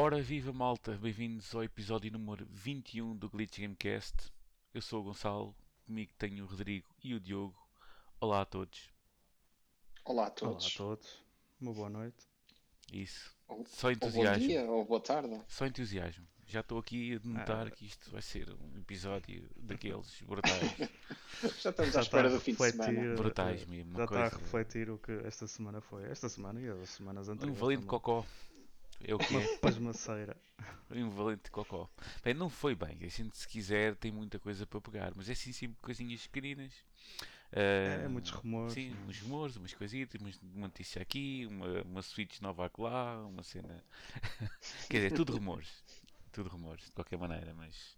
Ora 0.00 0.20
viva 0.22 0.52
malta, 0.52 0.92
bem-vindos 1.00 1.52
ao 1.54 1.64
episódio 1.64 2.12
número 2.12 2.46
21 2.52 3.16
do 3.16 3.28
Glitch 3.28 3.58
Gamecast. 3.58 4.14
Eu 4.72 4.80
sou 4.80 5.00
o 5.00 5.04
Gonçalo, 5.04 5.54
comigo 5.86 6.12
tenho 6.16 6.44
o 6.44 6.46
Rodrigo 6.46 6.86
e 7.02 7.14
o 7.14 7.20
Diogo. 7.20 7.56
Olá 8.20 8.42
a 8.42 8.44
todos. 8.44 8.90
Olá 10.04 10.22
a 10.22 10.26
Olá 10.26 10.30
todos. 10.30 10.66
a 10.66 10.76
todos, 10.78 11.18
uma 11.60 11.72
boa 11.72 11.88
noite. 11.90 12.16
Isso. 12.92 13.34
Ou- 13.48 13.64
Só 13.66 13.88
Ou 13.88 13.96
bom 13.96 14.06
entusiasmo. 14.06 14.46
dia 14.46 14.62
ou 14.64 14.84
boa 14.84 15.00
tarde. 15.00 15.40
Só 15.48 15.66
entusiasmo. 15.66 16.26
Já 16.46 16.60
estou 16.60 16.78
aqui 16.78 17.16
a 17.22 17.28
notar 17.28 17.66
Ah. 17.66 17.70
que 17.70 17.84
isto 17.84 18.10
vai 18.10 18.22
ser 18.22 18.48
um 18.54 18.78
episódio 18.78 19.50
daqueles 19.56 20.22
brutais. 20.22 20.62
Já 21.60 21.70
estamos 21.70 21.92
Já 21.92 21.98
à 22.00 22.02
espera 22.02 22.28
a 22.28 22.30
do 22.30 22.40
fim 22.40 22.52
de 22.54 22.62
refletir, 22.62 22.94
semana. 22.94 23.16
Brutais 23.16 23.62
eh, 23.62 23.66
mesmo, 23.66 23.96
Já 23.96 24.04
está 24.04 24.14
a 24.26 24.30
coisa- 24.30 24.42
refletir 24.44 24.90
o 24.90 24.98
que 24.98 25.12
esta 25.26 25.46
semana 25.46 25.80
foi. 25.82 26.04
Esta 26.08 26.28
semana 26.28 26.58
e 26.60 26.68
as 26.68 26.88
semanas 26.90 27.28
Um 27.28 27.32
anteriores. 27.32 27.60
valente 27.60 27.80
também. 27.82 27.88
cocó. 27.90 28.24
É 29.04 29.14
o 29.14 29.18
que 29.18 29.36
é. 29.36 29.56
Pasmaceira. 29.58 30.36
Um 30.90 31.10
valente 31.10 31.50
cocó. 31.50 31.88
Bem, 32.24 32.34
não 32.34 32.48
foi 32.48 32.74
bem. 32.74 32.98
A 33.02 33.08
gente, 33.08 33.36
se 33.36 33.46
quiser, 33.46 33.94
tem 33.96 34.10
muita 34.10 34.38
coisa 34.38 34.66
para 34.66 34.80
pegar. 34.80 35.12
Mas 35.14 35.28
é 35.28 35.32
assim, 35.32 35.52
sempre 35.52 35.76
coisinhas 35.80 36.26
pequeninas. 36.26 36.72
É, 37.52 38.02
Ah, 38.04 38.08
muitos 38.08 38.30
rumores. 38.30 38.74
Sim, 38.74 38.94
uns 39.06 39.20
rumores, 39.20 39.56
umas 39.56 39.72
coisitas, 39.72 40.20
uma 40.42 40.66
notícia 40.66 41.00
aqui, 41.00 41.46
uma, 41.46 41.82
uma 41.82 42.02
Switch 42.02 42.40
nova 42.40 42.66
acolá, 42.66 43.24
uma 43.26 43.42
cena. 43.42 43.82
Quer 44.90 44.96
dizer, 44.98 45.12
tudo 45.12 45.32
rumores. 45.32 45.82
Tudo 46.32 46.48
rumores, 46.50 46.84
de 46.84 46.92
qualquer 46.92 47.18
maneira, 47.18 47.54
mas 47.54 47.96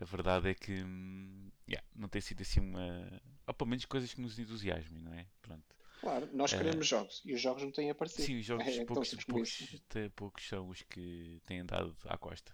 a 0.00 0.04
verdade 0.04 0.50
é 0.50 0.54
que 0.54 0.82
hum, 0.82 1.50
yeah, 1.68 1.86
não 1.94 2.08
tem 2.08 2.20
sido 2.20 2.42
assim 2.42 2.60
uma. 2.60 3.20
Ou 3.46 3.54
pelo 3.54 3.70
menos 3.70 3.84
coisas 3.86 4.12
que 4.12 4.20
nos 4.20 4.38
entusiasmem, 4.38 5.00
não 5.00 5.14
é? 5.14 5.26
Pronto. 5.40 5.64
Claro, 6.06 6.28
nós 6.32 6.52
Eh, 6.52 6.58
queremos 6.58 6.86
jogos 6.86 7.22
e 7.24 7.34
os 7.34 7.40
jogos 7.40 7.62
não 7.64 7.72
têm 7.72 7.90
aparecido. 7.90 8.22
Sim, 8.26 8.38
os 8.38 8.46
jogos 8.46 8.66
É, 8.78 8.84
poucos, 8.84 9.14
poucos, 9.24 9.80
poucos 10.14 10.48
são 10.48 10.68
os 10.68 10.82
que 10.82 11.40
têm 11.46 11.60
andado 11.60 11.96
à 12.04 12.16
costa. 12.16 12.52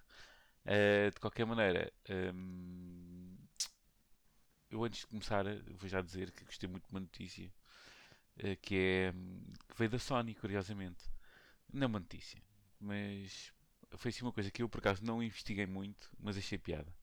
Eh, 0.64 1.10
de 1.10 1.20
qualquer 1.20 1.44
maneira, 1.46 1.92
hum, 2.34 3.36
eu 4.70 4.82
antes 4.84 5.00
de 5.00 5.06
começar 5.06 5.44
vou 5.78 5.88
já 5.88 6.00
dizer 6.00 6.30
que 6.32 6.44
gostei 6.44 6.68
muito 6.68 6.84
de 6.86 6.90
uma 6.90 7.00
notícia 7.00 7.52
eh, 8.38 8.56
que 8.56 8.76
é 8.76 9.12
que 9.68 9.78
veio 9.78 9.90
da 9.90 9.98
Sony, 9.98 10.34
curiosamente. 10.34 11.04
Não 11.72 11.84
é 11.84 11.86
uma 11.86 12.00
notícia, 12.00 12.42
mas 12.80 13.52
foi 13.96 14.10
assim 14.10 14.24
uma 14.24 14.32
coisa 14.32 14.50
que 14.50 14.62
eu 14.62 14.68
por 14.70 14.80
acaso 14.80 15.04
não 15.04 15.22
investiguei 15.22 15.66
muito, 15.66 16.10
mas 16.20 16.36
achei 16.38 16.58
piada. 16.58 16.94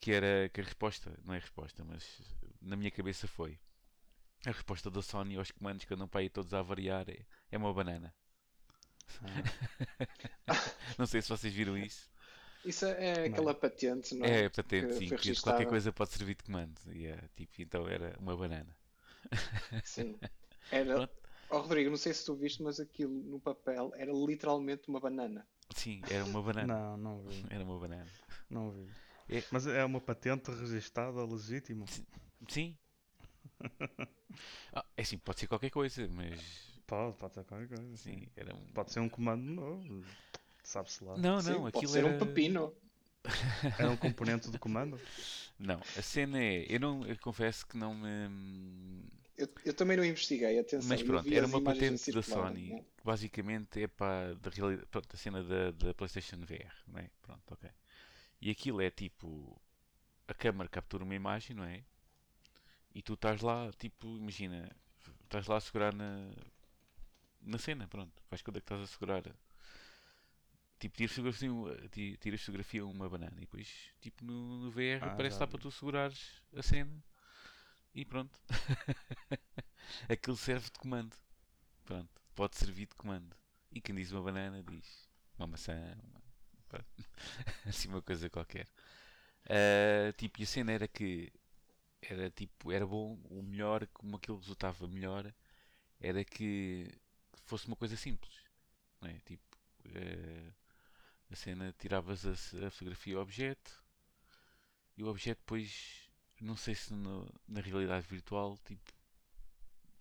Que 0.00 0.12
era 0.12 0.48
que 0.50 0.60
a 0.60 0.64
resposta, 0.64 1.18
não 1.24 1.34
é 1.34 1.38
resposta, 1.38 1.84
mas 1.84 2.20
na 2.60 2.76
minha 2.76 2.90
cabeça 2.90 3.26
foi. 3.28 3.58
A 4.46 4.50
resposta 4.50 4.90
da 4.90 5.00
Sony 5.02 5.36
aos 5.36 5.50
comandos 5.50 5.84
que 5.84 5.94
andam 5.94 6.06
para 6.08 6.20
aí 6.20 6.28
todos 6.28 6.52
a 6.52 6.62
variar 6.62 7.08
é, 7.08 7.24
é 7.50 7.56
uma 7.56 7.72
banana. 7.72 8.14
não 10.98 11.06
sei 11.06 11.22
se 11.22 11.28
vocês 11.28 11.52
viram 11.52 11.76
isso. 11.76 12.10
Isso 12.64 12.86
é 12.86 13.26
aquela 13.26 13.54
patente, 13.54 14.14
não 14.14 14.24
É 14.24 14.44
é? 14.44 14.48
patente, 14.48 14.86
que 14.86 14.94
sim, 14.94 15.16
que 15.16 15.40
qualquer 15.42 15.66
coisa 15.66 15.92
pode 15.92 16.12
servir 16.12 16.34
de 16.34 16.44
comando. 16.44 16.74
E 16.92 17.06
é, 17.06 17.18
tipo, 17.36 17.60
então 17.60 17.86
era 17.86 18.16
uma 18.18 18.36
banana. 18.36 18.74
Sim. 19.84 20.18
Era... 20.70 21.08
Oh, 21.50 21.58
Rodrigo, 21.58 21.90
não 21.90 21.96
sei 21.96 22.14
se 22.14 22.24
tu 22.24 22.34
viste, 22.34 22.62
mas 22.62 22.80
aquilo 22.80 23.12
no 23.12 23.38
papel 23.38 23.92
era 23.96 24.10
literalmente 24.12 24.88
uma 24.88 24.98
banana. 24.98 25.46
Sim, 25.74 26.00
era 26.10 26.24
uma 26.24 26.42
banana. 26.42 26.74
Não, 26.74 26.96
não 26.96 27.22
vi. 27.22 27.44
Era 27.50 27.64
uma 27.64 27.78
banana. 27.78 28.10
Não 28.48 28.70
vi. 28.70 28.88
É- 29.28 29.44
Mas 29.50 29.66
é 29.66 29.84
uma 29.84 30.00
patente 30.00 30.50
registada 30.50 31.24
legítimo. 31.24 31.84
Sim. 32.48 32.76
Ah, 34.72 34.84
é 34.96 35.02
assim, 35.02 35.16
pode 35.16 35.38
ser 35.38 35.46
qualquer 35.46 35.70
coisa, 35.70 36.08
mas 36.08 36.74
Pode, 36.86 37.16
pode 37.16 37.34
ser 37.34 37.44
qualquer 37.44 37.68
coisa. 37.68 37.96
sim, 37.96 38.26
era 38.36 38.54
um. 38.54 38.66
Pode 38.74 38.90
ser 38.92 39.00
um 39.00 39.08
comando 39.08 39.42
novo. 39.42 40.04
Sabe-se 40.62 41.04
lá. 41.04 41.16
Não, 41.16 41.40
Sim, 41.40 41.50
não, 41.50 41.62
pode 41.62 41.76
aquilo 41.76 41.92
ser 41.92 42.04
era. 42.04 42.08
um 42.08 42.18
pepino. 42.18 42.74
Era 43.78 43.90
um 43.90 43.96
componente 43.96 44.50
do 44.50 44.58
comando? 44.58 45.00
Não, 45.58 45.80
a 45.96 46.02
cena 46.02 46.38
é. 46.38 46.66
Eu, 46.68 46.78
não, 46.78 47.06
eu 47.06 47.16
confesso 47.18 47.66
que 47.66 47.74
não 47.74 47.94
me. 47.94 49.02
Eu, 49.38 49.48
eu 49.64 49.72
também 49.72 49.96
não 49.96 50.04
investiguei, 50.04 50.58
atenção. 50.58 50.88
Mas 50.90 51.02
pronto, 51.02 51.32
era 51.32 51.46
uma 51.46 51.62
patente 51.62 52.12
da 52.12 52.22
Sony 52.22 52.68
né? 52.68 52.84
que 52.96 53.02
basicamente 53.02 53.82
é 53.82 53.88
para 53.88 54.34
da 54.34 54.50
pronto, 54.90 55.08
a 55.12 55.16
cena 55.16 55.42
da, 55.42 55.70
da 55.70 55.94
PlayStation 55.94 56.36
VR, 56.40 56.70
não 56.86 57.00
é? 57.00 57.08
Pronto, 57.22 57.42
ok. 57.50 57.70
E 58.42 58.50
aquilo 58.50 58.82
é 58.82 58.90
tipo 58.90 59.58
a 60.28 60.34
câmera 60.34 60.68
captura 60.68 61.02
uma 61.02 61.14
imagem, 61.14 61.56
não 61.56 61.64
é? 61.64 61.82
E 62.94 63.02
tu 63.02 63.14
estás 63.14 63.40
lá, 63.42 63.70
tipo, 63.78 64.06
imagina, 64.16 64.70
estás 65.24 65.46
lá 65.48 65.56
a 65.58 65.60
segurar 65.60 65.94
na 65.94 66.30
na 67.40 67.58
cena, 67.58 67.86
pronto, 67.86 68.22
faz 68.28 68.42
conta 68.42 68.60
que 68.60 68.64
estás 68.64 68.80
a 68.82 68.86
segurar 68.86 69.22
tipo, 70.78 70.96
tiras 70.96 71.12
fotografia, 71.14 71.88
ti- 71.90 72.16
tiras 72.18 72.40
fotografia 72.40 72.84
uma 72.86 73.08
banana 73.08 73.36
e 73.36 73.40
depois, 73.40 73.68
tipo, 74.00 74.24
no, 74.24 74.58
no 74.58 74.70
VR 74.70 75.06
Ah, 75.06 75.08
aparece 75.08 75.42
lá 75.42 75.46
para 75.46 75.58
tu 75.58 75.70
segurares 75.70 76.42
a 76.56 76.62
cena 76.62 77.02
e 77.94 78.04
pronto. 78.04 78.38
Aquilo 80.08 80.36
serve 80.36 80.66
de 80.70 80.78
comando. 80.78 81.16
Pronto, 81.84 82.22
pode 82.34 82.56
servir 82.56 82.86
de 82.86 82.94
comando. 82.96 83.36
E 83.72 83.80
quem 83.80 83.94
diz 83.94 84.12
uma 84.12 84.22
banana 84.22 84.62
diz 84.62 85.08
uma 85.38 85.46
maçã, 85.48 85.74
uma... 86.04 86.22
assim 87.66 87.88
uma 87.88 88.02
coisa 88.02 88.30
qualquer. 88.30 88.66
Ah, 89.48 90.12
tipo, 90.16 90.40
e 90.40 90.44
a 90.44 90.46
cena 90.46 90.72
era 90.72 90.88
que 90.88 91.32
era 92.08 92.30
tipo, 92.30 92.72
era 92.72 92.86
bom, 92.86 93.18
o 93.30 93.42
melhor, 93.42 93.86
como 93.88 94.16
aquilo 94.16 94.38
resultava 94.38 94.86
melhor, 94.88 95.32
era 96.00 96.24
que 96.24 96.90
fosse 97.46 97.66
uma 97.68 97.76
coisa 97.76 97.96
simples. 97.96 98.34
Não 99.00 99.10
é? 99.10 99.20
Tipo, 99.26 99.58
eh, 99.86 100.52
a 101.30 101.36
cena 101.36 101.74
tiravas 101.78 102.26
a, 102.26 102.32
a 102.66 102.70
fotografia 102.70 103.16
ao 103.16 103.22
objeto 103.22 103.84
e 104.96 105.02
o 105.04 105.08
objeto 105.08 105.38
depois, 105.38 106.08
não 106.40 106.56
sei 106.56 106.74
se 106.74 106.92
no- 106.94 107.28
na 107.48 107.60
realidade 107.60 108.06
virtual, 108.08 108.58
tipo, 108.64 108.92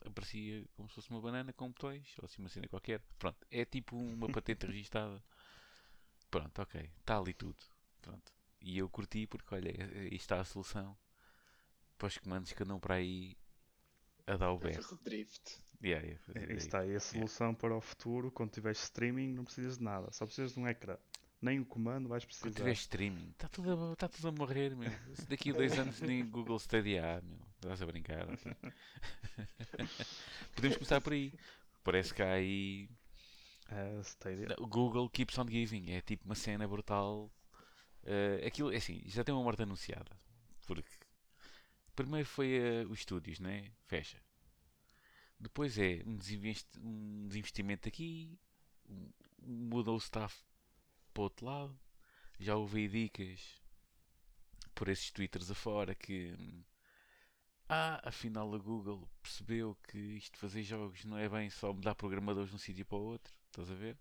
aparecia 0.06 0.64
como 0.76 0.88
se 0.90 0.96
fosse 0.96 1.10
uma 1.10 1.20
banana 1.22 1.52
com 1.54 1.68
botões 1.70 2.16
ou 2.20 2.26
assim 2.26 2.42
uma 2.42 2.50
cena 2.50 2.68
qualquer. 2.68 3.02
Pronto, 3.18 3.38
é 3.50 3.66
tipo 3.66 3.96
uma 3.98 4.30
patente 4.30 4.66
registada. 4.68 5.22
Pronto, 6.30 6.62
ok, 6.62 6.90
está 7.00 7.18
ali 7.18 7.34
tudo. 7.34 7.56
Pronto. 8.02 8.32
E 8.62 8.78
eu 8.78 8.90
curti 8.90 9.28
porque, 9.28 9.54
olha, 9.56 9.72
aí 9.72 10.16
está 10.16 10.40
a 10.40 10.46
solução 10.46 10.98
para 11.98 12.08
os 12.08 12.18
comandos 12.18 12.52
que 12.52 12.64
andam 12.64 12.80
para 12.80 12.96
aí 12.96 13.36
a 14.26 14.38
dar 14.38 14.52
o 14.52 14.58
berro. 14.58 15.00
Drift. 15.04 15.62
Yeah, 15.84 16.06
yeah, 16.06 16.50
aí. 16.50 16.56
está 16.56 16.80
aí 16.80 16.96
a 16.96 17.00
solução 17.00 17.54
para 17.54 17.76
o 17.76 17.82
futuro. 17.82 18.32
Quando 18.32 18.52
tiveres 18.52 18.82
streaming, 18.82 19.34
não 19.34 19.44
precisas 19.44 19.78
de 19.78 19.84
nada. 19.84 20.10
Só 20.14 20.26
precisas 20.26 20.54
de 20.54 20.60
um 20.60 20.68
ecrã. 20.68 20.98
Nem 21.42 21.60
o 21.60 21.66
comando 21.66 22.08
vais 22.08 22.24
precisar. 22.24 22.48
Quando 22.48 22.56
tiver 22.56 22.72
streaming, 22.72 23.32
está 23.32 23.50
tudo, 23.50 23.92
a, 23.92 23.96
tá 23.98 24.08
tudo 24.08 24.30
a 24.30 24.32
morrer, 24.32 24.74
meu. 24.78 24.90
Se 25.14 25.28
daqui 25.28 25.50
a 25.50 25.54
dois 25.54 25.78
anos 25.78 26.00
nem 26.00 26.26
Google 26.26 26.58
Stadia 26.58 27.18
há, 27.18 27.22
meu. 27.22 27.38
Estás 27.56 27.82
a 27.82 27.86
brincar. 27.86 28.30
ok? 28.30 28.54
Podemos 30.56 30.78
começar 30.78 31.02
por 31.02 31.12
aí. 31.12 31.34
Parece 31.84 32.14
que 32.14 32.22
há 32.22 32.32
aí. 32.32 32.90
É, 33.70 34.00
Stadia. 34.04 34.56
O 34.58 34.68
Google 34.68 35.10
keeps 35.10 35.38
on 35.38 35.50
giving. 35.50 35.92
É 35.92 36.00
tipo 36.00 36.24
uma 36.24 36.36
cena 36.36 36.66
brutal. 36.66 37.30
Eh, 38.06 38.42
aquilo, 38.48 38.72
é 38.72 38.78
assim, 38.78 39.02
já 39.06 39.22
tem 39.22 39.36
uma 39.36 39.44
morte 39.44 39.64
anunciada. 39.64 40.18
Porque. 40.66 41.03
Primeiro 41.96 42.28
foi 42.28 42.50
eh, 42.54 42.86
os 42.88 43.00
estúdios, 43.00 43.40
né? 43.40 43.72
Fecha. 43.88 44.20
Depois 45.40 45.78
é 45.78 46.02
um, 46.08 46.18
um 46.82 47.28
desinvestimento 47.28 47.88
aqui. 47.88 48.40
um- 48.90 49.12
o 49.96 49.98
staff 49.98 50.36
para 51.14 51.24
outro 51.24 51.46
lado. 51.46 51.80
Já 52.40 52.56
ouvi 52.58 52.88
dicas 52.90 53.62
por 54.76 54.88
esses 54.88 55.10
twitters 55.12 55.50
afora 55.50 55.96
que. 55.96 56.36
hum, 56.40 56.64
Ah, 57.68 58.00
afinal 58.08 58.54
a 58.56 58.58
Google 58.58 59.06
percebeu 59.22 59.76
que 59.90 59.98
isto 59.98 60.34
de 60.36 60.40
fazer 60.40 60.64
jogos 60.64 61.04
não 61.04 61.18
é 61.18 61.28
bem 61.28 61.50
só 61.50 61.74
mudar 61.74 61.94
programadores 61.96 62.50
de 62.50 62.56
um 62.56 62.60
sítio 62.60 62.86
para 62.86 62.98
o 62.98 63.02
outro. 63.02 63.34
Estás 63.50 63.70
a 63.70 63.76
ver? 63.76 63.98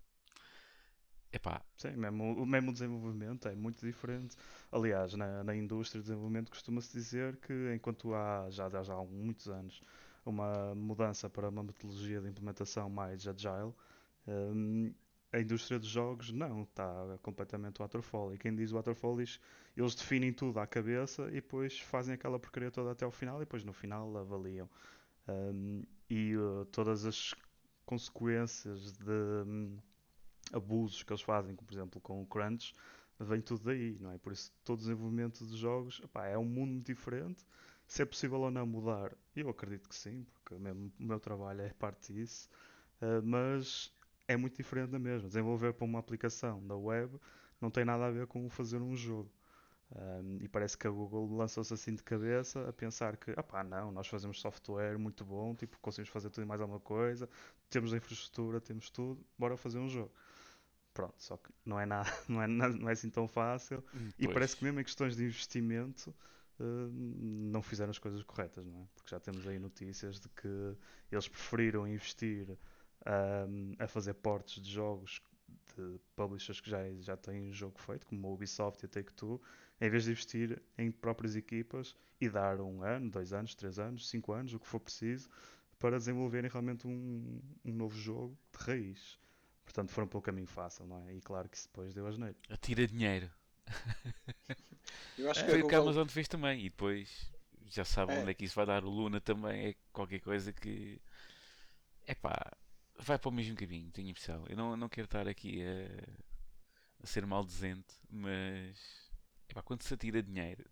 Epá, 1.33 1.63
Sim, 1.75 1.93
mesmo, 1.97 2.33
o 2.43 2.45
mesmo 2.45 2.71
desenvolvimento 2.71 3.47
é 3.47 3.55
muito 3.55 3.83
diferente. 3.83 4.37
Aliás, 4.71 5.13
na, 5.15 5.43
na 5.43 5.55
indústria 5.55 5.99
de 5.99 6.07
desenvolvimento 6.07 6.51
costuma-se 6.51 6.93
dizer 6.93 7.37
que 7.37 7.73
enquanto 7.73 8.13
há 8.13 8.49
já, 8.51 8.69
já, 8.69 8.93
há 8.93 9.03
muitos 9.03 9.47
anos 9.49 9.81
uma 10.23 10.75
mudança 10.75 11.27
para 11.29 11.49
uma 11.49 11.63
metodologia 11.63 12.21
de 12.21 12.29
implementação 12.29 12.87
mais 12.89 13.27
agile, 13.27 13.73
hum, 14.27 14.93
a 15.31 15.39
indústria 15.39 15.79
dos 15.79 15.89
jogos 15.89 16.31
não, 16.31 16.63
está 16.63 17.17
completamente 17.23 17.79
waterfall. 17.79 18.31
E 18.33 18.37
quem 18.37 18.55
diz 18.55 18.71
waterfall 18.71 19.17
diz 19.17 19.39
eles 19.75 19.95
definem 19.95 20.31
tudo 20.31 20.59
à 20.59 20.67
cabeça 20.67 21.23
e 21.29 21.35
depois 21.41 21.79
fazem 21.79 22.13
aquela 22.13 22.39
porcaria 22.39 22.69
toda 22.69 22.91
até 22.91 23.05
ao 23.05 23.11
final 23.11 23.37
e 23.37 23.39
depois 23.39 23.63
no 23.63 23.73
final 23.73 24.15
avaliam. 24.17 24.69
Hum, 25.27 25.83
e 26.09 26.37
uh, 26.37 26.65
todas 26.65 27.05
as 27.05 27.33
consequências 27.85 28.91
de 28.93 29.11
hum, 29.47 29.79
abusos 30.53 31.03
que 31.03 31.11
eles 31.11 31.21
fazem, 31.21 31.55
como 31.55 31.67
por 31.67 31.73
exemplo 31.73 31.99
com 31.99 32.21
o 32.21 32.25
crunch, 32.25 32.73
vem 33.19 33.41
tudo 33.41 33.63
daí, 33.63 33.97
não 33.99 34.11
é? 34.11 34.17
Por 34.17 34.31
isso 34.31 34.51
todo 34.63 34.79
o 34.79 34.81
desenvolvimento 34.81 35.45
de 35.45 35.57
jogos 35.57 36.01
é 36.15 36.37
um 36.37 36.45
mundo 36.45 36.83
diferente. 36.83 37.45
Se 37.85 38.01
é 38.01 38.05
possível 38.05 38.39
ou 38.41 38.51
não 38.51 38.65
mudar, 38.65 39.13
eu 39.35 39.49
acredito 39.49 39.89
que 39.89 39.95
sim, 39.95 40.25
porque 40.33 40.55
mesmo 40.55 40.91
o 40.99 41.03
meu 41.03 41.19
trabalho 41.19 41.61
é 41.61 41.73
parte 41.73 42.13
disso. 42.13 42.49
Uh, 43.01 43.21
mas 43.23 43.93
é 44.27 44.37
muito 44.37 44.55
diferente 44.55 44.91
da 44.91 44.99
mesma. 44.99 45.27
Desenvolver 45.27 45.73
para 45.73 45.85
uma 45.85 45.99
aplicação 45.99 46.65
da 46.65 46.75
web 46.75 47.19
não 47.59 47.69
tem 47.69 47.85
nada 47.85 48.05
a 48.05 48.11
ver 48.11 48.27
com 48.27 48.49
fazer 48.49 48.81
um 48.81 48.95
jogo. 48.95 49.29
Um, 49.95 50.39
e 50.41 50.47
parece 50.47 50.75
que 50.77 50.87
a 50.87 50.89
Google 50.89 51.35
lançou-se 51.35 51.71
assim 51.71 51.93
de 51.93 52.01
cabeça 52.01 52.67
a 52.67 52.73
pensar 52.73 53.15
que, 53.15 53.31
ah 53.37 53.43
pá, 53.43 53.63
não, 53.63 53.91
nós 53.91 54.07
fazemos 54.07 54.41
software 54.41 54.97
muito 54.97 55.23
bom, 55.23 55.53
tipo, 55.53 55.77
conseguimos 55.79 56.09
fazer 56.09 56.31
tudo 56.31 56.43
e 56.43 56.47
mais 56.47 56.61
alguma 56.61 56.79
coisa, 56.79 57.29
temos 57.69 57.93
a 57.93 57.97
infraestrutura, 57.97 58.59
temos 58.59 58.89
tudo, 58.89 59.23
bora 59.37 59.55
fazer 59.55 59.77
um 59.77 59.87
jogo. 59.87 60.11
Pronto, 60.93 61.15
só 61.17 61.37
que 61.37 61.49
não 61.65 61.79
é 61.79 61.85
nada, 61.85 62.09
não 62.29 62.41
é, 62.41 62.47
não 62.47 62.89
é 62.89 62.91
assim 62.91 63.09
tão 63.09 63.27
fácil. 63.27 63.83
E 64.17 64.25
Pois. 64.25 64.33
parece 64.33 64.55
que 64.57 64.63
mesmo 64.63 64.79
em 64.79 64.83
questões 64.83 65.15
de 65.15 65.23
investimento 65.23 66.13
uh, 66.59 66.89
não 66.91 67.61
fizeram 67.61 67.89
as 67.89 67.99
coisas 67.99 68.21
corretas, 68.23 68.65
não 68.65 68.81
é? 68.81 68.87
Porque 68.93 69.09
já 69.09 69.19
temos 69.19 69.47
aí 69.47 69.57
notícias 69.57 70.19
de 70.19 70.29
que 70.29 70.75
eles 71.11 71.27
preferiram 71.27 71.87
investir 71.87 72.57
um, 73.05 73.73
a 73.79 73.87
fazer 73.87 74.13
portes 74.13 74.61
de 74.61 74.71
jogos 74.71 75.21
de 75.75 75.99
publishers 76.15 76.61
que 76.61 76.69
já, 76.69 76.79
já 76.99 77.17
têm 77.17 77.49
o 77.49 77.53
jogo 77.53 77.79
feito, 77.79 78.05
como 78.05 78.27
a 78.27 78.31
Ubisoft 78.31 78.83
e 78.83 78.85
a 78.85 78.89
Take-Two, 78.89 79.41
em 79.81 79.89
vez 79.89 80.03
de 80.03 80.11
investir 80.11 80.61
em 80.77 80.91
próprias 80.91 81.35
equipas 81.35 81.95
e 82.21 82.29
dar 82.29 82.61
um 82.61 82.83
ano, 82.83 83.09
dois 83.09 83.33
anos, 83.33 83.55
três 83.55 83.79
anos, 83.79 84.07
cinco 84.07 84.31
anos, 84.31 84.53
o 84.53 84.59
que 84.59 84.67
for 84.67 84.79
preciso, 84.79 85.27
para 85.79 85.97
desenvolverem 85.97 86.49
realmente 86.49 86.87
um, 86.87 87.41
um 87.65 87.73
novo 87.73 87.97
jogo 87.97 88.37
de 88.51 88.63
raiz. 88.63 89.19
Portanto, 89.65 89.91
foram 89.91 90.07
pelo 90.07 90.21
caminho 90.21 90.47
fácil, 90.47 90.85
não 90.85 90.99
é? 91.07 91.15
E 91.15 91.21
claro 91.21 91.49
que 91.49 91.57
isso 91.57 91.67
depois 91.67 91.93
deu 91.93 92.07
asneiro. 92.07 92.35
Atira 92.49 92.87
dinheiro. 92.87 93.29
Eu 95.17 95.29
acho 95.31 95.41
É, 95.41 95.43
que 95.45 95.51
Foi 95.51 95.61
a 95.61 95.65
o 95.65 95.67
que 95.67 95.75
a 95.75 95.79
Amazon 95.79 96.07
fez 96.07 96.27
também. 96.27 96.59
E 96.65 96.69
depois 96.69 97.31
já 97.65 97.85
sabe 97.85 98.13
É. 98.13 98.19
onde 98.19 98.31
é 98.31 98.33
que 98.33 98.45
isso 98.45 98.55
vai 98.55 98.65
dar. 98.65 98.83
O 98.83 98.89
Luna 98.89 99.21
também 99.21 99.67
é 99.69 99.75
qualquer 99.91 100.19
coisa 100.19 100.51
que. 100.53 101.01
É 102.05 102.15
pá, 102.15 102.51
vai 102.99 103.17
para 103.19 103.29
o 103.29 103.31
mesmo 103.31 103.55
caminho, 103.55 103.91
tenho 103.91 104.07
a 104.07 104.11
impressão. 104.11 104.45
Eu 104.47 104.55
não, 104.57 104.75
não 104.77 104.89
quero 104.89 105.05
estar 105.05 105.27
aqui 105.27 105.61
a, 105.63 107.03
a 107.03 107.07
ser 107.07 107.25
maldizente, 107.25 107.95
mas. 108.09 108.77
É 109.47 109.53
pá, 109.53 109.61
quando 109.61 109.83
se 109.83 109.93
atira 109.93 110.21
dinheiro. 110.21 110.65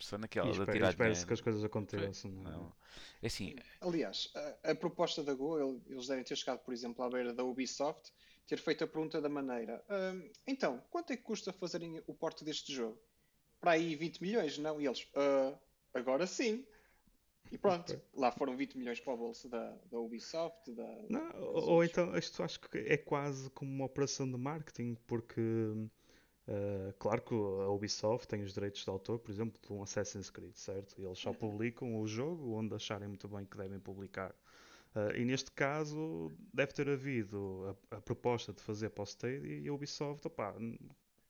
Só 0.00 0.16
naquela 0.18 0.48
E 0.48 0.52
de 0.52 0.58
espera- 0.60 0.88
espera-se 0.88 1.26
que 1.26 1.32
as 1.32 1.40
coisas 1.40 1.64
aconteçam. 1.64 2.30
não 2.30 2.50
é? 2.50 2.54
Não. 2.54 2.72
É 3.22 3.26
assim, 3.26 3.56
aliás, 3.80 4.30
a, 4.64 4.70
a 4.70 4.74
proposta 4.74 5.22
da 5.24 5.34
Google, 5.34 5.80
eles 5.88 6.06
devem 6.06 6.24
ter 6.24 6.36
chegado, 6.36 6.60
por 6.60 6.72
exemplo, 6.72 7.04
à 7.04 7.10
beira 7.10 7.32
da 7.34 7.42
Ubisoft, 7.44 8.12
ter 8.46 8.58
feito 8.58 8.84
a 8.84 8.86
pergunta 8.86 9.20
da 9.20 9.28
maneira: 9.28 9.84
"Hum, 9.90 10.30
então, 10.46 10.82
quanto 10.90 11.12
é 11.12 11.16
que 11.16 11.22
custa 11.22 11.52
fazerem 11.52 12.02
o 12.06 12.14
porte 12.14 12.44
deste 12.44 12.72
jogo? 12.72 12.98
Para 13.60 13.72
aí 13.72 13.96
20 13.96 14.20
milhões, 14.22 14.56
não? 14.58 14.80
E 14.80 14.86
eles, 14.86 15.08
"Ah, 15.14 15.58
agora 15.94 16.26
sim. 16.26 16.64
E 17.50 17.56
pronto, 17.58 17.92
Ok. 17.94 18.02
lá 18.14 18.30
foram 18.30 18.56
20 18.56 18.76
milhões 18.76 19.00
para 19.00 19.14
o 19.14 19.16
bolso 19.16 19.48
da, 19.48 19.70
da 19.90 19.98
Ubisoft. 19.98 20.70
Da, 20.72 20.86
Não, 21.08 21.42
ou, 21.42 21.82
então 21.82 22.16
isto 22.16 22.42
acho 22.42 22.60
que 22.60 22.78
é 22.78 22.96
quase 22.96 23.50
como 23.50 23.70
uma 23.70 23.86
operação 23.86 24.30
de 24.30 24.36
marketing, 24.36 24.94
porque 25.06 25.40
eh, 26.48 26.94
claro 26.98 27.20
que 27.22 27.34
a 27.34 27.68
Ubisoft 27.68 28.26
tem 28.26 28.42
os 28.42 28.54
direitos 28.54 28.82
de 28.82 28.88
autor, 28.90 29.18
por 29.18 29.30
exemplo, 29.30 29.60
de 29.60 29.72
um 29.72 29.82
Assassin's 29.82 30.30
Creed, 30.30 30.54
certo? 30.56 30.94
E 30.98 31.04
eles 31.04 31.18
só 31.18 31.32
publicam 31.32 32.00
o 32.00 32.06
jogo 32.06 32.54
onde 32.54 32.74
acharem 32.74 33.06
muito 33.06 33.28
bem 33.28 33.44
que 33.44 33.56
devem 33.56 33.78
publicar. 33.78 34.34
Eh, 34.94 35.20
e 35.20 35.24
neste 35.26 35.50
caso 35.52 36.32
deve 36.52 36.72
ter 36.72 36.88
havido 36.88 37.76
a, 37.92 37.96
a 37.96 38.00
proposta 38.00 38.52
de 38.52 38.62
fazer 38.62 38.90
para 38.90 39.02
o 39.02 39.06
Stadia 39.06 39.58
e 39.58 39.68
a 39.68 39.74
Ubisoft, 39.74 40.26
opá, 40.26 40.54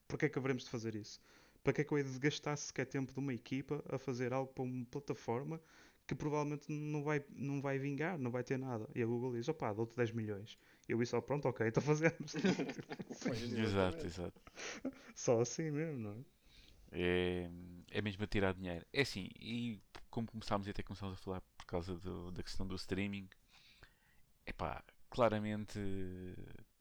porquê 0.07 0.27
é 0.27 0.29
que 0.29 0.39
haveremos 0.39 0.65
de 0.65 0.71
fazer 0.71 0.95
isso? 0.95 1.21
Para 1.65 1.73
que 1.73 1.81
é 1.83 1.85
que 1.85 1.93
eu 1.93 1.99
hei 1.99 2.05
de 2.05 2.19
gastar 2.21 2.57
sequer 2.57 2.87
tempo 2.87 3.13
de 3.13 3.19
uma 3.19 3.35
equipa 3.35 3.83
a 3.89 3.99
fazer 3.99 4.33
algo 4.33 4.53
para 4.53 4.63
uma 4.65 4.87
plataforma 4.87 5.61
que 6.07 6.15
provavelmente 6.15 6.71
não 6.73 7.03
vai, 7.03 7.23
não 7.31 7.61
vai 7.61 7.79
vingar, 7.79 8.19
não 8.19 8.31
vai 8.31 8.43
ter 8.45 8.59
nada. 8.59 8.89
E 8.95 9.03
a 9.03 9.07
Google 9.07 9.33
diz, 9.35 9.49
opá, 9.49 9.73
dou-te 9.73 9.95
10 9.97 10.13
milhões. 10.13 10.59
E 10.89 10.93
eu 10.93 10.99
disse, 10.99 11.15
oh, 11.15 11.23
pronto, 11.23 11.47
ok, 11.49 11.67
então 11.69 11.83
fazemos. 11.83 12.35
Exato, 13.57 14.07
exato. 14.07 14.41
Só 15.15 15.41
assim 15.41 15.71
mesmo, 15.71 15.99
não 15.99 16.13
é? 16.13 16.25
É, 16.91 17.51
é 17.91 18.03
mesmo 18.03 18.25
a 18.25 18.27
tirar 18.27 18.55
dinheiro. 18.55 18.85
É 18.93 19.03
assim, 19.03 19.29
e 19.39 19.81
como 20.11 20.27
começámos 20.27 20.67
e 20.67 20.71
até 20.71 20.83
começámos 20.83 21.15
a 21.15 21.23
falar 21.23 21.41
por 21.57 21.67
causa 21.67 21.95
do- 21.99 22.33
da 22.33 22.43
questão 22.43 22.67
do 22.67 22.75
streaming, 22.77 23.29
epá, 24.47 24.83
claramente 25.11 25.79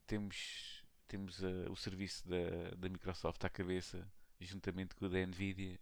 temos, 0.06 0.82
temos 1.06 1.42
eh, 1.42 1.68
o 1.70 1.76
serviço 1.76 2.26
da, 2.28 2.70
da 2.76 2.88
Microsoft 2.88 3.44
à 3.44 3.48
cabeça, 3.48 4.06
juntamente 4.40 4.94
com 4.94 5.06
o 5.06 5.08
da 5.08 5.24
Nvidia, 5.26 5.78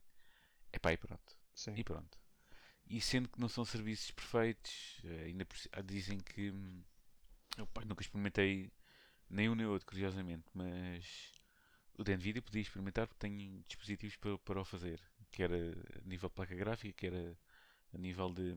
epá, 0.73 0.93
e 0.93 0.97
pronto. 0.97 1.37
Sim. 1.55 1.75
E 1.77 1.85
pronto. 1.85 2.19
E 2.89 3.01
sendo 3.01 3.29
que 3.29 3.41
não 3.41 3.49
são 3.49 3.65
serviços 3.65 4.11
perfeitos, 4.13 5.01
eh, 5.05 5.25
ainda 5.27 5.45
por 5.47 5.57
dizem 5.85 6.19
que 6.19 6.53
eu 7.57 7.69
nunca 7.87 8.03
experimentei 8.03 8.73
nem 9.31 9.49
um 9.51 9.55
nem 9.55 9.67
outro, 9.67 9.87
curiosamente, 9.87 10.45
mas 10.55 11.33
o 11.99 12.05
da 12.05 12.15
Nvidia 12.17 12.43
podia 12.43 12.63
experimentar 12.63 13.07
porque 13.07 13.29
tenho 13.29 13.65
dispositivos 13.69 14.17
para, 14.17 14.39
para 14.39 14.61
o 14.61 14.65
fazer, 14.65 15.01
quer 15.31 15.51
a 15.53 16.09
nível 16.09 16.29
de 16.29 16.35
placa 16.35 16.55
gráfica, 16.55 16.93
quer 16.95 17.15
a, 17.15 17.97
a 17.97 17.99
nível 17.99 18.33
de, 18.33 18.55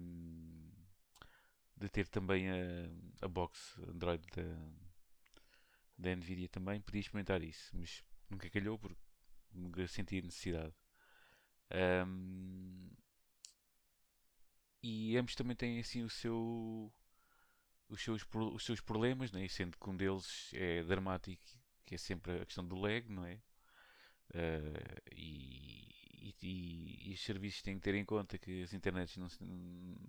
de 1.77 1.89
ter 1.89 2.07
também 2.07 2.49
a, 2.49 2.55
a 3.25 3.27
box 3.27 3.79
Android 3.87 4.23
da, 4.35 4.43
da 5.97 6.15
Nvidia 6.15 6.49
também, 6.49 6.81
podia 6.81 7.01
experimentar 7.01 7.41
isso, 7.43 7.71
mas 7.75 8.03
nunca 8.29 8.49
calhou 8.49 8.77
porque 8.77 9.01
nunca 9.53 9.87
senti 9.87 10.21
necessidade. 10.21 10.73
Ahm, 11.71 12.89
e 14.81 15.17
ambos 15.17 15.35
também 15.35 15.55
têm 15.55 15.79
assim 15.79 16.03
o 16.03 16.09
seu 16.09 16.91
os 17.89 18.01
seus, 18.03 18.25
os 18.33 18.65
seus 18.65 18.81
problemas, 18.81 19.31
né? 19.31 19.45
E 19.45 19.49
sendo 19.49 19.77
que 19.77 19.89
um 19.89 19.95
deles 19.95 20.51
é 20.53 20.83
dramático, 20.83 21.43
que 21.85 21.95
é 21.95 21.97
sempre 21.97 22.41
a 22.41 22.45
questão 22.45 22.65
do 22.67 22.75
lag, 22.77 23.09
não 23.11 23.25
é? 23.25 23.39
Ah, 24.33 25.01
e, 25.11 26.35
e- 26.41 27.09
e- 27.11 27.13
os 27.13 27.21
serviços 27.23 27.61
têm 27.61 27.75
que 27.75 27.81
ter 27.81 27.95
em 27.95 28.05
conta 28.05 28.37
que 28.37 28.63
as 28.63 28.73
internets 28.73 29.17
não, 29.17 29.27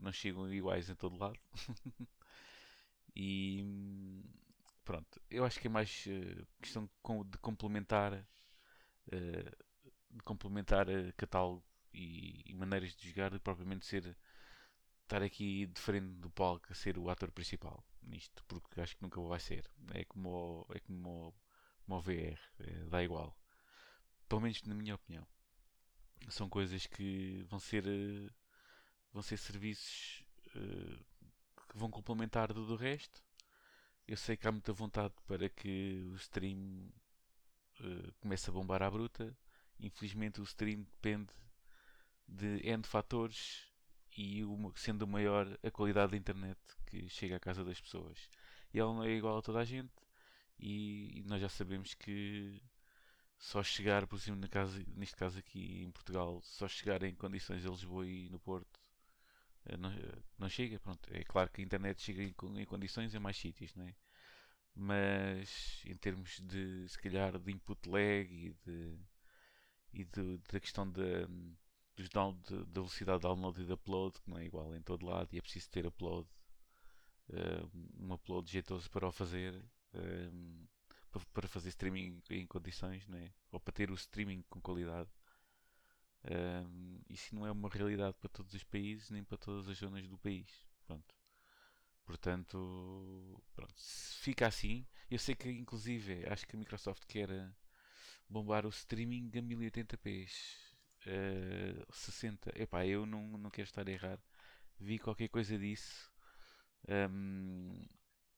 não 0.00 0.12
chegam 0.12 0.52
iguais 0.52 0.88
em 0.90 0.94
todo 0.94 1.16
lado. 1.18 1.38
e 3.14 3.64
pronto, 4.84 5.20
eu 5.30 5.44
acho 5.44 5.60
que 5.60 5.66
é 5.66 5.70
mais 5.70 6.04
eh, 6.08 6.44
questão 6.60 6.84
de 6.84 6.90
com- 7.02 7.24
de 7.24 7.38
complementar 7.38 8.12
eh, 9.12 9.52
de 10.10 10.22
complementar 10.24 10.88
eh, 10.88 11.12
catálogo 11.16 11.64
e, 11.94 12.42
e 12.46 12.54
maneiras 12.54 12.94
de 12.96 13.08
jogar, 13.10 13.38
propriamente 13.40 13.86
ser 13.86 14.16
estar 15.10 15.22
aqui 15.24 15.66
de 15.66 15.80
frente 15.80 16.06
do 16.20 16.30
palco 16.30 16.68
a 16.70 16.74
ser 16.74 16.96
o 16.96 17.10
ator 17.10 17.32
principal 17.32 17.84
nisto, 18.02 18.44
porque 18.46 18.80
acho 18.80 18.96
que 18.96 19.02
nunca 19.02 19.20
vai 19.20 19.40
ser. 19.40 19.68
É 19.92 20.04
como 20.04 20.66
o, 20.68 20.74
é 20.74 20.80
como 20.80 21.34
o, 21.88 22.00
VR, 22.00 22.38
é, 22.60 22.84
dá 22.88 23.02
igual. 23.02 23.36
Pelo 24.28 24.40
menos 24.42 24.62
na 24.62 24.74
minha 24.74 24.94
opinião. 24.94 25.26
São 26.28 26.48
coisas 26.48 26.86
que 26.86 27.44
vão 27.48 27.58
ser 27.58 27.84
eh, 27.86 28.30
vão 29.12 29.22
ser 29.22 29.36
serviços 29.38 30.24
eh, 30.54 30.98
que 31.68 31.78
vão 31.78 31.90
complementar 31.90 32.52
tudo 32.52 32.74
o 32.74 32.76
resto. 32.76 33.24
Eu 34.06 34.16
sei 34.16 34.36
que 34.36 34.46
há 34.46 34.52
muita 34.52 34.72
vontade 34.72 35.14
para 35.26 35.48
que 35.48 36.04
o 36.12 36.16
stream 36.16 36.92
eh, 37.80 38.12
comece 38.20 38.50
a 38.50 38.52
bombar 38.52 38.82
à 38.82 38.90
bruta. 38.90 39.36
Infelizmente 39.80 40.40
o 40.40 40.44
stream 40.44 40.82
depende 40.82 41.32
de 42.28 42.60
N 42.68 42.84
fatores 42.84 43.69
e 44.24 44.44
o- 44.44 44.72
sendo 44.76 45.06
maior 45.06 45.46
a 45.62 45.70
qualidade 45.70 46.12
da 46.12 46.18
internet 46.18 46.58
que 46.86 47.08
chega 47.08 47.36
à 47.36 47.40
casa 47.40 47.64
das 47.64 47.80
pessoas. 47.80 48.18
E 48.74 48.78
ela 48.80 48.92
não 48.94 49.04
é 49.04 49.10
igual 49.12 49.38
a 49.38 49.42
toda 49.42 49.60
a 49.60 49.64
gente 49.64 49.92
e, 50.58 51.20
e 51.20 51.24
nós 51.24 51.40
já 51.42 51.48
sabemos 51.48 51.94
que 51.94 52.62
só 53.38 53.62
chegar, 53.62 54.06
por 54.06 54.16
exemplo, 54.18 54.48
casa, 54.50 54.82
neste 54.96 55.16
caso 55.16 55.38
aqui 55.38 55.82
em 55.84 55.90
Portugal, 55.92 56.40
só 56.42 56.68
chegar 56.68 57.02
em 57.04 57.14
condições 57.14 57.66
a 57.66 57.70
Lisboa 57.70 58.06
e 58.06 58.28
no 58.30 58.38
Porto 58.40 58.80
eh, 59.66 59.76
não, 59.76 59.90
eh, 59.92 60.18
não 60.38 60.48
chega. 60.48 60.78
Pronto, 60.80 61.08
é 61.12 61.24
claro 61.24 61.50
que 61.50 61.60
a 61.60 61.64
internet 61.64 62.02
chega 62.02 62.22
em, 62.22 62.34
em 62.60 62.64
condições 62.66 63.14
em 63.14 63.18
mais 63.18 63.36
sítios, 63.36 63.74
não 63.74 63.86
é? 63.86 63.94
Mas 64.74 65.82
em 65.86 65.96
termos 65.96 66.40
de, 66.40 66.88
se 66.88 66.98
calhar, 66.98 67.38
de 67.38 67.52
input 67.52 67.88
lag 67.88 68.28
e 68.32 68.54
de 68.66 68.98
e 69.92 70.04
de- 70.04 70.38
da 70.52 70.60
questão 70.60 70.90
da 70.90 71.28
dos 72.00 72.08
down, 72.10 72.34
de- 72.48 72.64
da 72.66 72.80
velocidade 72.80 73.18
de 73.18 73.22
download 73.22 73.60
e 73.62 73.64
de 73.66 73.72
upload, 73.72 74.20
que 74.20 74.30
não 74.30 74.38
é 74.38 74.44
igual 74.44 74.74
em 74.74 74.82
todo 74.82 75.06
lado, 75.06 75.28
e 75.34 75.38
é 75.38 75.42
preciso 75.42 75.70
ter 75.70 75.86
upload, 75.86 76.28
eh, 77.30 77.62
um 77.98 78.12
upload 78.12 78.50
jeitoso 78.50 78.90
para 78.90 79.06
o 79.08 79.12
fazer, 79.12 79.54
eh, 79.94 80.30
para, 81.10 81.22
para 81.32 81.48
fazer 81.48 81.68
streaming 81.70 82.22
em 82.30 82.46
condições, 82.46 83.06
não 83.08 83.18
é? 83.18 83.32
ou 83.52 83.60
para 83.60 83.72
ter 83.72 83.90
o 83.90 83.94
streaming 83.94 84.42
com 84.48 84.60
qualidade. 84.60 85.10
Eh, 86.24 86.64
isso 87.08 87.34
não 87.34 87.46
é 87.46 87.50
uma 87.52 87.68
realidade 87.68 88.16
para 88.18 88.28
todos 88.28 88.54
os 88.54 88.64
países, 88.64 89.10
nem 89.10 89.24
para 89.24 89.38
todas 89.38 89.68
as 89.68 89.78
zonas 89.78 90.06
do 90.08 90.18
país. 90.18 90.48
Pronto. 90.86 91.14
Portanto, 92.04 93.42
pronto, 93.54 93.74
fica 94.20 94.46
assim. 94.46 94.86
Eu 95.10 95.18
sei 95.18 95.34
que, 95.34 95.50
inclusive, 95.50 96.26
acho 96.28 96.46
que 96.46 96.56
a 96.56 96.58
Microsoft 96.58 97.04
quer 97.06 97.30
bombar 98.28 98.66
o 98.66 98.70
streaming 98.70 99.30
a 99.36 99.42
1080p. 99.42 100.28
Eh, 101.06 101.84
60. 101.92 102.52
Epá, 102.60 102.86
eu 102.86 103.06
não, 103.06 103.22
não 103.38 103.50
quero 103.50 103.66
estar 103.68 103.86
a 103.88 103.90
errar. 103.92 104.18
Vi 104.80 104.98
qualquer 104.98 105.28
coisa 105.28 105.58
disso. 105.58 106.10
Ahm, 106.88 107.82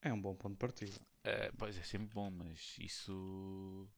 É 0.03 0.13
um 0.13 0.21
bom 0.23 0.35
ponto 0.37 0.53
de 0.55 0.59
partida. 0.59 1.01
Eh, 1.25 1.53
pois 1.59 1.79
é 1.79 1.83
sempre 1.83 2.09
bom, 2.15 2.31
mas 2.31 2.77
isso. 2.79 3.89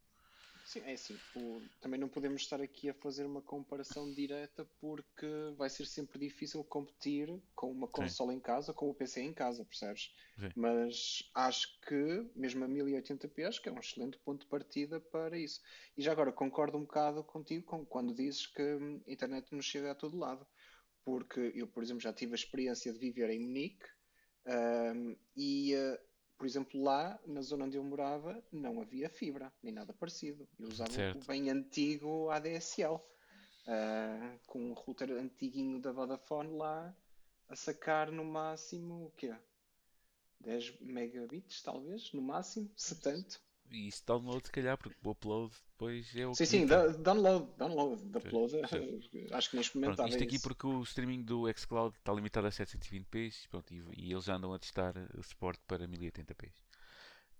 Sim, 0.74 0.80
é 0.86 0.92
assim, 0.94 1.20
o- 1.32 1.68
também 1.80 2.00
não 2.00 2.08
podemos 2.08 2.42
estar 2.42 2.60
aqui 2.60 2.88
a 2.88 2.94
fazer 2.94 3.24
uma 3.24 3.40
comparação 3.40 4.12
direta 4.12 4.64
porque 4.80 5.24
vai 5.56 5.70
ser 5.70 5.86
sempre 5.86 6.18
difícil 6.18 6.64
competir 6.64 7.28
com 7.54 7.70
uma 7.70 7.86
consola 7.86 8.34
em 8.34 8.40
casa, 8.40 8.74
com 8.74 8.90
o 8.90 8.94
PC 8.94 9.20
em 9.20 9.32
casa, 9.32 9.64
percebes? 9.64 10.12
Sim. 10.36 10.50
Mas 10.56 11.30
acho 11.32 11.80
que, 11.80 12.28
mesmo 12.34 12.64
a 12.64 12.68
1080p, 12.68 13.44
acho 13.44 13.62
que 13.62 13.68
é 13.68 13.72
um 13.72 13.78
excelente 13.78 14.18
ponto 14.18 14.40
de 14.40 14.48
partida 14.48 15.00
para 15.00 15.38
isso. 15.38 15.60
E 15.96 16.02
já 16.02 16.10
agora, 16.10 16.32
concordo 16.32 16.76
um 16.76 16.82
bocado 16.82 17.22
contigo 17.22 17.64
com, 17.64 17.86
quando 17.86 18.12
dizes 18.12 18.44
que 18.48 18.60
hum, 18.62 19.00
a 19.06 19.12
internet 19.12 19.54
nos 19.54 19.66
chega 19.66 19.92
a 19.92 19.94
todo 19.94 20.16
lado. 20.18 20.44
Porque 21.04 21.52
eu, 21.54 21.68
por 21.68 21.84
exemplo, 21.84 22.00
já 22.02 22.12
tive 22.12 22.32
a 22.32 22.34
experiência 22.34 22.92
de 22.92 22.98
viver 22.98 23.30
em 23.30 23.38
Munique, 23.38 23.86
hum, 24.46 25.16
e, 25.36 25.72
eh, 25.74 26.00
por 26.36 26.46
exemplo, 26.46 26.82
lá, 26.82 27.18
na 27.26 27.40
zona 27.40 27.64
onde 27.64 27.76
eu 27.76 27.84
morava, 27.84 28.42
não 28.52 28.80
havia 28.80 29.08
fibra, 29.08 29.52
nem 29.62 29.72
nada 29.72 29.92
parecido. 29.92 30.48
Eu 30.58 30.68
usava 30.68 30.90
Certo. 30.90 31.22
o 31.22 31.26
bem 31.26 31.50
antigo 31.50 32.28
ADSL, 32.30 33.00
ah, 33.66 34.38
com 34.46 34.60
um 34.60 34.72
router 34.72 35.12
antiguinho 35.12 35.80
da 35.80 35.92
Vodafone 35.92 36.56
lá, 36.56 36.94
a 37.48 37.56
sacar 37.56 38.10
no 38.10 38.24
máximo, 38.24 39.06
o 39.06 39.10
quê? 39.12 39.34
10 40.40 40.78
megabits, 40.80 41.62
talvez, 41.62 42.12
no 42.12 42.20
máximo, 42.20 42.70
se 42.76 43.00
tanto. 43.00 43.40
E 43.70 43.88
isso 43.88 44.02
download, 44.06 44.46
se 44.46 44.52
calhar, 44.52 44.78
porque 44.78 44.96
o 45.02 45.10
upload 45.10 45.52
depois 45.72 46.14
é 46.16 46.26
o 46.26 46.34
Sim, 46.34 46.44
sim, 46.46 46.66
da- 46.66 46.86
download, 46.88 47.50
download, 47.56 48.02
de 48.04 48.18
upload, 48.18 48.52
sim. 48.68 49.26
acho 49.32 49.50
que 49.50 49.56
nem 49.56 49.60
experimentava 49.62 50.08
isto 50.08 50.22
aqui 50.22 50.36
isso. 50.36 50.42
porque 50.48 50.66
o 50.66 50.82
streaming 50.82 51.22
do 51.22 51.52
xCloud 51.52 51.96
está 51.96 52.12
limitado 52.12 52.46
a 52.46 52.50
720p 52.50 53.48
pronto, 53.48 53.72
e, 53.74 53.82
e 53.96 54.12
eles 54.12 54.24
já 54.24 54.36
andam 54.36 54.52
a 54.54 54.58
testar 54.58 54.94
o 55.18 55.22
suporte 55.22 55.60
para 55.66 55.86
1080p. 55.88 56.52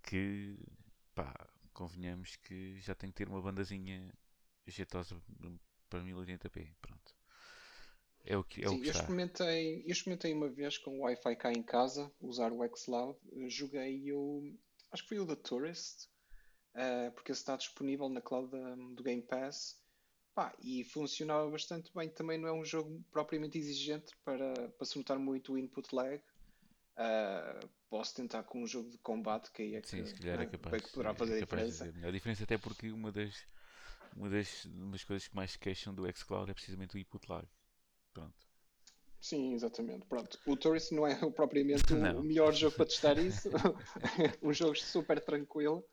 Que, 0.03 0.57
pá, 1.15 1.35
convenhamos 1.73 2.37
que 2.37 2.81
já 2.81 2.95
tem 2.95 3.11
que 3.11 3.17
ter 3.17 3.29
uma 3.29 3.41
bandazinha 3.41 4.13
jeitosa 4.67 5.17
para 5.89 6.03
1080p. 6.03 6.75
Pronto. 6.81 7.15
É 8.25 8.37
o 8.37 8.43
que, 8.45 8.65
é 8.65 8.69
o 8.69 8.71
Sim, 8.71 8.81
que 8.81 8.87
eu 8.87 8.91
está. 8.91 9.01
experimentei, 9.01 9.83
eu 9.87 9.93
experimentei 9.93 10.33
uma 10.33 10.49
vez 10.49 10.79
com 10.79 10.99
o 10.99 11.03
Wi-Fi 11.03 11.37
cá 11.37 11.53
em 11.53 11.63
casa, 11.63 12.11
usar 12.21 12.53
o 12.53 12.77
xCloud, 12.77 13.19
eh, 13.33 13.49
joguei 13.49 14.13
o, 14.13 14.53
acho 14.91 15.03
que 15.03 15.09
foi 15.11 15.19
o 15.21 15.27
The 15.27 15.37
Tourist, 15.37 16.09
eh, 16.75 17.11
porque 17.11 17.33
está 17.33 17.57
disponível 17.57 18.09
na 18.09 18.21
cloud 18.21 18.51
da- 18.51 18.75
do 18.75 19.03
Game 19.03 19.23
Pass, 19.23 19.79
pá, 20.35 20.55
e 20.63 20.85
funcionava 20.85 21.49
bastante 21.51 21.91
bem. 21.95 22.09
Também 22.09 22.39
não 22.39 22.49
é 22.49 22.53
um 22.53 22.65
jogo 22.65 23.03
propriamente 23.11 23.59
exigente 23.59 24.13
para, 24.25 24.53
para 24.71 24.87
se 24.87 24.99
notar 24.99 25.19
muito 25.19 25.53
o 25.55 25.59
input 25.59 25.95
lag. 25.95 26.21
Eh, 26.97 27.61
posso 27.91 28.15
tentar 28.15 28.43
com 28.45 28.63
um 28.63 28.67
jogo 28.67 28.91
de 28.91 28.99
combate, 28.99 29.51
que 29.53 29.63
aí 29.63 29.75
é 29.77 29.81
que, 29.81 29.89
Sim, 29.89 30.05
se 30.05 30.15
calhar 30.15 30.41
é 30.41 30.47
né, 30.47 30.47
capaz, 30.47 30.83
que 30.83 30.91
poderá 30.93 31.11
é 31.11 31.15
fazer 31.15 31.37
a 31.37 31.41
capaz 31.41 31.63
de 31.63 31.73
diferença. 31.73 32.09
A 32.09 32.11
diferença 32.11 32.45
até 32.45 32.59
porque 32.59 32.91
uma 32.91 33.11
das, 33.13 33.35
uma 34.17 34.29
das 34.31 34.65
umas 34.67 35.05
coisas 35.05 35.29
que 35.29 35.35
mais 35.37 35.53
se 35.53 35.59
queixam 35.59 35.95
do 35.95 36.07
xCloud 36.13 36.51
é 36.51 36.55
precisamente 36.55 36.95
o 36.97 36.99
input 36.99 37.29
lag. 37.31 37.47
Pronto. 38.13 38.35
Sim, 39.21 39.55
exatamente. 39.55 40.07
Pronto, 40.07 40.39
o 40.47 40.57
Tourist 40.57 40.93
não 40.93 41.07
é 41.07 41.15
propriamente 41.33 41.95
Não. 41.95 42.21
o 42.21 42.23
melhor 42.23 42.53
jogo 42.53 42.77
para 42.77 42.87
testar 42.87 43.19
isso. 43.19 43.49
um 44.43 44.53
jogo 44.53 44.77
super 44.77 45.21
tranquilo. 45.21 45.85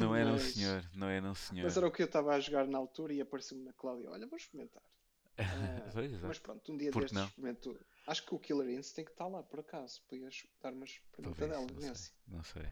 Não 0.00 0.14
é 0.16 0.24
não 0.24 0.32
Mas- 0.32 0.42
senhor, 0.54 0.84
não 0.94 1.08
é 1.08 1.20
não 1.20 1.34
senhor. 1.34 1.64
Mas 1.64 1.76
era 1.76 1.86
o 1.86 1.90
que 1.90 2.02
eu 2.02 2.06
estava 2.06 2.34
a 2.34 2.40
jogar 2.40 2.66
na 2.66 2.78
altura 2.78 3.12
e 3.14 3.20
apareceu-me 3.20 3.64
na 3.64 3.72
Cláudia. 3.72 4.10
Olha, 4.10 4.26
vou 4.26 4.36
experimentar. 4.36 4.82
Ah, 5.38 5.90
Pois, 5.94 6.10
exato. 6.10 6.26
mas 6.26 6.38
pronto, 6.38 6.72
um 6.72 6.76
dia 6.76 6.90
Por 6.90 7.00
que 7.00 7.04
destes 7.06 7.18
não? 7.20 7.26
experimento. 7.26 7.80
Acho 8.06 8.26
que 8.26 8.34
o 8.34 8.38
Killer 8.38 8.68
Instinct 8.68 8.94
tem 8.96 9.04
que 9.04 9.10
estar 9.12 9.26
lá, 9.28 9.42
por 9.42 9.60
acaso. 9.60 10.02
Podias 10.08 10.44
dar 10.60 10.72
uma 10.72 10.84
experimentadela 10.84 11.66
nesse. 11.80 12.12
não 12.28 12.42
sei. 12.44 12.66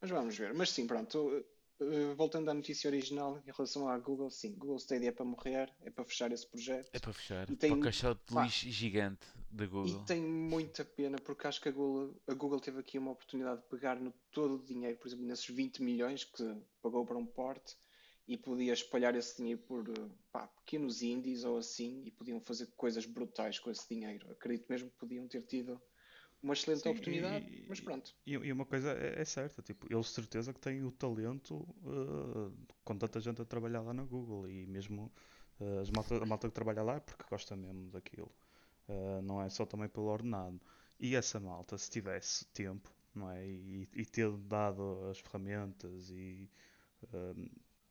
Mas 0.00 0.10
vamos 0.10 0.36
ver. 0.36 0.52
Mas 0.54 0.70
sim, 0.70 0.86
pronto. 0.86 1.44
Uh, 1.84 2.14
voltando 2.16 2.50
à 2.50 2.54
notícia 2.54 2.88
original 2.88 3.38
em 3.46 3.50
relação 3.50 3.88
à 3.88 3.98
Google, 3.98 4.30
sim, 4.30 4.52
Google 4.54 4.76
Stadia 4.76 5.08
é 5.08 5.12
para 5.12 5.24
morrer, 5.24 5.72
é 5.82 5.90
para 5.90 6.04
fechar 6.04 6.30
esse 6.32 6.46
projeto. 6.46 6.90
É 6.92 6.98
para 6.98 7.12
fechar. 7.12 7.50
E 7.50 7.56
tem- 7.56 7.70
Para 7.70 7.78
o 7.78 7.82
caixote 7.82 8.20
de 8.28 8.40
lixo 8.42 8.70
gigante 8.70 9.26
da 9.50 9.66
Google. 9.66 10.02
E 10.02 10.04
tem 10.06 10.20
muita 10.20 10.84
pena 10.84 11.18
porque 11.18 11.46
acho 11.46 11.60
que 11.60 11.68
a 11.68 11.72
Google, 11.72 12.14
a 12.26 12.34
Google 12.34 12.60
teve 12.60 12.78
aqui 12.80 12.98
uma 12.98 13.10
oportunidade 13.12 13.60
de 13.62 13.68
pegar 13.68 14.00
no 14.00 14.12
todo 14.30 14.56
o 14.56 14.62
dinheiro, 14.62 14.96
por 14.98 15.08
exemplo, 15.08 15.24
nesses 15.26 15.46
20 15.46 15.82
milhões 15.82 16.24
que 16.24 16.56
pagou 16.82 17.04
para 17.06 17.16
um 17.18 17.26
porte 17.26 17.76
e 18.26 18.36
podia 18.38 18.72
espalhar 18.72 19.14
esse 19.14 19.36
dinheiro 19.36 19.60
por 19.66 19.86
uh, 19.88 20.10
pá, 20.32 20.46
pequenos 20.46 21.02
indies 21.02 21.44
ou 21.44 21.58
assim 21.58 22.02
e 22.06 22.10
podiam 22.10 22.40
fazer 22.40 22.66
coisas 22.76 23.04
brutais 23.06 23.58
com 23.58 23.70
esse 23.70 23.86
dinheiro. 23.88 24.30
Acredito 24.32 24.66
mesmo 24.68 24.88
que 24.90 24.96
podiam 24.96 25.28
ter 25.28 25.42
tido 25.42 25.80
uma 26.44 26.54
excelente 26.54 26.82
Sim, 26.82 26.90
oportunidade, 26.90 27.46
e- 27.48 27.66
mas 27.66 27.80
pronto. 27.80 28.14
E, 28.26 28.32
e 28.34 28.52
uma 28.52 28.64
coisa 28.66 28.92
é, 28.92 29.20
é 29.20 29.24
certa, 29.24 29.62
tipo, 29.62 29.86
eles 29.92 30.08
certeza 30.08 30.52
que 30.54 30.60
têm 30.60 30.82
o 30.84 30.90
talento 30.92 31.66
eh, 31.86 32.72
com 32.84 32.96
tanta 32.96 33.20
gente 33.20 33.42
a 33.42 33.44
trabalhar 33.44 33.82
lá 33.82 33.92
na 33.94 34.04
Google 34.04 34.48
e 34.48 34.66
mesmo 34.66 35.12
eh, 35.60 35.80
as 35.80 35.90
malta, 35.90 36.16
a 36.22 36.26
malta 36.26 36.48
que 36.48 36.54
trabalha 36.54 36.82
lá 36.82 36.94
é 36.96 37.00
porque 37.00 37.24
gosta 37.30 37.54
mesmo 37.56 37.90
daquilo. 37.90 38.32
Eh, 38.88 39.20
não 39.22 39.42
é 39.42 39.48
só 39.50 39.66
também 39.66 39.88
pelo 39.88 40.06
ordenado. 40.08 40.60
E 41.00 41.16
essa 41.16 41.40
malta, 41.40 41.78
se 41.78 41.90
tivesse 41.90 42.46
tempo, 42.48 42.90
não 43.14 43.30
é? 43.30 43.46
E, 43.46 43.88
e 43.94 44.06
ter 44.06 44.30
dado 44.38 45.08
as 45.10 45.18
ferramentas 45.20 46.10
e 46.10 46.50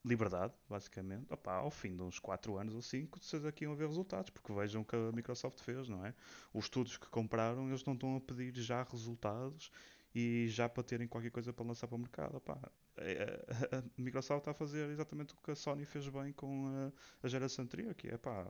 liberdade, 0.06 0.54
basicamente, 0.70 1.32
opá, 1.34 1.56
ao 1.56 1.72
fim 1.72 1.96
de 1.96 2.04
uns 2.04 2.20
4 2.20 2.58
anos 2.58 2.74
ou 2.76 2.82
5, 2.82 3.20
vocês 3.24 3.46
aqui 3.46 3.64
iam 3.64 3.74
ver 3.76 3.88
resultados, 3.88 4.30
porque 4.30 4.52
vejam 4.54 4.82
o 4.82 4.86
que 4.86 4.96
a 4.96 5.12
Microsoft 5.14 5.62
fez, 5.62 5.88
não 5.88 6.06
é? 6.06 6.14
Os 6.54 6.66
estudos 6.66 6.98
que 6.98 7.08
compraram, 7.10 7.68
eles 7.70 7.84
não 7.86 7.94
estão 7.94 8.16
a 8.18 8.22
pedir 8.22 8.54
já 8.62 8.84
resultados 8.84 9.72
e 10.14 10.48
já 10.50 10.68
para 10.68 10.84
terem 10.84 11.08
qualquer 11.08 11.32
coisa 11.32 11.54
para 11.54 11.66
lançar 11.66 11.88
para 11.88 11.96
o 11.96 12.00
mercado. 12.00 12.36
Opá, 12.38 12.60
é- 12.98 13.46
a, 13.72 13.78
a 13.80 13.84
Microsoft 13.98 14.40
está 14.42 14.52
a 14.52 14.54
fazer 14.54 14.90
exatamente 14.90 15.34
o 15.34 15.38
que 15.38 15.52
a 15.52 15.56
Sony 15.56 15.86
fez 15.86 16.08
bem 16.10 16.34
com 16.34 16.68
a, 16.68 17.26
a 17.26 17.28
geração 17.30 17.64
anterior, 17.64 17.94
que 17.96 18.10
é 18.10 18.18
pá, 18.18 18.46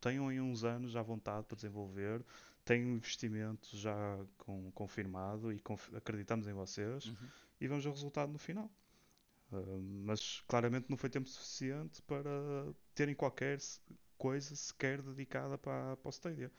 tenham 0.00 0.28
aí 0.28 0.40
uns 0.40 0.62
anos 0.62 0.94
à 0.94 1.02
vontade 1.02 1.46
para 1.46 1.56
desenvolver, 1.56 2.24
um 2.70 2.74
investimento 2.96 3.76
já 3.76 3.94
com- 4.38 4.70
confirmado 4.72 5.52
e 5.52 5.58
conf- 5.58 5.92
acreditamos 5.94 6.46
em 6.46 6.52
vocês 6.52 7.06
Uhum. 7.06 7.14
e 7.60 7.66
vamos 7.66 7.82
ver 7.82 7.90
o 7.90 7.92
resultado 7.94 8.30
no 8.32 8.38
final. 8.38 8.70
Uh, 9.52 9.78
mas 10.04 10.40
claramente 10.48 10.86
não 10.88 10.96
foi 10.96 11.10
tempo 11.10 11.28
suficiente 11.28 12.00
para 12.02 12.30
terem 12.94 13.14
qualquer 13.14 13.58
coisa 14.16 14.56
sequer 14.56 15.02
dedicada 15.02 15.58
para, 15.58 15.96
para 15.96 16.08
o 16.08 16.12
Stadia. 16.12 16.50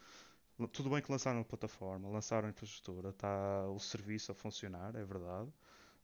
Tudo 0.72 0.92
bem 0.92 1.02
que 1.02 1.12
lançaram 1.12 1.40
a 1.40 1.44
plataforma, 1.44 2.08
lançaram 2.10 2.48
a 2.48 2.52
infraestrutura, 2.52 3.10
está 3.10 3.68
o 3.68 3.80
serviço 3.80 4.32
a 4.32 4.36
funcionar, 4.36 4.96
é 4.96 5.04
verdade. 5.04 5.52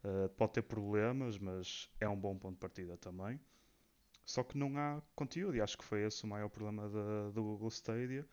Uh, 0.03 0.29
pode 0.29 0.53
ter 0.53 0.63
problemas, 0.63 1.37
mas 1.37 1.89
é 1.99 2.09
um 2.09 2.19
bom 2.19 2.37
ponto 2.37 2.53
de 2.53 2.59
partida 2.59 2.97
também. 2.97 3.39
Só 4.25 4.43
que 4.43 4.57
não 4.57 4.77
há 4.77 5.01
conteúdo, 5.15 5.55
e 5.55 5.61
acho 5.61 5.77
que 5.77 5.83
foi 5.83 6.03
esse 6.03 6.23
o 6.23 6.27
maior 6.27 6.49
problema 6.49 6.89
da, 6.89 7.29
do 7.31 7.43
Google 7.43 7.69
Stadia, 7.69 8.27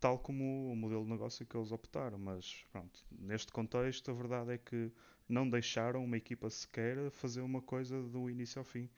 tal 0.00 0.18
como 0.18 0.72
o 0.72 0.76
modelo 0.76 1.04
de 1.04 1.10
negócio 1.10 1.46
que 1.46 1.56
eles 1.56 1.70
optaram. 1.70 2.18
Mas 2.18 2.64
pronto, 2.72 3.04
neste 3.10 3.52
contexto, 3.52 4.10
a 4.10 4.14
verdade 4.14 4.52
é 4.52 4.58
que 4.58 4.92
não 5.30 5.48
deixaram 5.48 6.04
uma 6.04 6.16
equipa 6.16 6.50
sequer 6.50 7.10
fazer 7.10 7.40
uma 7.42 7.62
coisa 7.62 8.02
do 8.02 8.28
início 8.30 8.58
ao 8.60 8.64
fim. 8.64 8.88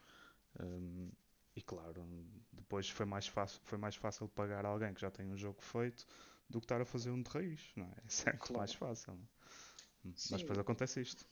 Um, 0.61 1.11
e 1.57 1.63
claro, 1.63 2.07
depois 2.53 2.89
foi 2.91 3.07
mais 3.07 3.27
fácil, 3.27 3.61
foi 3.65 3.79
mais 3.79 3.97
fácil 3.97 4.29
pagar 4.29 4.65
alguém 4.67 4.95
que 4.95 5.01
já 5.01 5.11
tem 5.11 5.27
um 5.27 5.37
jogo 5.37 5.63
feito 5.63 6.07
do 6.51 6.61
que 6.61 6.65
estar 6.67 6.81
a 6.81 6.85
fazer 6.85 7.11
um 7.11 7.23
de 7.23 7.31
raiz, 7.31 7.61
não 7.77 7.87
é? 7.87 7.95
É 8.07 8.09
sempre 8.09 8.49
Claro. 8.49 8.57
mais 8.57 8.75
fácil. 8.75 9.15
é? 9.15 9.17
Mas 10.31 10.41
Sim. 10.41 10.43
depois 10.43 10.59
acontece 10.59 11.01
isto. 11.01 11.27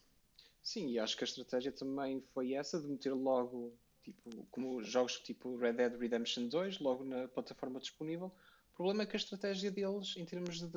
Sim, 0.62 0.88
e 0.90 0.98
acho 0.98 1.16
que 1.16 1.24
a 1.24 1.26
estratégia 1.26 1.72
também 1.72 2.20
foi 2.32 2.52
essa 2.54 2.80
de 2.80 2.86
meter 2.88 3.12
logo, 3.14 3.78
tipo, 4.02 4.46
como 4.50 4.82
jogos 4.82 5.18
tipo 5.20 5.56
Red 5.56 5.74
Dead 5.74 5.98
Redemption 5.98 6.48
2, 6.48 6.78
logo 6.80 7.04
na 7.04 7.28
plataforma 7.28 7.80
disponível. 7.80 8.26
O 8.72 8.76
problema 8.76 9.02
é 9.02 9.06
que 9.06 9.16
a 9.16 9.18
estratégia 9.18 9.70
deles, 9.70 10.16
em 10.16 10.24
termos 10.24 10.60
de, 10.60 10.68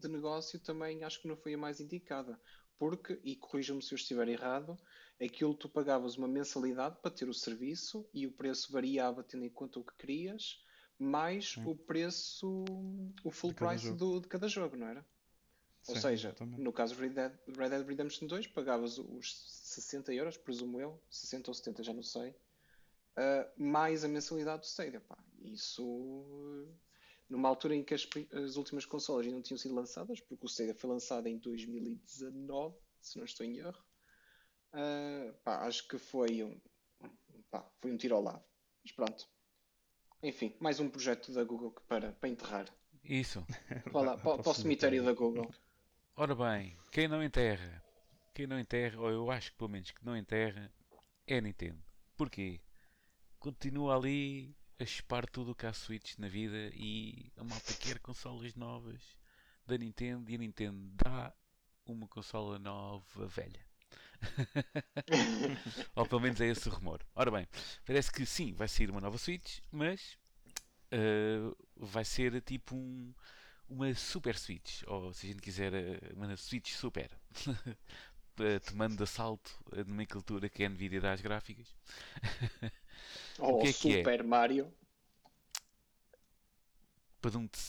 de 0.00 0.08
negócio, 0.08 0.58
também 0.60 1.02
acho 1.04 1.20
que 1.20 1.28
não 1.28 1.36
foi 1.36 1.54
a 1.54 1.58
mais 1.58 1.80
indicada. 1.80 2.38
Porque, 2.80 3.20
e 3.22 3.36
corrija-me 3.36 3.82
se 3.82 3.92
eu 3.92 3.96
estiver 3.96 4.26
errado, 4.26 4.74
aquilo 5.22 5.54
tu 5.54 5.68
pagavas 5.68 6.16
uma 6.16 6.26
mensalidade 6.26 6.96
para 7.02 7.10
ter 7.10 7.28
o 7.28 7.34
serviço 7.34 8.08
e 8.10 8.26
o 8.26 8.32
preço 8.32 8.72
variava 8.72 9.22
tendo 9.22 9.44
em 9.44 9.50
conta 9.50 9.78
o 9.78 9.84
que 9.84 9.92
querias, 9.98 10.64
mais 10.98 11.50
Sim. 11.50 11.64
o 11.66 11.76
preço, 11.76 12.64
o 13.22 13.30
full 13.30 13.52
price 13.52 13.92
do- 13.92 14.18
de 14.18 14.28
cada 14.28 14.48
jogo, 14.48 14.76
não 14.76 14.86
era? 14.86 15.06
Ou 15.88 15.94
Sim, 15.94 16.00
seja, 16.00 16.28
exatamente. 16.30 16.58
no 16.58 16.72
caso 16.72 16.94
Red 16.94 17.10
Dead, 17.10 17.32
Red 17.48 17.68
Dead 17.68 17.86
Redemption 17.86 18.26
2, 18.26 18.46
pagavas 18.46 18.96
os 18.96 19.46
60 19.46 20.14
euros, 20.14 20.38
presumo 20.38 20.80
eu, 20.80 20.98
60 21.10 21.50
ou 21.50 21.54
70, 21.54 21.82
já 21.82 21.92
não 21.92 22.02
sei, 22.02 22.30
uh, 22.30 23.62
mais 23.62 24.04
a 24.04 24.08
mensalidade 24.08 24.62
do 24.62 24.64
Stadia. 24.66 25.02
Pá. 25.02 25.22
Isso, 25.42 26.66
numa 27.30 27.48
altura 27.48 27.76
em 27.76 27.84
que 27.84 27.94
as, 27.94 28.06
as 28.34 28.56
últimas 28.56 28.84
consolas 28.84 29.24
ainda 29.24 29.36
não 29.36 29.42
tinham 29.42 29.56
sido 29.56 29.74
lançadas, 29.74 30.20
porque 30.20 30.44
o 30.44 30.48
Stadia 30.48 30.74
foi 30.74 30.90
lançado 30.90 31.28
em 31.28 31.38
2019, 31.38 32.76
se 33.00 33.16
não 33.16 33.24
estou 33.24 33.46
em 33.46 33.58
erro, 33.58 33.82
uh, 34.74 35.32
pá, 35.44 35.66
acho 35.66 35.86
que 35.86 35.96
foi 35.96 36.42
um, 36.42 36.60
pá, 37.50 37.64
foi 37.80 37.92
um 37.92 37.96
tiro 37.96 38.16
ao 38.16 38.22
lado. 38.22 38.44
Mas 38.82 38.92
pronto. 38.92 39.28
Enfim, 40.22 40.54
mais 40.58 40.80
um 40.80 40.90
projeto 40.90 41.32
da 41.32 41.44
Google 41.44 41.70
para, 41.88 42.12
para 42.12 42.28
enterrar. 42.28 42.66
Isso. 43.02 43.46
Vá 43.90 44.02
lá, 44.02 44.18
para, 44.18 44.42
para 44.42 44.50
o 44.50 44.54
cemitério 44.54 45.02
da 45.02 45.14
Google. 45.14 45.50
Ora 46.14 46.34
bem, 46.34 46.76
quem 46.92 47.08
não 47.08 47.22
enterra, 47.22 47.82
quem 48.34 48.46
não 48.46 48.58
enterra, 48.60 49.00
ou 49.00 49.08
eu 49.08 49.30
acho 49.30 49.52
que 49.52 49.56
pelo 49.56 49.70
menos 49.70 49.90
que 49.90 50.04
não 50.04 50.14
enterra, 50.14 50.70
é 51.26 51.38
a 51.38 51.40
Nintendo. 51.40 51.82
Porquê? 52.16 52.60
Continua 53.38 53.96
ali 53.96 54.54
a 54.80 54.86
chupar 54.86 55.28
tudo 55.28 55.50
o 55.50 55.54
que 55.54 55.66
há 55.66 55.72
Switch 55.74 56.16
na 56.16 56.26
vida 56.26 56.70
e 56.74 57.30
a 57.36 57.44
malta 57.44 57.74
quer 57.74 57.98
consolas 57.98 58.54
novas 58.54 59.00
da 59.66 59.76
Nintendo 59.76 60.30
e 60.30 60.34
a 60.34 60.38
Nintendo 60.38 60.80
dá 60.94 61.34
uma 61.84 62.08
consola 62.08 62.58
nova 62.58 63.26
velha. 63.26 63.60
Ou 65.94 66.06
pelo 66.06 66.20
menos 66.22 66.40
é 66.40 66.46
esse 66.46 66.66
o 66.68 66.72
rumor. 66.72 67.04
Ora 67.14 67.30
bem, 67.30 67.46
parece 67.84 68.10
que 68.10 68.24
sim, 68.24 68.54
vai 68.54 68.68
sair 68.68 68.90
uma 68.90 69.02
nova 69.02 69.18
Switch, 69.18 69.58
mas 69.70 70.16
uh, 70.92 71.54
vai 71.76 72.04
ser 72.04 72.40
tipo 72.40 72.74
um, 72.74 73.14
uma 73.68 73.94
Super 73.94 74.38
Switch, 74.38 74.82
ou 74.86 75.12
se 75.12 75.26
a 75.26 75.28
gente 75.30 75.42
quiser, 75.42 75.74
uh, 75.74 76.16
uma 76.16 76.34
Switch 76.36 76.72
Super. 76.72 77.10
tomando 78.66 78.96
de 78.96 79.02
assalto 79.02 79.50
a 79.70 79.84
nomenclatura 79.84 80.48
que 80.48 80.62
é 80.62 80.66
a 80.66 80.70
Nvidia 80.70 81.00
das 81.00 81.20
gráficas. 81.20 81.76
Ou 83.38 83.58
o 83.58 83.62
que 83.62 83.68
é 83.68 83.72
Super 83.72 84.18
que 84.18 84.22
é? 84.22 84.22
Mario. 84.22 84.72
Padum-te. 87.20 87.60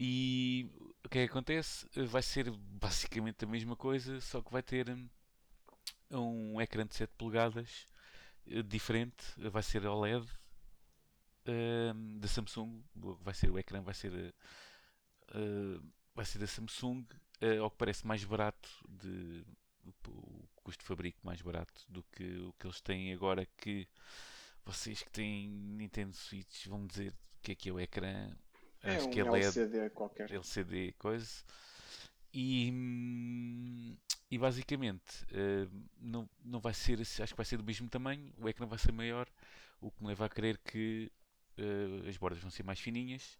e 0.00 0.70
o 1.04 1.08
que 1.08 1.18
é 1.18 1.26
que 1.26 1.30
acontece? 1.30 1.86
Vai 2.06 2.22
ser 2.22 2.50
basicamente 2.50 3.44
a 3.44 3.48
mesma 3.48 3.76
coisa, 3.76 4.20
só 4.20 4.40
que 4.40 4.50
vai 4.50 4.62
ter 4.62 4.88
hum, 4.88 5.08
um 6.10 6.60
ecrã 6.60 6.86
de 6.86 6.94
7 6.94 7.12
polegadas 7.18 7.86
eh, 8.46 8.62
diferente, 8.62 9.24
vai 9.36 9.62
ser 9.62 9.84
OLED 9.86 10.26
um, 11.46 12.18
da 12.18 12.28
Samsung, 12.28 12.82
vai 12.94 13.34
ser 13.34 13.50
o 13.50 13.58
ecrã 13.58 13.82
vai 13.82 13.94
ser 13.94 14.34
uh, 15.34 15.92
vai 16.14 16.24
ser 16.24 16.38
da 16.38 16.46
Samsung, 16.46 17.06
uh, 17.42 17.62
ao 17.62 17.70
que 17.70 17.76
parece 17.76 18.06
mais 18.06 18.24
barato 18.24 18.68
de 18.88 19.44
o 20.08 20.48
custo 20.56 20.82
de 20.82 20.86
fabrico 20.86 21.18
mais 21.22 21.40
barato 21.42 21.84
do 21.88 22.02
que 22.04 22.24
o 22.38 22.52
que 22.58 22.66
eles 22.66 22.80
têm 22.80 23.12
agora 23.12 23.46
que 23.56 23.88
vocês 24.64 25.02
que 25.02 25.10
têm 25.10 25.48
Nintendo 25.48 26.14
Switch 26.14 26.66
vão 26.66 26.86
dizer 26.86 27.12
o 27.12 27.42
que 27.42 27.52
é 27.52 27.54
que 27.54 27.68
é 27.68 27.72
o 27.72 27.80
ecrã. 27.80 28.36
É 28.82 28.96
Acho 28.96 29.06
um 29.06 29.10
que 29.10 29.20
é 29.20 29.24
LCD 29.24 29.90
qualquer. 29.90 30.30
LCD 30.30 30.92
coisa. 30.98 31.44
E, 32.32 32.70
hum, 32.72 33.96
e 34.30 34.36
basicamente 34.36 35.24
uh, 35.24 35.70
não, 35.98 36.28
não 36.44 36.60
vai 36.60 36.74
ser, 36.74 37.00
acho 37.00 37.16
que 37.16 37.36
vai 37.36 37.46
ser 37.46 37.56
do 37.56 37.64
mesmo 37.64 37.88
tamanho, 37.88 38.32
o 38.38 38.48
ecrã 38.48 38.66
vai 38.66 38.78
ser 38.78 38.92
maior, 38.92 39.28
o 39.80 39.90
que 39.90 40.02
me 40.02 40.08
leva 40.08 40.26
a 40.26 40.28
crer 40.28 40.58
que 40.58 41.10
uh, 41.58 42.08
as 42.08 42.16
bordas 42.16 42.40
vão 42.40 42.50
ser 42.50 42.62
mais 42.62 42.78
fininhas 42.78 43.38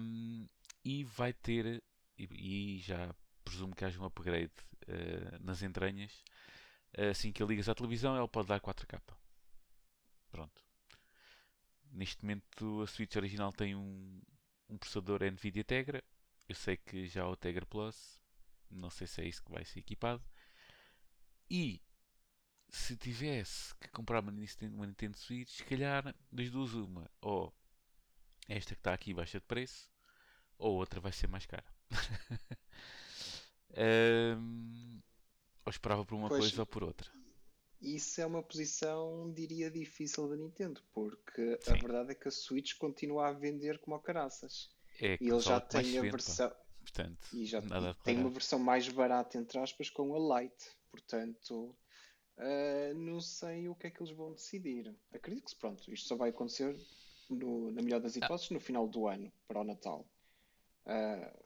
um, 0.00 0.46
e 0.84 1.04
vai 1.04 1.32
ter, 1.32 1.82
e, 2.18 2.76
e, 2.76 2.78
já 2.80 3.14
presumo 3.42 3.74
que 3.74 3.84
haja 3.84 4.00
um 4.00 4.04
upgrade 4.04 4.52
uh, 4.88 5.44
nas 5.44 5.62
entranhas, 5.62 6.22
assim 7.10 7.32
que 7.32 7.42
a 7.42 7.46
ligas 7.46 7.68
à 7.68 7.74
televisão, 7.74 8.16
ela 8.16 8.28
pode 8.28 8.48
dar 8.48 8.60
4K. 8.60 9.00
Pronto. 10.30 10.62
Neste 11.90 12.22
momento 12.22 12.82
a 12.82 12.86
Switch 12.86 13.16
original 13.16 13.52
tem 13.52 13.74
um, 13.74 14.20
um 14.68 14.78
processador 14.78 15.22
NVIDIA 15.22 15.64
Tegra. 15.64 16.04
Eu 16.48 16.54
sei 16.54 16.76
que 16.76 17.06
já 17.06 17.26
o 17.26 17.36
Tegra 17.36 17.66
Plus. 17.66 18.18
Não 18.70 18.90
sei 18.90 19.06
se 19.06 19.20
é 19.20 19.28
isso 19.28 19.42
que 19.42 19.52
vai 19.52 19.64
ser 19.64 19.80
equipado. 19.80 20.22
E 21.50 21.82
se 22.70 22.96
tivesse 22.96 23.74
que 23.76 23.88
comprar 23.88 24.20
uma 24.22 24.32
Nintendo, 24.32 24.74
uma 24.74 24.86
Nintendo 24.86 25.18
Switch, 25.18 25.50
se 25.50 25.64
calhar 25.64 26.14
das 26.30 26.50
duas 26.50 26.72
uma. 26.72 27.10
Ou 27.20 27.54
esta 28.48 28.74
que 28.74 28.80
está 28.80 28.94
aqui 28.94 29.12
baixa 29.12 29.38
de 29.38 29.46
preço, 29.46 29.90
ou 30.56 30.76
outra 30.76 30.98
vai 31.00 31.12
ser 31.12 31.28
mais 31.28 31.44
cara. 31.44 31.64
um, 33.76 35.00
ou 35.64 35.70
esperava 35.70 36.04
por 36.04 36.14
uma 36.14 36.28
pois, 36.28 36.40
coisa 36.40 36.62
ou 36.62 36.66
por 36.66 36.84
outra 36.84 37.10
isso 37.82 38.20
é 38.20 38.26
uma 38.26 38.42
posição, 38.42 39.30
diria, 39.32 39.70
difícil 39.70 40.28
da 40.28 40.36
Nintendo, 40.36 40.80
porque 40.92 41.58
Sim. 41.60 41.72
a 41.72 41.74
verdade 41.74 42.12
é 42.12 42.14
que 42.14 42.28
a 42.28 42.30
Switch 42.30 42.74
continua 42.78 43.28
a 43.28 43.32
vender 43.32 43.78
como 43.80 43.96
a 43.96 44.00
caraças. 44.00 44.70
É, 45.00 45.18
e 45.20 45.28
ele 45.28 45.40
já 45.40 45.60
tem 45.60 45.98
a 45.98 46.02
versão. 46.02 46.52
Portanto, 46.80 47.28
e 47.32 47.44
já 47.44 47.60
tem 48.04 48.18
uma 48.18 48.30
versão 48.30 48.58
mais 48.58 48.88
barata, 48.88 49.38
entre 49.38 49.58
aspas, 49.58 49.88
com 49.88 50.14
a 50.14 50.40
Lite. 50.40 50.70
Portanto, 50.90 51.74
uh, 52.36 52.94
não 52.94 53.20
sei 53.20 53.68
o 53.68 53.74
que 53.74 53.86
é 53.86 53.90
que 53.90 54.02
eles 54.02 54.12
vão 54.12 54.32
decidir. 54.32 54.94
Acredito 55.12 55.52
que, 55.52 55.56
pronto, 55.56 55.92
isto 55.92 56.08
só 56.08 56.16
vai 56.16 56.30
acontecer, 56.30 56.76
no, 57.30 57.70
na 57.70 57.82
melhor 57.82 58.00
das 58.00 58.16
ah. 58.16 58.18
hipóteses, 58.18 58.50
no 58.50 58.60
final 58.60 58.86
do 58.86 59.06
ano, 59.08 59.32
para 59.46 59.60
o 59.60 59.64
Natal. 59.64 60.06
Uh, 60.86 61.41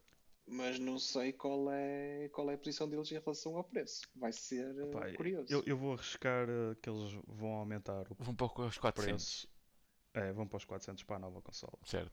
mas 0.46 0.78
não 0.78 0.98
sei 0.98 1.32
qual 1.32 1.70
é, 1.70 2.28
qual 2.32 2.50
é 2.50 2.54
a 2.54 2.58
posição 2.58 2.88
deles 2.88 3.10
em 3.10 3.18
relação 3.18 3.56
ao 3.56 3.64
preço. 3.64 4.08
Vai 4.14 4.32
ser 4.32 4.80
Opa, 4.84 5.12
curioso. 5.14 5.52
Eu, 5.52 5.62
eu, 5.66 5.76
vou 5.76 5.94
arriscar 5.94 6.48
uh, 6.48 6.76
que 6.76 6.88
eles 6.88 7.12
vão 7.26 7.50
aumentar 7.54 8.06
o 8.10 8.14
Vão 8.18 8.34
para 8.34 8.46
os 8.46 8.78
400. 8.78 9.04
Preço. 9.04 9.48
É, 10.14 10.32
vão 10.32 10.46
para 10.46 10.56
os 10.56 10.64
400 10.64 11.02
para 11.02 11.16
a 11.16 11.18
nova 11.18 11.42
consola. 11.42 11.78
Certo. 11.84 12.12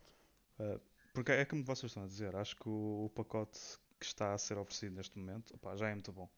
Uh, 0.59 0.79
porque 1.13 1.31
é 1.31 1.45
como 1.45 1.63
vocês 1.63 1.91
estão 1.91 2.03
a 2.03 2.07
dizer, 2.07 2.35
acho 2.35 2.55
que 2.55 2.67
o, 2.67 3.05
o 3.05 3.09
pacote 3.09 3.59
que 3.99 4.05
está 4.05 4.33
a 4.33 4.37
ser 4.37 4.57
oferecido 4.57 4.95
neste 4.95 5.17
momento 5.17 5.53
opa, 5.53 5.75
já 5.77 5.89
é 5.89 5.93
muito 5.93 6.11
bom. 6.11 6.29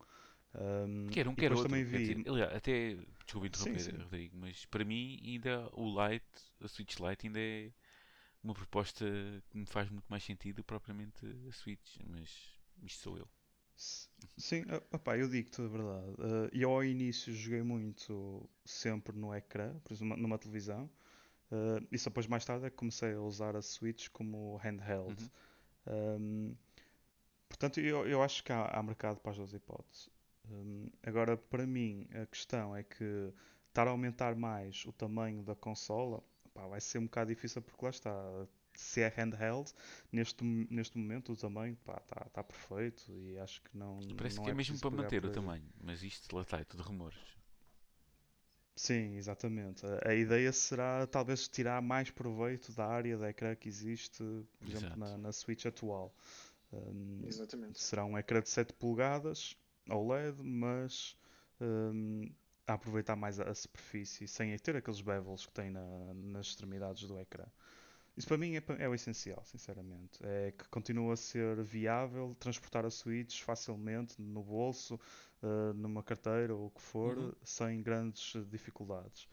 Um, 0.54 1.08
quer 1.08 1.28
um, 1.28 1.36
quer 1.36 1.52
outro. 1.52 1.68
Também 1.68 1.84
vi... 1.84 1.98
Dizer, 1.98 2.30
aliás, 2.30 2.56
até, 2.56 2.98
desculpa 3.24 3.48
interromper, 3.48 3.80
sim, 3.80 3.92
sim. 3.92 3.98
Rodrigo, 3.98 4.38
mas 4.38 4.66
para 4.66 4.86
mim 4.86 5.20
ainda 5.24 5.70
o 5.74 5.88
Lite, 5.88 6.26
a 6.62 6.68
Switch 6.68 6.98
Lite 7.00 7.28
ainda 7.28 7.40
é 7.40 7.72
uma 8.46 8.54
proposta 8.54 9.06
que 9.50 9.58
me 9.58 9.66
faz 9.66 9.90
muito 9.90 10.06
mais 10.08 10.24
sentido 10.24 10.64
propriamente 10.64 11.26
a 11.50 11.52
Switch, 11.52 11.98
mas 12.06 12.30
isto 12.84 13.02
sou 13.02 13.18
eu. 13.18 13.28
Sim, 14.38 14.64
opa, 14.94 15.18
eu 15.18 15.28
digo-te 15.28 15.62
a 15.62 15.68
verdade. 15.68 16.12
Uh, 16.12 16.50
eu 16.54 16.70
ao 16.70 16.84
início 16.84 17.34
joguei 17.34 17.64
muito 17.64 18.48
sempre 18.64 19.18
no 19.18 19.34
ecrã, 19.34 19.78
por 19.80 19.94
exemplo, 19.94 20.16
numa 20.16 20.38
televisão. 20.38 20.90
Uh, 21.52 21.86
e 21.92 21.98
só 21.98 22.10
depois 22.10 22.28
mais 22.28 22.46
tarde 22.46 22.66
é 22.66 22.70
que 22.70 22.76
comecei 22.76 23.14
a 23.14 23.22
usar 23.22 23.56
a 23.56 23.62
Switch 23.62 24.10
como 24.10 24.58
handheld. 24.58 25.32
Uhum. 25.88 26.20
Um, 26.20 26.56
portanto, 27.50 27.80
eu, 27.80 28.08
eu 28.08 28.22
acho 28.22 28.44
que 28.44 28.52
há, 28.52 28.66
há 28.66 28.84
mercado 28.84 29.20
para 29.20 29.32
as 29.32 29.38
duas 29.38 29.54
hipóteses. 29.54 30.10
Um, 30.50 30.88
agora, 31.04 31.36
para 31.36 31.66
mim, 31.66 32.08
a 32.14 32.26
questão 32.28 32.76
é 32.76 32.84
que 32.84 33.34
estar 33.70 33.88
a 33.88 33.92
aumentar 33.92 34.36
mais 34.36 34.86
o 34.86 34.94
tamanho 34.94 35.44
da 35.44 35.56
consola 35.56 36.24
pá, 36.56 36.66
vai 36.68 36.82
ser 36.82 36.98
um 36.98 37.04
bocado 37.04 37.30
difícil 37.30 37.62
porque 37.62 37.86
lá 37.86 37.92
está. 37.92 38.48
Se 38.74 39.00
é 39.00 39.08
handheld, 39.08 39.72
neste, 40.12 40.44
neste 40.44 40.98
momento 40.98 41.32
o 41.32 41.38
tamanho 41.38 41.78
está 41.80 42.26
tá 42.34 42.44
perfeito 42.44 43.10
e 43.10 43.38
acho 43.38 43.62
que 43.62 43.78
não. 43.78 44.00
Parece 44.18 44.38
não 44.38 44.44
que 44.44 44.50
é, 44.50 44.52
é 44.52 44.56
mesmo 44.56 44.78
para 44.80 44.90
manter 44.90 45.24
o 45.24 45.32
tamanho, 45.32 45.64
mas 45.82 46.04
isto 46.04 46.36
lá 46.36 46.42
está, 46.42 46.60
é 46.60 46.66
tudo 46.66 46.84
rumores. 46.84 47.18
Sim, 48.76 49.16
exatamente. 49.16 49.86
A, 49.86 50.10
a, 50.10 50.14
ideia 50.14 50.52
será 50.52 51.08
talvez 51.08 51.48
tirar 51.48 51.82
mais 51.82 52.12
proveito 52.12 52.74
da 52.74 52.86
área 52.86 53.18
da 53.18 53.30
ecrã 53.30 53.56
que 53.56 53.70
existe, 53.70 54.22
por 54.60 54.68
Exato. 54.68 54.86
exemplo, 54.86 55.00
na, 55.00 55.18
na 55.18 55.32
Switch 55.32 55.66
atual. 55.66 56.14
Um, 56.74 57.22
exatamente. 57.26 57.82
Será 57.82 58.04
um 58.04 58.18
ecrã 58.18 58.42
de 58.42 58.50
7 58.50 58.74
polegadas 58.74 59.56
OLED, 59.90 60.42
mas 60.44 61.16
um, 61.62 62.30
a 62.68 62.74
aproveitar 62.74 63.16
mais 63.16 63.40
a, 63.40 63.54
superfície 63.54 64.28
sem 64.28 64.58
ter 64.58 64.76
aqueles 64.76 65.02
bevels 65.02 65.46
que 65.46 65.54
tem 65.54 65.70
na, 65.70 66.14
nas 66.14 66.48
extremidades 66.48 67.08
do 67.08 67.20
ecrã. 67.20 67.46
Isso 68.18 68.28
para 68.28 68.38
mim 68.38 68.56
é, 68.56 68.64
é, 68.80 68.88
o 68.88 68.94
essencial, 68.96 69.44
sinceramente. 69.44 70.20
É 70.24 70.54
que 70.58 70.68
continua 70.70 71.14
a 71.14 71.18
ser 71.18 71.62
viável 71.64 72.36
transportar 72.40 72.86
a 72.86 72.90
Switch 72.90 73.42
facilmente 73.42 74.22
no 74.22 74.42
bolso, 74.42 74.96
uh, 75.44 75.74
numa 75.74 76.02
carteira 76.02 76.56
ou 76.56 76.68
o 76.68 76.72
que 76.72 76.82
for, 76.82 77.18
uhum. 77.18 77.34
sem 77.44 77.82
grandes 77.82 78.34
dificuldades. 78.50 79.28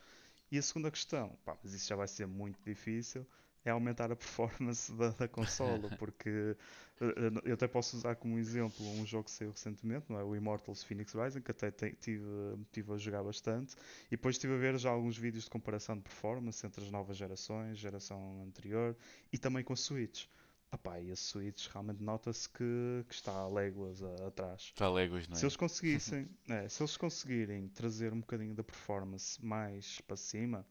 E 0.51 0.59
a 0.59 0.62
segunda 0.62 0.90
questão, 0.90 1.38
pá, 1.45 1.57
mas 1.62 1.73
isso 1.73 1.88
já 1.88 1.97
vai 1.97 2.09
ser 2.09 2.27
muito 2.27 2.61
difícil, 2.64 3.27
é 3.64 3.70
aumentar 3.70 4.11
a 4.11 4.16
performance 4.16 4.92
da, 4.92 5.11
da 5.11 5.29
consola, 5.29 5.88
porque 5.98 6.57
eh, 7.01 7.33
eu 7.44 7.55
até 7.55 7.68
posso 7.68 7.96
usar 7.96 8.16
como 8.16 8.38
exemplo 8.38 8.85
um 8.85 9.07
jogo 9.07 9.25
que 9.25 9.31
saiu 9.31 9.51
recentemente, 9.51 10.07
não 10.09 10.18
é? 10.18 10.25
o 10.25 10.35
Immortals 10.35 10.83
Phoenix 10.83 11.14
Rising, 11.14 11.40
que 11.40 11.51
até 11.51 11.70
tive, 11.70 12.25
tive 12.72 12.92
a 12.92 12.96
jogar 12.96 13.22
bastante, 13.22 13.77
e 14.09 14.11
depois 14.11 14.37
estive 14.37 14.55
a 14.55 14.59
ver 14.59 14.79
já 14.79 14.90
alguns 14.90 15.16
vídeos 15.16 15.44
de 15.44 15.51
comparação 15.51 15.96
de 15.96 16.03
performance 16.03 16.66
entre 16.66 16.85
as 16.85 16.90
novas 16.90 17.16
gerações, 17.16 17.79
geração 17.79 18.42
anterior, 18.46 18.96
e 19.33 19.38
também 19.38 19.62
com 19.62 19.72
a 19.72 19.77
Switch. 19.77 20.27
Epá, 20.75 20.98
e 20.98 21.12
a 21.12 21.16
Switch 21.16 21.68
realmente 21.68 22.03
nota-se 22.03 22.48
que, 22.48 23.05
que, 23.07 23.14
está 23.14 23.31
a 23.31 23.46
léguas 23.46 24.03
a, 24.03 24.29
atrás. 24.29 24.62
Está 24.62 24.87
a 24.87 24.90
léguas, 24.90 25.29
não 25.29 25.35
é? 25.35 25.38
Se 25.38 25.44
eles 25.44 25.55
conseguissem, 25.55 26.27
é, 26.48 26.66
se 26.66 26.83
eles 26.83 26.96
conseguirem 26.96 27.68
trazer 27.68 28.11
um 28.14 28.20
bocadinho 28.20 28.55
da 28.55 28.64
performance 28.64 29.44
mais 29.44 30.01
para 30.01 30.16
cima, 30.16 30.66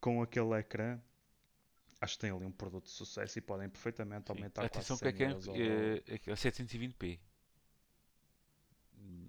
com 0.00 0.22
aquele 0.22 0.56
ecrã, 0.56 1.00
acho 2.04 2.14
que 2.14 2.20
têm 2.20 2.30
ali 2.30 2.44
um 2.44 2.52
produto 2.52 2.84
de 2.84 2.90
sucesso 2.90 3.38
e 3.38 3.42
podem 3.42 3.68
perfeitamente 3.68 4.26
Sim. 4.26 4.32
aumentar 4.32 4.64
Atenção 4.64 4.96
que 4.96 5.08
é, 5.08 5.12
que 5.12 5.24
é, 5.24 5.26
é, 5.26 6.14
é 6.14 6.34
720p. 6.34 7.18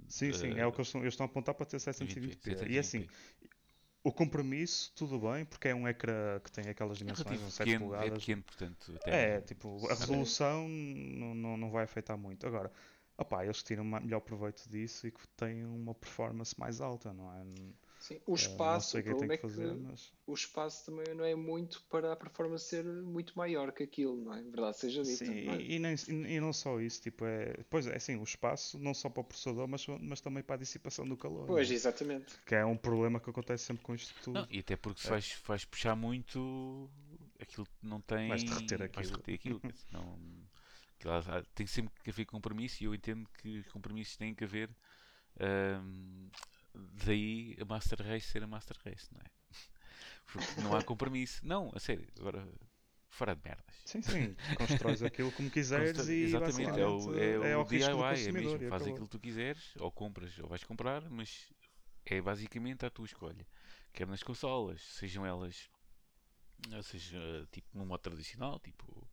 Sim, 0.07 0.31
sim, 0.33 0.51
uh, 0.53 0.57
é 0.59 0.65
o 0.67 0.71
que 0.71 0.77
eles 0.77 0.87
estão, 0.87 1.01
eles 1.01 1.13
estão 1.13 1.25
a 1.25 1.29
apontar 1.29 1.55
para 1.55 1.65
ter 1.65 1.77
720p. 1.77 2.37
20p. 2.37 2.69
E 2.69 2.79
assim, 2.79 3.07
o 4.03 4.11
compromisso, 4.11 4.93
tudo 4.95 5.19
bem, 5.19 5.45
porque 5.45 5.69
é 5.69 5.75
um 5.75 5.87
ecrã 5.87 6.39
que 6.39 6.51
tem 6.51 6.69
aquelas 6.69 6.97
É 6.97 6.99
dimensões, 6.99 7.41
uns 7.41 7.53
7 7.55 7.65
pequeno, 7.65 7.85
é 7.85 7.87
polegadas. 7.87 8.19
pequeno, 8.19 8.43
portanto. 8.43 8.99
É, 9.03 9.41
tipo, 9.41 9.83
a 9.89 9.95
resolução 9.95 10.67
não, 10.69 11.33
não, 11.33 11.57
não 11.57 11.71
vai 11.71 11.83
afetar 11.85 12.17
muito. 12.17 12.45
Agora, 12.45 12.71
opá, 13.17 13.43
eles 13.43 13.63
tiram 13.63 13.83
melhor 13.83 14.19
proveito 14.21 14.69
disso 14.69 15.07
e 15.07 15.11
que 15.11 15.27
têm 15.29 15.65
uma 15.65 15.95
performance 15.95 16.57
mais 16.59 16.81
alta, 16.81 17.11
não 17.13 17.33
é? 17.33 17.43
Sim, 18.05 18.21
o 18.27 18.35
Eh, 18.35 18.35
espaço, 18.35 18.97
o 18.97 18.99
é 18.99 19.03
que 19.03 19.09
problema 19.09 19.33
é 19.33 19.37
que 19.37 19.41
fazer, 19.41 19.73
mas. 19.75 20.13
o 20.27 20.33
espaço 20.33 20.85
também 20.85 21.15
não 21.15 21.25
é 21.25 21.33
muito 21.33 21.81
para 21.89 22.13
a 22.13 22.15
performance 22.15 22.65
ser 22.65 22.83
muito 22.85 23.35
maior 23.35 23.71
que 23.71 23.81
aquilo, 23.81 24.15
não 24.17 24.33
é? 24.33 24.43
Verdade 24.43 24.77
seja 24.77 25.03
dita, 25.03 25.25
Sim, 25.25 25.33
não 25.43 25.53
é? 25.53 25.57
e, 25.57 25.75
e 25.75 25.79
nem, 25.79 25.95
e 26.07 26.39
não 26.39 26.53
só 26.53 26.79
isso, 26.79 27.01
tipo, 27.01 27.25
é. 27.25 27.53
Pois 27.69 27.87
é, 27.87 27.95
assim, 27.95 28.15
o 28.15 28.23
espaço, 28.23 28.77
não 28.79 28.93
só 28.93 29.09
para 29.09 29.21
o 29.21 29.23
processador, 29.23 29.67
mas, 29.67 29.85
mas 29.87 30.21
também 30.21 30.43
para 30.43 30.55
a 30.55 30.59
dissipação 30.59 31.07
do 31.07 31.17
calor. 31.17 31.47
Pois, 31.47 31.69
não 31.69 31.73
é? 31.73 31.75
exatamente. 31.75 32.35
Que 32.45 32.55
é 32.55 32.65
um 32.65 32.77
problema 32.77 33.19
que 33.19 33.29
acontece 33.29 33.65
sempre 33.65 33.83
com 33.83 33.95
isto 33.95 34.13
tudo. 34.23 34.39
Não, 34.39 34.47
e 34.51 34.59
até 34.59 34.75
porque 34.75 34.99
se 35.01 35.07
É. 35.07 35.11
vais, 35.11 35.37
vais 35.47 35.65
puxar 35.65 35.95
muito, 35.95 36.89
aquilo 37.39 37.67
não 37.81 38.01
tem. 38.01 38.29
Vais 38.29 38.43
derreter 38.43 38.77
vais 38.79 38.91
aquilo. 38.91 39.09
derreter 39.09 39.33
aquilo. 39.35 39.59
quer 39.59 39.71
dizer, 39.71 39.85
não- 39.91 40.19
aquilo 40.97 41.13
há- 41.13 41.37
há- 41.39 41.43
tem 41.55 41.65
sempre 41.67 41.93
que 42.03 42.09
haver 42.09 42.25
compromisso 42.25 42.83
e 42.83 42.85
eu 42.85 42.93
entendo 42.95 43.27
que 43.41 43.59
os 43.59 43.67
compromissos 43.71 44.15
têm 44.17 44.33
que 44.35 44.43
haver. 44.43 44.69
ahm, 45.39 46.29
daí 47.05 47.55
a 47.59 47.65
Master 47.65 48.01
Race 48.01 48.27
ser 48.27 48.43
a 48.43 48.47
Master 48.47 48.77
Race, 48.85 49.07
não 49.11 49.21
é? 49.21 49.29
Porque 50.31 50.61
não 50.61 50.75
há 50.75 50.83
compromisso. 50.83 51.45
Não, 51.45 51.71
a 51.73 51.79
sério, 51.79 52.07
agora 52.19 52.47
fora 53.15 53.35
de 53.35 53.41
merdas. 53.43 53.75
Sim, 53.85 54.01
sim, 54.01 54.35
constróis 54.57 55.01
aquilo 55.01 55.31
como 55.31 55.49
quiseres 55.49 56.07
e 56.09 56.23
Exatamente, 56.23 56.79
é 56.79 56.85
o, 56.85 56.97
basicamente 56.97 57.47
é 57.47 57.57
o 57.57 57.63
DIY, 57.63 58.27
é 58.27 58.31
mesmo, 58.31 58.69
faz 58.69 58.81
aquilo 58.83 59.05
que 59.05 59.11
tu 59.11 59.19
quiseres, 59.19 59.73
ou 59.77 59.91
compras 59.91 60.37
ou 60.39 60.49
vais 60.49 60.63
comprar, 60.63 61.09
mas 61.09 61.49
é 62.05 62.21
basicamente 62.21 62.85
a 62.85 62.89
tua 62.89 63.05
escolha. 63.05 63.47
Quer 63.93 64.07
nas 64.07 64.21
consolas, 64.21 64.81
sejam 64.81 65.25
elas, 65.25 65.69
eh, 66.71 66.81
seja 66.81 67.47
tipo 67.51 67.67
num 67.77 67.85
modo 67.85 68.01
tradicional, 68.01 68.59
tipo 68.59 69.09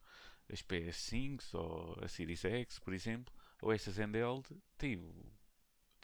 as 0.53 0.61
PS5 0.63 1.55
ou 1.55 1.99
a 2.03 2.09
Series 2.09 2.45
X, 2.45 2.79
por 2.81 2.93
exemplo, 2.93 3.33
ou 3.63 3.73
estas 3.73 3.97
handheld, 3.99 4.49
tem 4.77 4.99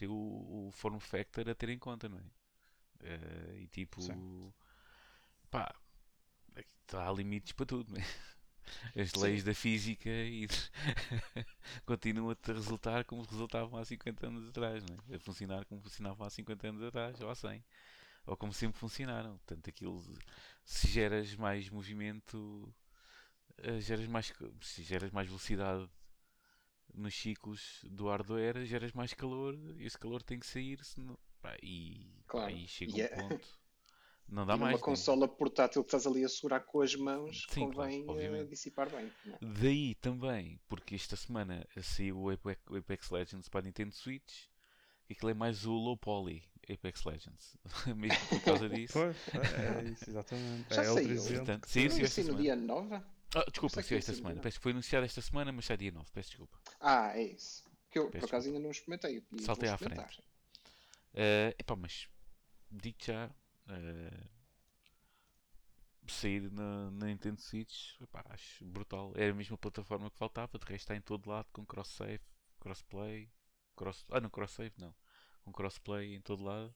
o, 0.06 0.08
tem 0.08 0.08
o, 0.08 0.68
o 0.68 0.70
form 0.72 0.98
factor 0.98 1.48
a 1.48 1.54
ter 1.54 1.68
em 1.70 1.78
conta, 1.78 2.08
não 2.08 2.18
é? 2.18 2.22
Eh, 3.00 3.58
e 3.62 3.68
tipo, 3.68 4.00
Sim. 4.00 4.52
pá, 5.50 5.74
há 6.92 7.12
limites 7.12 7.52
para 7.52 7.66
tudo, 7.66 7.92
não 7.92 8.00
é? 8.00 8.04
As 9.00 9.12
Sim. 9.12 9.20
leis 9.20 9.44
da 9.44 9.54
física 9.54 10.10
e 10.10 10.46
continuam 11.86 12.30
a 12.30 12.52
resultar 12.52 13.04
como 13.04 13.22
resultavam 13.22 13.78
há 13.78 13.84
50 13.84 14.26
anos 14.26 14.48
atrás, 14.48 14.84
não 14.84 14.96
é? 15.10 15.16
A 15.16 15.20
funcionar 15.20 15.64
como 15.64 15.80
funcionavam 15.80 16.26
há 16.26 16.30
50 16.30 16.68
anos 16.68 16.82
atrás 16.82 17.20
ou 17.20 17.30
há 17.30 17.34
100, 17.34 17.64
ou 18.26 18.36
como 18.36 18.52
sempre 18.52 18.78
funcionaram. 18.78 19.38
Portanto, 19.38 19.68
aquilo, 19.70 20.02
se 20.64 20.88
geras 20.88 21.34
mais 21.34 21.70
movimento, 21.70 22.72
eh, 23.58 23.80
geras 23.80 24.06
mais, 24.06 24.32
se 24.62 24.82
geras 24.82 25.10
mais 25.12 25.28
velocidade 25.28 25.88
nos 26.94 27.14
ciclos 27.14 27.80
do 27.90 28.08
hardware, 28.08 28.64
geras 28.66 28.92
mais 28.92 29.12
calor 29.14 29.54
e 29.76 29.84
esse 29.86 29.98
calor 29.98 30.22
tem 30.22 30.38
que 30.40 30.46
sair, 30.46 30.84
senão, 30.84 31.18
pá, 31.40 31.56
e 31.62 32.06
Claro. 32.26 32.48
aí 32.54 32.66
chega 32.68 32.92
E 32.92 33.02
um 33.02 33.04
é- 33.04 33.08
ponto. 33.08 33.58
Não 34.28 34.42
E 34.44 34.46
dá 34.46 34.52
numa 34.54 34.66
mais. 34.66 34.76
né? 34.78 34.82
consola 34.84 35.26
portátil 35.28 35.82
que 35.82 35.88
estás 35.88 36.06
ali 36.06 36.24
a 36.24 36.28
segurar 36.28 36.60
com 36.60 36.80
as 36.82 36.94
mãos, 36.94 37.46
Sim, 37.48 37.70
claro, 37.70 37.90
convém 37.90 38.00
eh, 38.02 38.10
obviamente. 38.10 38.48
dissipar 38.50 38.90
bem. 38.90 39.10
não 39.24 39.34
é? 39.34 39.38
Daí 39.60 39.94
também, 39.96 40.60
porque 40.68 40.94
esta 40.94 41.16
semana 41.16 41.66
saiu 41.82 42.18
o 42.18 42.30
Apex, 42.30 42.60
o 42.68 42.76
Apex 42.76 43.10
Legends 43.10 43.48
para 43.48 43.60
a 43.60 43.62
Nintendo 43.62 43.94
Switch, 43.94 44.44
e 45.08 45.14
aquilo 45.14 45.30
é 45.30 45.34
mais 45.34 45.64
o 45.64 45.72
low 45.72 45.96
poly 45.96 46.44
Apex 46.70 47.02
Legends. 47.04 47.56
Mesmo 47.96 48.26
por 48.28 48.40
causa 48.42 48.68
disso. 48.68 48.92
Pois, 48.92 49.16
é, 49.54 49.78
é 49.80 49.90
isso, 49.90 50.10
exatamente. 50.10 50.74
Já 50.74 50.82
é 50.82 50.84
saiu. 50.84 51.22
Portanto, 51.24 51.66
sim, 51.66 51.88
sim, 51.88 52.06
sair 52.06 52.24
no 52.24 52.36
semana. 52.36 52.42
dia 52.42 52.56
9? 52.56 53.02
Ah, 53.34 53.44
desculpa, 53.50 53.82
que 53.82 53.94
ia 53.94 53.98
esta 53.98 54.12
semana. 54.14 54.34
dia 54.36 54.42
Peço- 54.42 54.60
Foi 54.60 54.72
anunciado 54.72 55.04
esta 55.06 55.20
semana, 55.20 55.52
mas 55.52 55.64
sai 55.66 55.76
dia 55.76 55.90
9, 55.92 56.10
peço 56.12 56.30
desculpa. 56.30 56.58
Ah, 56.80 57.16
é 57.16 57.22
isso. 57.24 57.64
Que 57.90 57.98
eu, 57.98 58.10
por 58.10 58.24
acaso, 58.24 58.48
ainda 58.48 58.58
não 58.58 58.70
experimentei. 58.70 59.22
Saltei 59.40 59.68
à 59.68 59.76
frente. 59.78 60.22
Eh, 61.14 61.54
epá, 61.58 61.74
mas 61.76 62.08
digo 62.70 62.98
já. 63.04 63.30
eh, 63.68 64.24
sair 66.06 66.50
na, 66.50 66.90
na 66.92 67.06
Nintendo 67.06 67.38
Switch, 67.40 68.00
epá, 68.00 68.24
acho 68.30 68.64
brutal. 68.64 69.12
É 69.14 69.28
a 69.28 69.34
mesma 69.34 69.58
plataforma 69.58 70.10
que 70.10 70.16
faltava, 70.16 70.58
de 70.58 70.64
resto 70.64 70.84
está 70.84 70.96
em 70.96 71.00
todo 71.02 71.28
lado 71.28 71.46
com 71.52 71.66
cross-save, 71.66 72.20
crossplay, 72.60 73.30
cross, 73.76 74.04
ah 74.10 74.20
não, 74.20 74.30
cross-save 74.30 74.72
não, 74.78 74.94
com 75.44 75.52
crossplay 75.52 76.14
em 76.14 76.20
todo 76.22 76.42
lado. 76.44 76.74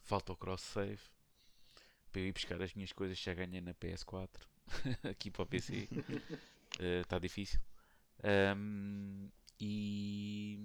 Falta 0.00 0.32
o 0.32 0.36
cross-save 0.36 1.00
para 2.10 2.20
eu 2.20 2.26
ir 2.26 2.32
buscar 2.32 2.60
as 2.60 2.74
minhas 2.74 2.92
coisas 2.92 3.16
que 3.18 3.24
já 3.24 3.32
ganhei 3.34 3.60
na 3.60 3.72
PS4 3.74 4.28
aqui 5.10 5.30
para 5.30 5.42
o 5.42 5.46
PC. 5.46 5.88
Está 6.80 7.18
difícil. 7.18 7.60
Ahm, 8.24 9.28
e, 9.60 10.58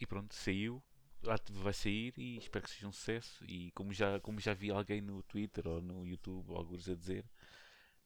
e 0.00 0.06
pronto, 0.06 0.34
saiu. 0.34 0.82
Ah, 1.28 1.36
Vai 1.50 1.72
sair 1.74 2.14
e 2.18 2.38
espero 2.38 2.64
que 2.64 2.70
seja 2.72 2.88
um 2.88 2.92
sucesso. 2.92 3.44
E 3.46 3.70
como 3.72 3.92
já, 3.92 4.20
como 4.20 4.40
já 4.40 4.54
vi 4.54 4.70
alguém 4.70 5.00
no 5.00 5.22
Twitter 5.24 5.66
ou 5.68 5.80
no 5.82 6.06
YouTube, 6.06 6.50
ou 6.50 6.56
alguns 6.58 6.88
a 6.88 6.94
dizer, 6.94 7.24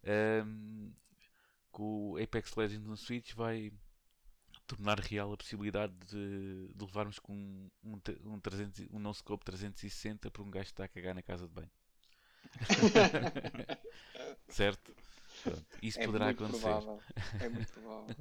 ahm, 0.06 0.90
que 1.74 1.82
o 1.82 2.18
Apex 2.22 2.54
Legends 2.56 2.86
no 2.86 2.96
Switch 2.96 3.34
vai 3.34 3.72
tornar 4.66 5.00
real 5.00 5.32
a 5.32 5.36
possibilidade 5.36 5.94
de, 6.10 6.68
de 6.74 6.84
levarmos 6.84 7.18
com 7.18 7.32
um, 7.34 7.70
um, 7.84 8.00
um, 8.34 8.40
300, 8.40 8.80
e- 8.80 8.88
um 8.92 8.98
não 9.00 9.12
scope 9.14 9.44
360 9.44 10.30
para 10.30 10.42
um 10.42 10.50
gajo 10.50 10.66
que 10.66 10.72
está 10.72 10.84
a 10.84 10.88
cagar 10.88 11.14
na 11.14 11.22
casa 11.22 11.46
de 11.48 11.54
banho. 11.54 11.70
certo? 14.48 14.94
Pronto, 15.42 15.66
Isso 15.82 15.98
É 16.00 16.04
poderá 16.04 16.26
muito 16.26 16.44
acontecer. 16.44 16.62
provável. 16.64 17.00
É 17.40 17.48
muito 17.48 17.72
provável. 17.72 18.16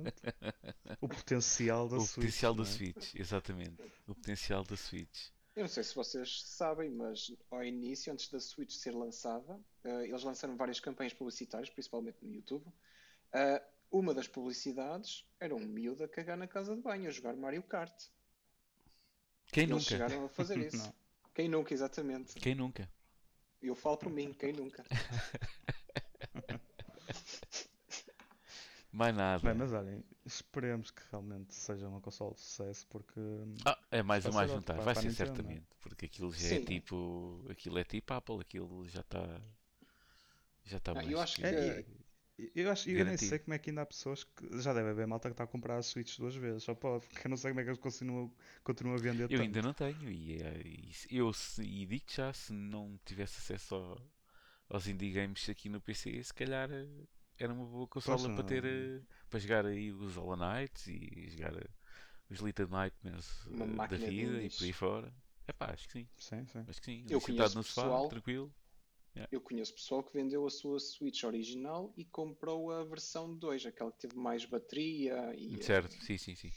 O 1.02 1.08
potencial 1.10 1.90
da 1.90 1.98
O 1.98 2.02
Switch. 2.02 2.16
potencial 2.16 2.54
da 2.54 2.64
é? 2.64 2.66
Switch, 2.66 3.16
exatamente. 3.16 3.82
O 4.08 4.16
potencial 4.16 4.64
da 4.64 4.78
Switch. 4.78 5.28
Eu 5.56 5.64
não 5.64 5.68
sei 5.68 5.84
se 5.84 5.94
vocês 5.96 6.42
sabem, 6.44 6.90
mas 6.90 7.34
ao 7.52 7.64
início, 7.64 8.14
antes 8.14 8.30
da 8.30 8.40
Switch 8.40 8.72
ser 8.72 8.92
lançada, 8.96 9.60
eh, 9.84 10.08
eles 10.08 10.24
lançaram 10.24 10.56
várias 10.56 10.80
campanhas 10.80 11.14
publicitárias, 11.14 11.70
principalmente 11.70 12.24
no 12.24 12.34
YouTube. 12.34 12.66
Eh, 13.34 13.62
uma 13.92 14.14
das 14.14 14.28
publicidades 14.28 15.26
era 15.40 15.54
um 15.54 15.60
miúdo 15.60 16.04
a 16.04 16.08
cagar 16.08 16.38
na 16.38 16.48
casa 16.48 16.74
de 16.76 16.82
banho, 16.82 17.10
a 17.10 17.12
jogar 17.12 17.36
Mario 17.36 17.64
Kart. 17.64 17.94
Quem 19.52 19.64
Eles 19.64 19.72
nunca? 19.74 19.84
chegaram 19.84 20.26
a 20.26 20.30
fazer 20.30 20.58
isso. 20.66 20.78
Não. 20.78 20.94
Quem 21.34 21.50
nunca, 21.50 21.74
exatamente. 21.74 22.36
Quem 22.36 22.56
nunca? 22.56 22.90
Eu 23.62 23.76
falo 23.76 23.98
por 23.98 24.10
mim, 24.12 24.34
quem 24.34 24.54
nunca. 24.54 24.84
Mais 28.92 29.16
nada. 29.16 29.44
Bem, 29.44 29.54
mas 29.54 29.72
olhem, 29.72 30.04
esperemos 30.26 30.90
que 30.90 31.02
realmente 31.12 31.54
seja 31.54 31.88
uma 31.88 32.02
console 32.02 32.34
de 32.34 32.42
sucesso 32.42 32.88
porque 32.88 33.20
Ah, 33.64 33.78
é 33.92 34.02
mais 34.02 34.26
uma 34.26 34.42
a 34.42 34.48
juntar. 34.48 34.80
Vai 34.82 34.96
ser 34.96 35.10
Nintendo, 35.10 35.36
certamente. 35.36 35.68
Porque 35.80 36.06
aquilo 36.08 36.32
já 36.34 36.48
é 36.48 36.60
Sim. 36.60 36.66
tipo. 36.66 37.46
Aquilo 37.50 37.78
é 37.78 37.84
tipo 37.84 38.14
Apple, 38.14 38.40
aquilo 38.42 38.88
já 38.90 39.02
está. 39.02 39.42
Já 40.66 40.78
está 40.78 40.94
Não, 40.94 41.02
mais. 41.02 41.12
eu 41.12 41.20
acho 41.20 41.36
que- 41.38 41.46
É, 41.46 41.86
eu 42.56 42.72
acho 42.72 42.90
eu 42.90 43.06
nem 43.06 43.18
sei 43.18 43.40
como 43.40 43.54
é 43.54 43.60
que 43.60 43.70
ainda 43.70 43.82
há 43.82 43.86
pessoas 43.86 44.24
que 44.24 44.60
já 44.62 44.74
deve 44.74 44.90
haver 44.90 45.08
malta 45.08 45.30
que 45.30 45.34
está 45.34 45.44
a 45.44 45.48
comprar 45.48 45.78
a 45.78 45.82
Switch 45.82 46.18
duas 46.18 46.36
vezes, 46.36 46.64
só 46.64 46.74
pode, 46.76 47.06
porque 47.08 47.28
eu 47.28 47.30
não 47.30 47.38
sei 47.38 47.52
como 47.52 47.60
é 47.62 47.64
que 47.64 47.70
eles 47.70 47.80
continuam, 47.80 48.32
continuam 48.64 48.96
a 48.98 49.00
vender 49.00 49.28
Eu 49.30 49.38
tanto. 49.38 49.42
ainda 49.42 49.62
não 49.62 49.74
tenho. 49.74 50.10
E, 50.10 50.42
é- 50.42 50.62
e 50.66 51.18
eu 51.18 51.32
se, 51.34 51.62
e 51.64 51.86
digo 51.86 52.06
já, 52.10 52.34
se 52.34 52.52
não 52.54 53.00
tivesse 53.06 53.40
acesso 53.40 53.76
ao- 53.76 54.02
aos 54.70 54.88
indie 54.88 55.12
games 55.12 55.50
aqui 55.50 55.70
no 55.70 55.82
PC, 55.82 56.24
se 56.24 56.34
calhar 56.34 56.70
eh, 56.72 56.88
era 57.38 57.54
uma 57.54 57.66
boa 57.66 57.88
consola 57.88 58.18
Pois, 58.24 58.36
para 58.36 58.44
ter 58.44 58.64
não- 58.64 58.70
eh, 59.00 59.02
para 59.30 59.40
jogar 59.40 59.66
aí 59.66 59.92
os 59.92 60.16
Hollow 60.16 60.38
Knights 60.38 60.88
e 60.88 61.30
jogar 61.32 61.56
eh, 61.58 61.70
os 62.30 62.40
Little 62.40 62.68
Nightmares 62.70 63.46
Uma 63.48 63.86
eh, 63.86 63.88
da 63.88 63.98
vida 63.98 64.42
e 64.44 64.50
por 64.50 64.64
aí 64.66 64.74
fora. 64.74 65.14
É 65.48 65.54
pá, 65.54 65.72
acho 65.74 65.88
que 65.88 65.94
sim. 65.94 66.08
Sim, 66.18 66.46
sim. 66.46 66.68
Acho 66.68 66.80
que 66.82 66.86
sim. 66.86 67.06
Eu 67.10 67.20
sentado 67.20 67.56
no 67.56 67.64
sofá, 67.64 67.82
pessoal- 67.84 68.10
tranquilo. 68.10 68.54
Eu 69.32 69.42
conheço 69.42 69.74
pessoal 69.74 70.04
que 70.04 70.14
vendeu 70.14 70.46
a 70.46 70.50
sua 70.50 70.80
Switch 70.80 71.24
original 71.24 71.94
e 71.98 72.06
comprou 72.06 72.72
a 72.72 72.84
versão 72.84 73.36
2, 73.36 73.66
aquela 73.66 73.92
que 73.92 74.00
teve 74.00 74.16
mais 74.16 74.46
bateria 74.46 75.34
e 75.36 75.62
Certo, 75.62 75.92
sim, 76.04 76.18
sim, 76.18 76.36
sim. 76.36 76.52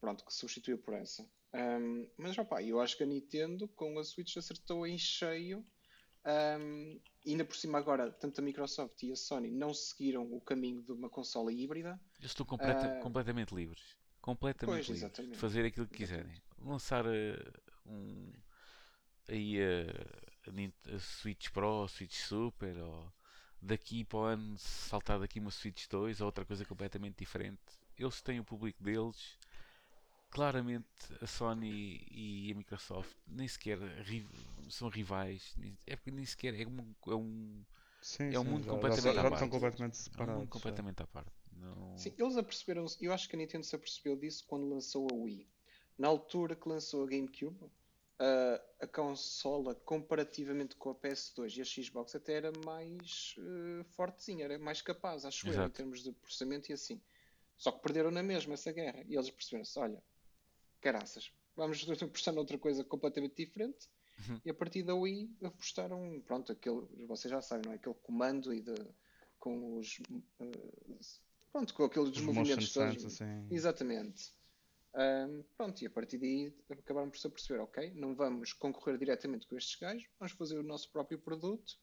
pronto, 0.00 0.24
que 0.24 0.32
substituiu 0.32 0.78
por 0.78 0.94
essa. 0.94 1.28
Ahm, 1.52 2.06
mas 2.16 2.36
opá, 2.38 2.62
eu 2.62 2.80
acho 2.80 2.96
que 2.96 3.02
a 3.02 3.06
Nintendo 3.06 3.66
com 3.68 3.98
a 3.98 4.04
Switch 4.04 4.36
acertou 4.36 4.86
em 4.86 4.96
cheio. 4.98 5.64
E 7.24 7.30
ainda 7.30 7.44
por 7.44 7.56
cima 7.56 7.78
agora, 7.78 8.10
tanto 8.12 8.40
a 8.40 8.44
Microsoft 8.44 9.02
e 9.02 9.12
a 9.12 9.16
Sony 9.16 9.50
não 9.50 9.72
seguiram 9.74 10.32
o 10.32 10.40
caminho 10.40 10.82
de 10.82 10.92
uma 10.92 11.08
consola 11.08 11.52
híbrida. 11.52 12.00
Eles 12.18 12.30
estão 12.32 12.44
completa- 12.46 12.86
Ah, 12.98 13.00
completamente 13.02 13.54
livres. 13.54 13.96
Completamente 14.20 14.86
pois, 14.86 15.00
livres 15.00 15.28
de 15.30 15.36
fazer 15.36 15.64
aquilo 15.64 15.86
que 15.86 15.96
quiserem. 15.98 16.34
Lançar 16.58 17.04
eh, 17.06 17.38
um, 17.86 18.32
aí 19.28 19.58
a 19.60 20.25
Switch 21.00 21.50
Pro, 21.50 21.84
a 21.84 21.88
Switch 21.88 22.14
Super, 22.16 22.76
ou 22.78 23.12
daqui 23.60 24.04
para 24.04 24.18
o 24.18 24.22
ano 24.24 24.58
saltar 24.58 25.18
daqui 25.18 25.40
uma 25.40 25.50
Switch 25.50 25.86
2 25.88 26.20
ou 26.20 26.26
outra 26.26 26.44
coisa 26.44 26.64
completamente 26.64 27.16
diferente. 27.18 27.60
Eles 27.98 28.20
têm 28.22 28.40
o 28.40 28.44
público 28.44 28.82
deles 28.82 29.38
claramente 30.30 30.86
a 31.20 31.26
Sony 31.26 32.04
e 32.10 32.52
a 32.52 32.54
Microsoft 32.54 33.16
nem 33.26 33.48
sequer 33.48 33.78
ri- 34.02 34.26
são 34.68 34.88
rivais. 34.88 35.54
É 35.86 35.96
porque 35.96 36.10
nem 36.10 36.24
sequer 36.24 36.54
é 36.60 36.66
um, 36.66 36.94
é 37.06 37.14
um, 37.14 37.64
Sim, 38.00 38.32
É 38.32 38.38
um 38.38 38.44
sim, 38.44 38.50
mundo 38.50 38.64
já- 38.64 38.70
completamente 38.70 39.14
já, 39.14 39.20
à 39.20 39.30
parte. 39.30 39.56
é 40.18 40.22
um 40.22 40.26
mundo 40.26 40.48
completamente 40.48 41.02
à 41.02 41.06
parte. 41.06 41.32
Não... 41.52 41.96
Sim, 41.98 42.12
eles 42.18 42.36
aperceberam-se, 42.36 43.02
eu 43.04 43.12
acho 43.12 43.28
que 43.28 43.36
a 43.36 43.38
Nintendo 43.38 43.64
se 43.64 43.74
apercebeu 43.74 44.16
disso 44.16 44.44
quando 44.46 44.68
lançou 44.68 45.08
a 45.10 45.14
Wii. 45.14 45.48
Na 45.98 46.08
altura 46.08 46.54
que 46.54 46.68
lançou 46.68 47.02
a 47.04 47.06
GameCube, 47.06 47.58
a, 48.18 48.84
a 48.84 48.86
consola, 48.86 49.74
comparativamente 49.74 50.76
com 50.76 50.90
a 50.90 50.94
PS2 50.94 51.56
e 51.56 51.60
a 51.60 51.64
Xbox, 51.64 52.14
até 52.14 52.34
era 52.34 52.52
mais 52.64 53.34
eh, 53.38 53.84
fortezinha, 53.90 54.44
era 54.44 54.58
mais 54.58 54.80
capaz, 54.80 55.24
acho 55.24 55.46
eu, 55.46 55.52
em 55.52 55.56
Exato. 55.56 55.74
termos 55.74 56.02
de 56.02 56.12
processamento 56.12 56.70
e 56.70 56.74
assim. 56.74 57.00
Só 57.56 57.72
que 57.72 57.82
perderam 57.82 58.10
na 58.10 58.22
mesma 58.22 58.54
essa 58.54 58.72
guerra. 58.72 59.02
E 59.06 59.14
eles 59.14 59.30
perceberam-se: 59.30 59.78
olha, 59.78 60.02
caraças, 60.80 61.32
vamos 61.54 61.84
apostar 62.02 62.34
noutra 62.34 62.58
coisa 62.58 62.84
completamente 62.84 63.34
diferente. 63.34 63.88
Uhum. 64.28 64.40
E 64.44 64.50
a 64.50 64.54
partir 64.54 64.82
da 64.82 64.94
Wii 64.94 65.36
apostaram, 65.44 66.22
pronto, 66.24 66.50
aquele, 66.52 66.86
vocês 67.06 67.30
já 67.30 67.42
sabem, 67.42 67.66
não 67.66 67.72
é? 67.72 67.76
Aquele 67.76 67.94
comando 67.96 68.52
e 68.52 68.62
de, 68.62 68.74
com 69.38 69.76
os. 69.76 70.00
eh, 70.40 71.20
pronto, 71.52 71.74
com 71.74 71.84
aqueles 71.84 72.18
movimentos 72.20 72.72
todos. 72.72 73.04
assim. 73.04 73.46
Exatamente. 73.50 74.35
Ahm, 74.96 75.42
pronto, 75.58 75.82
e 75.82 75.86
a 75.86 75.90
partir 75.90 76.16
daí 76.16 76.54
acabaram 76.70 77.10
por 77.10 77.18
se 77.18 77.26
aperceber, 77.26 77.62
ok, 77.62 77.92
não 77.94 78.14
vamos 78.16 78.54
concorrer 78.54 78.96
diretamente 78.96 79.46
com 79.46 79.54
estes 79.54 79.78
gajos, 79.78 80.08
vamos 80.18 80.32
fazer 80.32 80.58
o 80.58 80.62
nosso 80.62 80.90
próprio 80.90 81.18
produto 81.18 81.78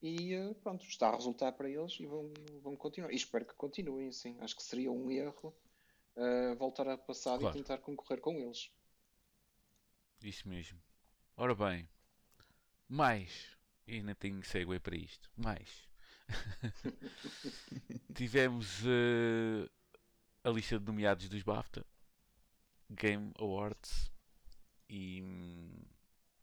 e 0.00 0.34
eh, 0.34 0.54
pronto, 0.62 0.84
está 0.84 1.08
a 1.08 1.16
resultar 1.16 1.50
para 1.52 1.68
eles 1.68 1.98
e 1.98 2.06
vão, 2.06 2.32
vão 2.62 2.76
continuar. 2.76 3.10
E 3.10 3.16
espero 3.16 3.44
que 3.44 3.54
continuem 3.54 4.08
assim. 4.08 4.38
Acho 4.40 4.54
que 4.54 4.62
seria 4.62 4.92
um 4.92 5.10
erro 5.10 5.52
eh, 6.14 6.54
voltar 6.54 6.86
ao 6.86 6.98
passado 6.98 7.40
Claro. 7.40 7.56
e 7.56 7.58
tentar 7.58 7.78
concorrer 7.78 8.20
com 8.20 8.36
eles. 8.38 8.70
Isso 10.22 10.48
mesmo. 10.48 10.80
Ora 11.36 11.56
bem, 11.56 11.88
mais. 12.88 13.56
E 13.86 13.94
ainda 13.94 14.14
tenho 14.14 14.44
segue 14.44 14.78
para 14.78 14.94
isto. 14.94 15.28
Mais. 15.36 15.88
Tivemos 18.14 18.82
eh, 18.86 19.68
a 20.44 20.50
lista 20.50 20.78
de 20.78 20.84
nomeados 20.86 21.28
dos 21.28 21.42
BAFTA 21.42 21.84
Game 22.94 23.32
Awards 23.38 24.10
e 24.88 25.22
hum, 25.22 25.82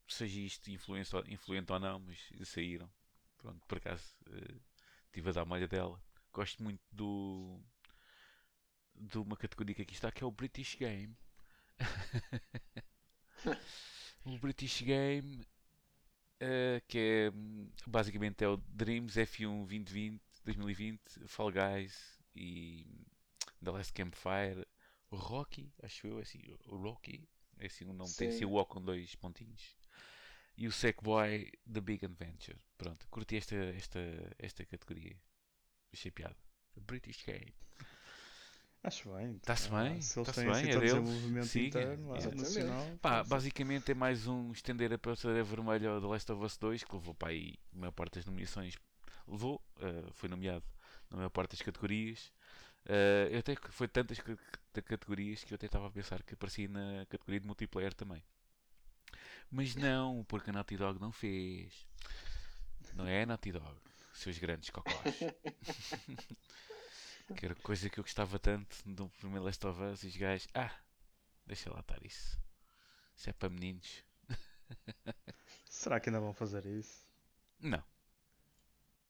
seja 0.08 0.40
isto 0.42 0.70
influente, 0.72 1.16
ou- 1.16 1.24
influente 1.28 1.72
ou 1.72 1.80
não, 1.80 2.00
mas 2.00 2.20
saíram. 2.50 2.90
Pronto, 3.38 3.66
por 3.68 3.78
acaso 3.80 4.04
eh, 4.32 4.56
estive 5.08 5.30
a 5.30 5.34
dar 5.34 5.44
uma 5.44 5.56
olha 5.56 5.68
dela. 5.68 6.02
Gosto 6.34 6.64
muito 6.64 6.82
do 6.92 7.60
de 8.96 9.18
uma 9.18 9.36
categoria 9.36 9.76
que 9.76 9.82
aqui 9.82 9.94
está 9.94 10.12
que 10.12 10.24
é 10.24 10.28
o 10.28 10.32
British 10.32 10.76
Game. 10.76 11.16
o 14.26 14.38
British 14.38 14.82
Game 14.82 15.46
eh, 16.40 16.82
que 16.88 16.98
é 16.98 17.32
hum, 17.32 17.70
basicamente 17.88 18.44
é 18.44 18.48
o 18.48 18.58
Dreams 18.58 19.18
F1 19.18 19.66
2020 19.66 20.22
2020 20.46 21.02
Fall 21.28 21.52
Guys 21.52 22.20
e 22.36 22.86
hum, 22.88 23.04
The 23.64 23.72
Last 23.72 23.94
Campfire 23.94 24.66
Rocky 25.16 25.74
acho 25.84 26.08
eu 26.08 26.20
é 26.20 26.22
assim 26.22 26.42
o 26.66 26.76
Rocky 26.78 27.28
é 27.60 27.66
assim 27.68 27.86
o 27.86 27.94
nome 27.94 28.14
tem 28.14 28.30
assim 28.30 28.40
Sim. 28.40 28.46
o 28.46 28.54
O 28.56 28.66
com 28.66 28.82
dois 28.82 29.16
pontinhos 29.16 29.78
e 30.58 30.68
o 30.68 30.72
Sackboy 30.72 31.52
The 31.72 31.82
Big 31.82 32.06
Adventure 32.06 32.58
pronto 32.78 33.08
curti 33.10 33.38
esta 33.38 33.56
esta 33.56 34.00
esta 34.40 34.66
categoria 34.66 35.18
achei 35.94 36.12
piada 36.12 36.38
British 36.76 37.24
Game 37.26 37.54
Acho 38.84 39.14
bem. 39.14 39.38
Tá-se 39.40 39.70
Ah, 39.72 39.84
bem, 39.84 40.02
Se 40.02 40.18
eles 40.18 40.26
tá-se 40.28 40.40
têm 40.42 40.50
bem, 40.52 40.60
assim 40.60 40.70
é 40.72 40.74
deles. 40.80 40.94
desenvolvimento 40.94 41.46
Siga, 41.46 41.82
interno, 41.82 42.14
nacional. 42.36 42.98
Pá, 43.00 43.24
basicamente 43.24 43.92
é 43.92 43.94
mais 43.94 44.26
um 44.26 44.52
estender 44.52 44.92
a 44.92 44.98
prateleira 44.98 45.44
vermelha 45.44 45.90
ao 45.92 46.02
The 46.02 46.08
Last 46.08 46.32
of 46.32 46.44
Us 46.44 46.58
2, 46.58 46.84
que 46.84 46.96
levou 46.96 47.14
para 47.14 47.30
aí 47.30 47.60
a 47.76 47.78
maior 47.78 47.92
parte 47.92 48.16
das 48.16 48.26
nomeações. 48.26 48.76
Levou, 49.28 49.62
eh, 49.80 50.10
foi 50.14 50.28
nomeado 50.30 50.66
na 51.12 51.18
maior 51.18 51.30
parte 51.30 51.52
das 51.52 51.62
categorias. 51.62 52.32
Eh, 52.86 53.30
eu 53.32 53.40
até 53.40 53.56
foi 53.72 53.88
tantas 53.88 54.20
ca- 54.20 54.36
ca- 54.74 54.82
categorias 54.84 55.44
que 55.44 55.54
eu 55.54 55.56
até 55.56 55.66
estava 55.68 55.88
a 55.88 55.92
pensar 55.92 56.22
que 56.24 56.34
aparecia 56.34 56.68
na 56.68 57.06
categoria 57.08 57.40
de 57.40 57.48
multiplayer 57.48 57.94
também. 57.94 58.24
Mas 59.50 59.76
não, 59.76 60.24
porque 60.28 60.50
a 60.50 60.54
Naughty 60.54 60.78
Dog 60.78 61.00
não 61.00 61.12
fez. 61.12 61.86
Não 62.96 63.08
é 63.08 63.24
a 63.24 63.26
Naughty 63.26 63.52
Dog, 63.52 63.78
seus 64.14 64.38
grandes 64.38 64.70
cocós. 64.70 64.96
que 67.36 67.46
era 67.46 67.56
coisa 67.56 67.90
que 67.90 68.00
eu 68.00 68.04
gostava 68.04 68.38
tanto 68.40 68.78
do 68.86 69.10
primeiro 69.20 69.46
Last 69.46 69.66
of 69.66 69.82
Us 69.82 70.04
e 70.04 70.08
os 70.08 70.18
gajos. 70.18 70.48
Ah, 70.54 70.72
deixa 71.46 71.72
lá 71.72 71.80
estar 71.82 72.04
isso. 72.06 72.40
Isso 73.16 73.30
é 73.30 73.34
para 73.34 73.50
meninos. 73.50 74.04
Será 75.70 76.00
que 76.00 76.10
ainda 76.10 76.20
vão 76.20 76.34
fazer 76.34 76.66
isso? 76.68 77.10
Não. 77.60 77.84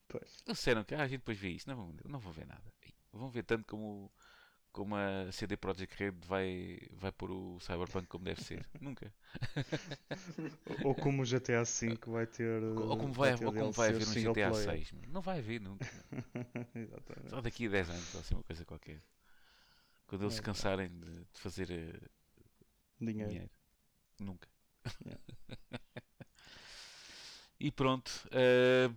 Pois. 0.08 0.44
Eles 0.46 0.58
disseram 0.60 0.84
que 0.84 0.94
ah, 0.96 1.02
a 1.04 1.08
gente 1.08 1.20
depois 1.22 1.38
vê 1.40 1.50
isso. 1.50 1.68
Não 1.70 1.76
vão, 1.76 1.96
não 2.06 2.20
vão 2.20 2.32
ver 2.32 2.46
nada. 2.46 2.72
Vão 3.14 3.30
ver 3.30 3.44
tanto 3.44 3.66
como, 3.68 4.12
como 4.72 4.96
a 4.96 5.32
CD 5.32 5.58
Projekt 5.58 5.98
Red 5.98 6.14
vai, 6.28 6.80
vai 6.94 7.12
pôr 7.12 7.32
o 7.32 7.60
Cyberpunk 7.62 8.08
como 8.08 8.26
deve 8.26 8.42
ser. 8.44 8.66
Nunca. 8.82 9.14
Ou- 10.66 10.80
Ou 10.90 10.96
como 10.96 11.22
o 11.22 11.26
GTA 11.26 11.64
V 11.64 11.98
vai 12.08 12.26
ter. 12.28 12.62
Ou 12.76 12.98
como 12.98 13.14
vai, 13.14 13.34
ter 13.36 13.46
ou 13.46 13.54
como 13.54 13.72
vai 13.72 13.90
haver 13.90 14.08
um 14.08 14.16
GTA 14.16 14.50
player. 14.50 14.66
6. 14.66 14.92
mano. 14.92 15.08
Não 15.12 15.22
vai 15.22 15.40
haver 15.40 15.60
nunca. 15.62 15.88
Exatamente. 16.76 17.30
Só 17.30 17.42
daqui 17.42 17.66
a 17.68 17.70
10 17.70 17.90
anos, 17.90 18.14
ou 18.14 18.22
assim 18.22 18.36
uma 18.36 18.44
coisa 18.44 18.66
qualquer. 18.66 19.02
Quando 20.06 20.24
eles 20.26 20.36
se 20.36 20.42
cansarem 20.44 20.90
de, 20.90 21.26
de 21.34 21.40
fazer 21.40 21.72
eh, 21.72 22.00
Dinheiro. 23.02 23.30
dinheiro. 23.30 23.50
Nunca. 24.20 24.48
Yeah. 25.06 25.18
e 27.60 27.72
pronto, 27.72 28.12
eh, 28.32 28.90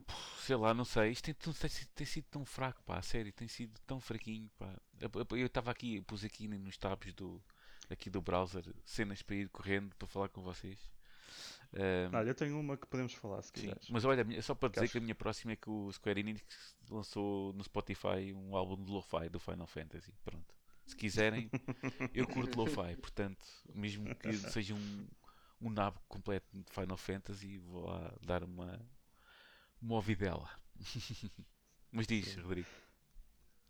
sei 0.44 0.57
lá, 0.57 0.72
não 0.74 0.85
sei. 0.85 1.11
Isto 1.11 1.24
tem, 1.24 1.35
tem 1.35 1.70
sido- 1.70 1.88
tem 1.94 2.07
sido 2.07 2.24
tão 2.30 2.44
fraco, 2.44 2.83
pá, 2.85 2.98
a 2.98 3.02
sério, 3.02 3.33
tem 3.33 3.48
sido 3.48 3.78
tão 3.87 4.00
fraquinho, 4.00 4.50
pá. 4.59 4.74
Eu- 5.00 5.46
estava 5.46 5.70
aqui, 5.70 5.96
eu 5.96 6.02
pus 6.04 6.24
aqui 6.24 6.46
nos 6.48 6.76
tabs 6.76 7.12
do, 7.14 7.42
aqui 7.90 8.09
do 8.11 8.20
browser 8.22 8.64
cenas 8.85 9.22
para 9.22 9.37
ir 9.37 9.48
correndo 9.48 9.94
para 9.96 10.09
falar 10.09 10.28
com 10.28 10.42
vocês. 10.42 10.78
Eh, 11.72 12.09
Olha, 12.12 12.28
eu 12.28 12.35
tenho 12.35 12.59
uma 12.61 12.76
que 12.76 12.87
podemos 12.87 13.12
falar 13.14 13.42
se 13.42 13.52
quiseres. 13.52 13.88
mas 13.90 14.04
olha, 14.04 14.24
só 14.42 14.54
para 14.54 14.68
dizer 14.68 14.85
acho- 14.85 14.92
que 14.92 14.98
a 14.98 15.00
minha 15.00 15.14
próxima 15.14 15.52
é 15.52 15.57
que 15.57 15.68
o 15.68 15.90
Square 15.92 16.20
Enix 16.20 16.42
lançou 16.88 17.52
no 17.52 17.64
Spotify 17.64 18.33
um 18.33 18.54
álbum 18.57 18.83
de 18.83 18.90
lo-fi 18.92 19.28
do 19.28 19.40
Final 19.40 19.66
Fantasy. 19.66 20.12
Pronto. 20.24 20.54
Se 20.87 20.94
quiserem, 20.94 21.50
eu 22.14 22.28
curto 22.28 22.57
lo-fi, 22.61 22.94
portanto, 22.96 23.44
mesmo 23.74 24.14
que 24.16 24.33
seja 24.37 24.74
um, 24.74 25.09
um 25.62 25.70
nabo 25.70 25.98
completo 26.07 26.46
de 26.52 26.70
Final 26.72 26.96
Fantasy, 26.96 27.59
vou 27.59 27.87
lá 27.87 28.14
dar 28.22 28.44
uma, 28.44 28.78
uma 29.85 29.97
ouvidela. 29.97 30.49
Mas 31.92 32.07
diz. 32.07 32.35
Rodrigo. 32.37 32.68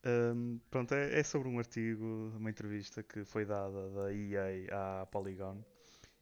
Hum, 0.07 0.61
pronto, 0.71 0.95
é, 0.95 1.19
é 1.19 1.23
sobre 1.23 1.49
um 1.49 1.59
artigo, 1.59 2.05
uma 2.37 2.51
entrevista 2.51 3.03
que 3.03 3.25
foi 3.25 3.45
dada 3.47 3.91
da 3.91 4.13
EA 4.13 5.01
à 5.03 5.07
Polygon 5.07 5.65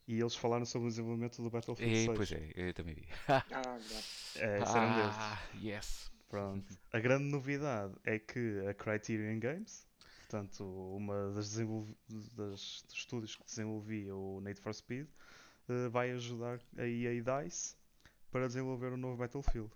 e 0.06 0.20
eles 0.20 0.34
falaram 0.36 0.64
sobre 0.64 0.86
o 0.88 0.90
desenvolvimento 0.90 1.42
do 1.42 1.50
Battlefield 1.50 1.92
É, 1.92 2.04
6. 2.06 2.16
pois 2.16 2.32
é, 2.32 2.52
eu 2.54 2.72
também 2.74 2.94
vi. 2.94 3.06
Ah, 3.28 3.78
verdade. 3.78 4.04
É, 4.36 4.62
esse 4.62 4.76
era 4.76 4.86
um 4.86 4.92
ah, 5.18 5.38
yes. 5.54 6.12
Pronto. 6.28 6.78
A 6.92 6.98
grande 7.00 7.24
novidade 7.24 7.94
é 8.04 8.18
que 8.18 8.60
a 8.68 8.74
Criterion 8.74 9.38
Games, 9.40 9.86
portanto, 10.20 10.64
uma 10.96 11.32
das, 11.32 11.50
desenvolv- 11.50 11.94
das 12.08 12.82
dos 12.88 12.94
estúdios 12.94 13.36
que 13.36 13.44
desenvolvia 13.44 14.14
o 14.14 14.40
Need 14.40 14.60
for 14.60 14.72
Speed, 14.74 15.06
eh, 15.68 15.88
vai 15.88 16.10
ajudar 16.12 16.60
a 16.78 16.86
EA 16.86 17.20
DICE 17.22 17.76
para 18.30 18.46
desenvolver 18.46 18.92
um 18.92 18.96
novo 18.96 19.16
Battlefield. 19.16 19.70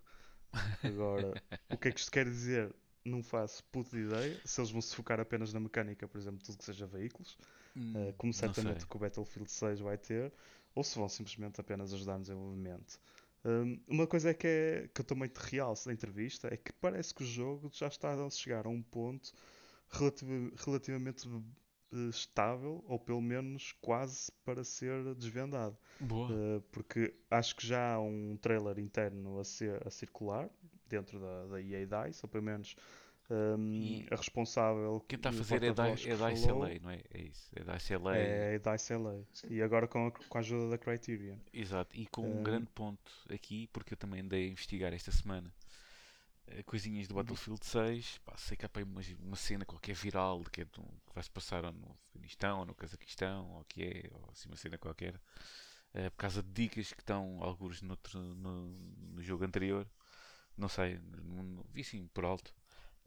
Agora, 0.83 1.39
o 1.71 1.79
que 1.79 1.89
é 1.89 1.93
que 1.93 2.01
isto 2.01 2.11
quer 2.11 2.25
dizer? 2.27 2.75
Não 3.05 3.23
faço 3.23 3.63
puta 3.65 3.97
ideia. 3.97 4.41
Se 4.45 4.61
eles 4.61 4.71
vão 4.71 4.81
se 4.83 4.95
focar 4.95 5.21
apenas 5.21 5.53
na 5.53 5.61
mecânica, 5.61 6.09
por 6.09 6.19
exemplo, 6.19 6.45
tudo 6.45 6.59
que 6.59 6.65
seja 6.65 6.87
veículos, 6.87 7.39
Hum, 7.77 7.95
eh, 7.95 8.15
como 8.19 8.33
certamente 8.35 8.85
sei. 8.85 8.87
que 8.87 8.97
o 8.97 9.01
Battlefield 9.01 9.51
6 9.51 9.81
vai 9.81 9.99
ter, 9.99 10.33
ou 10.75 10.85
se 10.85 10.99
vão 10.99 11.09
simplesmente 11.09 11.61
apenas 11.61 11.93
ajudar 11.95 12.15
no 12.19 12.23
desenvolvimento. 12.23 13.01
Um, 13.45 13.81
uma 13.89 14.07
coisa 14.07 14.31
é 14.31 14.35
que, 14.35 14.47
é, 14.47 14.89
que 14.93 15.01
eu 15.01 15.05
também 15.05 15.29
te 15.29 15.39
realço 15.39 15.87
da 15.87 15.93
entrevista 15.93 16.49
é 16.53 16.57
que 16.57 16.73
parece 16.75 17.15
que 17.15 17.23
o 17.23 17.27
jogo 17.27 17.71
já 17.73 17.87
está 17.89 18.13
a 18.15 18.31
chegar 18.31 18.67
a 18.67 18.69
um 18.71 18.83
ponto 18.83 19.33
relativ- 19.91 20.53
relativamente 20.65 21.29
estável, 22.11 22.85
ou 22.89 22.99
pelo 22.99 23.21
menos 23.21 23.73
quase 23.81 24.31
para 24.45 24.65
ser 24.65 25.15
desvendado. 25.15 25.77
Boa. 26.01 26.31
Uh, 26.31 26.61
porque 26.73 27.15
acho 27.31 27.57
que 27.57 27.67
já 27.67 27.95
há 27.95 28.01
um 28.01 28.37
trailer 28.41 28.79
interno 28.79 29.39
a, 29.39 29.45
ser, 29.45 29.87
a 29.87 29.91
circular 29.91 30.49
dentro 30.89 31.19
da, 31.19 31.47
da 31.47 31.61
EA 31.61 31.87
DICE, 31.87 32.21
ou 32.23 32.29
pelo 32.29 32.45
menos 32.45 32.77
um, 33.31 33.73
E 33.73 34.07
a 34.11 34.17
responsável. 34.17 35.05
Quem 35.09 35.17
está 35.17 35.31
a 35.31 35.33
fazer 35.33 35.57
é, 35.57 35.75
que 35.75 36.11
é 36.11 36.17
DICE 36.17 36.51
LA, 36.53 36.79
não 36.81 36.91
é? 36.91 37.01
É 37.13 37.21
isso. 37.23 37.51
É 37.57 37.65
DICE 37.65 37.97
LA. 37.97 38.17
É 38.17 38.55
a 38.55 38.59
DICE 38.73 38.95
LA. 38.95 39.21
E 39.51 39.63
agora 39.63 39.89
com 39.89 40.07
a, 40.07 40.11
com 40.13 40.39
a 40.39 40.41
ajuda 40.41 40.71
da 40.71 40.79
Criterion. 40.79 41.37
Exato, 41.53 41.97
e 41.97 42.07
com 42.07 42.23
um 42.23 42.41
Hum. 42.41 42.43
grande 42.43 42.67
ponto 42.75 43.11
aqui, 43.33 43.69
porque 43.73 43.95
eu 43.95 43.99
também 43.99 44.21
andei 44.21 44.47
a 44.47 44.49
investigar 44.49 44.93
esta 44.93 45.11
semana 45.11 45.49
eh, 45.49 45.66
coisinhas 46.67 47.09
do 47.09 47.15
Battlefield 47.15 47.65
6. 47.67 48.19
Pá, 48.25 48.37
sei 48.37 48.57
que 48.57 48.67
há 48.67 48.71
uma, 48.85 49.01
uma 49.21 49.37
cena 49.37 49.65
qualquer 49.65 49.95
viral 49.95 50.43
de 50.45 50.51
que, 50.51 50.63
é 50.63 50.65
de 50.65 50.81
um- 50.81 50.85
que 51.07 51.15
vai 51.15 51.23
se 51.23 51.31
passar 51.31 51.63
no 51.73 51.97
Afeganistão 52.11 52.61
ou 52.61 52.67
no 52.67 52.75
Cazaquistão 52.75 53.51
ou 53.53 53.61
o 53.63 53.65
que 53.65 53.83
é, 53.85 54.11
ou 54.13 54.29
assim 54.33 54.49
uma 54.49 54.57
cena 54.57 54.79
qualquer. 54.79 55.21
eh, 55.95 56.11
por 56.11 56.17
causa 56.19 56.43
de 56.43 56.51
dicas 56.53 56.93
que 56.93 57.01
estão 57.03 57.43
alguns 57.43 57.83
noutro, 57.83 58.21
no, 58.21 58.69
no 59.15 59.23
jogo 59.23 59.45
anterior. 59.45 59.89
Não 60.57 60.69
sei, 60.69 61.01
não- 61.25 61.65
vi 61.73 61.85
sim 61.85 62.09
por 62.15 62.25
alto. 62.25 62.55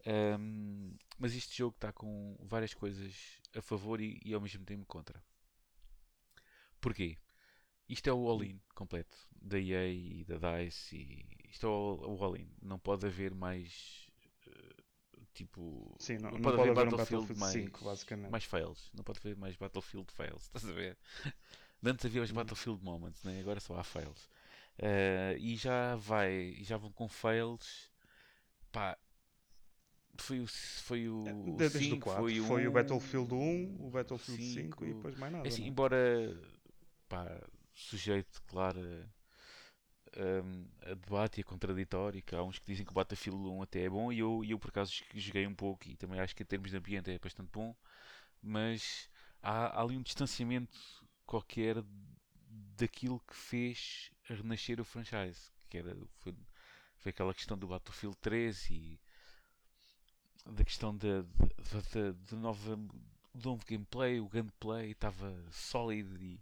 Ahm, 0.06 0.94
mas 1.18 1.34
este 1.36 1.56
jogo 1.58 1.76
está 1.76 1.92
com 1.92 2.36
várias 2.42 2.74
coisas 2.74 3.40
a 3.56 3.62
favor 3.62 4.00
e, 4.00 4.20
e 4.24 4.34
ao 4.34 4.40
mesmo 4.40 4.64
tempo 4.66 4.86
contra. 4.86 5.22
Porquê? 6.80 7.16
Isto 7.92 8.08
é 8.08 8.12
o 8.12 8.28
all-in 8.28 8.60
completo 8.74 9.16
da 9.42 9.58
EA 9.58 9.88
e 9.88 10.24
da 10.24 10.36
DICE 10.62 10.96
e 10.96 11.50
isto 11.50 11.66
é 11.66 11.68
o 11.68 12.16
o 12.18 12.24
all-in. 12.24 12.48
Não 12.62 12.78
pode 12.78 13.04
haver 13.06 13.34
mais 13.34 14.08
eh, 14.46 14.82
tipo. 15.34 15.94
Sim, 15.98 16.18
não, 16.18 16.30
não 16.30 16.40
pode, 16.40 16.60
haver 16.60 16.70
um 16.70 16.74
Battlefield 16.74 17.34
5, 17.34 17.84
basicamente. 17.84 18.30
mais 18.30 18.44
fails. 18.44 18.90
Não 18.94 19.02
pode 19.02 19.18
haver 19.18 19.36
mais 19.36 19.56
Battlefield 19.56 20.10
fails. 20.12 20.42
Estás 20.54 20.68
a 20.68 20.72
ver? 20.72 20.96
Antes 21.84 22.04
havia 22.06 22.22
os 22.22 22.30
Uhum. 22.30 22.36
Battlefield 22.36 22.84
moments, 22.84 23.24
né? 23.24 23.40
agora 23.40 23.58
só 23.60 23.76
há 23.78 23.82
fails. 23.84 24.28
Eh, 24.78 25.36
e 25.40 25.56
já 25.56 25.96
vai, 25.96 26.32
e 26.32 26.62
já 26.64 26.76
vão 26.76 26.92
com 26.92 27.08
fails. 27.08 27.90
Pá, 28.70 28.96
foi 30.18 30.40
o, 30.40 30.46
foi 30.46 31.08
o, 31.08 31.54
o 31.54 31.56
Desde 31.56 31.78
o 31.78 31.80
5, 31.80 32.00
4. 32.04 32.22
foi 32.22 32.40
o, 32.40 32.44
Foi 32.44 32.66
o 32.66 32.70
1, 32.70 32.72
Battlefield 32.72 33.34
1, 33.34 33.76
o 33.86 33.90
Battlefield 33.90 34.42
5 34.42 34.84
e 34.84 34.86
cinco. 34.86 34.86
depois 34.86 35.16
mais 35.16 35.32
nada. 35.32 35.46
É 35.46 35.48
assim, 35.48 35.62
não 35.62 35.66
é? 35.66 35.70
embora 35.70 36.40
pá, 37.08 37.26
sujeito, 37.74 38.42
claro, 38.46 38.80
hum, 40.16 40.66
a 40.82 40.94
debate 40.94 41.38
e 41.38 41.42
a 41.42 41.44
contraditório, 41.44 42.22
que 42.22 42.34
há 42.34 42.42
uns 42.42 42.58
que 42.58 42.66
dizem 42.66 42.84
que 42.84 42.92
o 42.92 42.94
Battlefield 42.94 43.38
1 43.38 43.62
até 43.62 43.82
é 43.84 43.90
bom 43.90 44.12
e 44.12 44.18
eu, 44.18 44.42
eu 44.44 44.58
por 44.58 44.68
acaso 44.70 44.92
joguei 45.14 45.46
um 45.46 45.54
pouco 45.54 45.88
e 45.88 45.96
também 45.96 46.20
acho 46.20 46.34
que 46.34 46.42
em 46.42 46.46
termos 46.46 46.70
de 46.70 46.76
ambiente 46.76 47.10
é 47.10 47.18
bastante 47.18 47.50
bom, 47.52 47.74
mas 48.42 49.08
há, 49.42 49.66
há 49.78 49.82
ali 49.82 49.96
um 49.96 50.02
distanciamento 50.02 50.78
qualquer 51.26 51.76
daquilo 52.76 53.20
que 53.20 53.34
fez 53.36 54.10
renascer 54.24 54.80
o 54.80 54.84
franchise, 54.84 55.50
que 55.68 55.78
era, 55.78 55.96
foi, 56.18 56.34
foi 56.98 57.10
aquela 57.10 57.34
questão 57.34 57.56
do 57.58 57.68
Battlefield 57.68 58.16
3 58.18 58.70
e 58.70 59.00
da 60.46 60.64
questão 60.64 60.96
da, 60.96 61.22
da, 61.22 61.80
da, 61.92 62.12
da 62.12 62.36
nova 62.36 62.78
novo 63.40 63.64
gameplay, 63.66 64.20
o 64.20 64.28
gameplay 64.28 64.92
estava 64.92 65.34
sólido 65.50 66.16
e, 66.22 66.40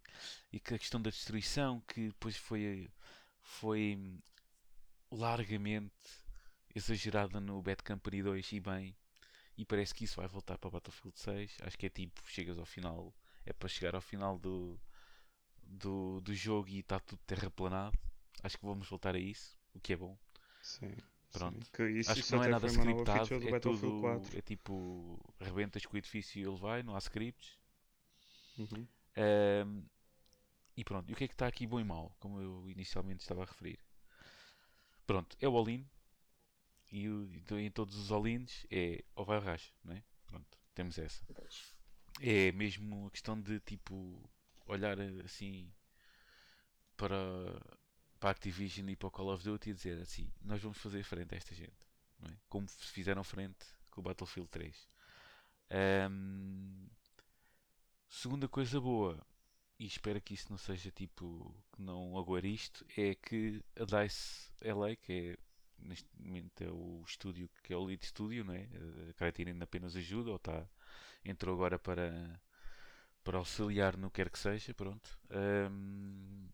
e 0.53 0.61
que 0.61 0.75
a 0.75 0.79
questão 0.79 1.01
da 1.01 1.11
destruição 1.11 1.81
que 1.81 2.09
depois 2.09 2.37
foi, 2.37 2.91
foi 3.41 3.99
largamente 5.11 5.95
exagerada 6.75 7.41
no 7.41 7.63
Bad 7.63 7.83
Company 7.83 8.23
2 8.23 8.53
e 8.53 8.61
bem 8.61 8.97
e 9.57 9.65
parece 9.65 9.95
que 9.95 10.05
isso 10.05 10.17
vai 10.17 10.29
voltar 10.29 10.59
para 10.59 10.71
Battlefield 10.71 11.19
6 11.19 11.59
acho 11.63 11.79
que 11.79 11.87
é 11.87 11.91
tipo, 11.91 12.23
chegas 12.27 12.59
ao 12.59 12.67
final 12.67 13.13
é 13.49 13.53
para 13.53 13.69
chegar 13.69 13.95
ao 13.95 14.01
final 14.01 14.39
do, 14.39 14.79
do, 15.63 16.21
do 16.21 16.35
jogo 16.35 16.69
e 16.69 16.81
está 16.81 17.01
tudo 17.01 17.21
terraplanado. 17.27 17.99
Acho 18.43 18.59
que 18.59 18.67
vamos 18.67 18.89
voltar 18.89 19.15
a 19.15 19.19
isso 19.19 19.57
o 19.75 19.81
que 19.81 19.93
é 19.93 19.97
bom. 19.97 20.17
Sim. 20.63 20.95
Pronto. 21.33 21.65
sim. 21.65 21.71
Que 21.73 21.89
isso, 21.91 22.11
Acho 22.11 22.21
isso 22.21 22.31
que 22.31 22.37
não 22.37 22.45
é 22.45 22.49
nada 22.49 22.67
scriptado, 22.69 23.35
é 23.49 23.61
tudo, 23.61 24.01
4. 24.01 24.39
é 24.39 24.43
tipo, 24.43 25.19
arrebentas 25.41 25.85
com 25.87 25.95
o 25.95 25.99
edifício 25.99 26.39
e 26.41 26.45
ele 26.47 26.57
vai, 26.57 26.83
não 26.83 26.95
há 26.95 26.99
scripts. 26.99 27.59
Uhum. 28.59 28.87
Ahm, 29.17 29.83
e 30.77 30.85
pronto, 30.85 31.11
e 31.11 31.13
o 31.13 31.17
que 31.17 31.25
é 31.25 31.29
que 31.29 31.35
está 31.35 31.47
aqui 31.47 31.67
bom 31.67 31.81
e 31.81 31.85
mau, 31.85 32.15
como 32.21 32.41
eu 32.41 32.71
inicialmente 32.71 33.21
estava 33.23 33.43
a 33.43 33.47
referir? 33.47 33.79
Pronto, 35.07 35.37
é 35.41 35.49
o 35.49 35.57
all-in, 35.57 35.85
e, 36.91 37.09
o- 37.09 37.33
e 37.33 37.41
to- 37.43 37.59
em 37.59 37.71
todos 37.71 37.97
os 37.97 38.11
all-ins 38.13 38.67
é 38.71 39.03
ou 39.15 39.25
vai 39.25 39.39
ou 39.39 39.45
racha, 39.45 39.73
não 39.85 39.95
é? 39.95 40.03
Pronto, 40.27 40.59
temos 40.75 40.99
essa. 40.99 41.23
É 42.21 42.53
mesmo 42.53 43.07
a 43.07 43.11
questão 43.11 43.41
de 43.41 43.61
tipo, 43.61 43.95
olhar 44.67 44.99
assim 45.25 45.73
para, 46.97 47.17
para 48.19 48.31
a 48.31 48.33
Activision 48.33 48.89
e 48.89 48.97
para 48.97 49.09
o 49.09 49.11
Call 49.11 49.33
of 49.33 49.45
Duty 49.45 49.71
e 49.71 49.75
dizer 49.75 50.01
assim, 50.01 50.31
nós 50.43 50.61
vamos 50.61 50.79
fazer 50.79 51.03
frente 51.03 51.35
a 51.35 51.37
esta 51.37 51.55
gente, 51.55 51.87
é? 52.25 52.33
Como 52.49 52.69
fizeram 52.69 53.23
frente 53.23 53.65
com 53.91 54.01
o 54.01 54.05
Battlefield 54.05 54.49
3. 54.51 54.89
Ahm, 55.71 56.89
segunda 58.09 58.49
coisa 58.49 58.81
boa, 58.81 59.25
e 59.79 59.87
espero 59.87 60.21
que 60.21 60.35
isso 60.35 60.51
não 60.51 60.59
seja 60.59 60.91
tipo, 60.91 61.55
que 61.73 61.83
não 61.83 62.19
aguar 62.19 62.45
isto, 62.45 62.85
é 62.97 63.15
que 63.15 63.63
a 63.77 63.85
DICE 63.85 64.51
LA, 64.63 64.97
que 64.97 65.13
é 65.13 65.39
neste 65.79 66.09
momento 66.19 66.63
é 66.63 66.71
o 66.71 67.05
estúdio 67.07 67.49
que 67.63 67.73
é 67.73 67.77
o 67.77 67.85
lead 67.85 68.05
studio, 68.05 68.45
não 68.45 68.55
é? 68.55 68.69
A 69.11 69.13
Criterion 69.15 69.59
apenas 69.61 69.95
ajuda, 69.95 70.31
ou 70.31 70.37
está, 70.37 70.69
entrou 71.25 71.55
agora 71.55 71.79
para, 71.79 72.41
para 73.23 73.39
auxiliar 73.39 73.97
no 73.97 74.11
que 74.11 74.17
quer 74.17 74.31
que 74.31 74.39
seja, 74.39 74.75
pronto. 74.75 75.19
Ahm, 75.31 76.49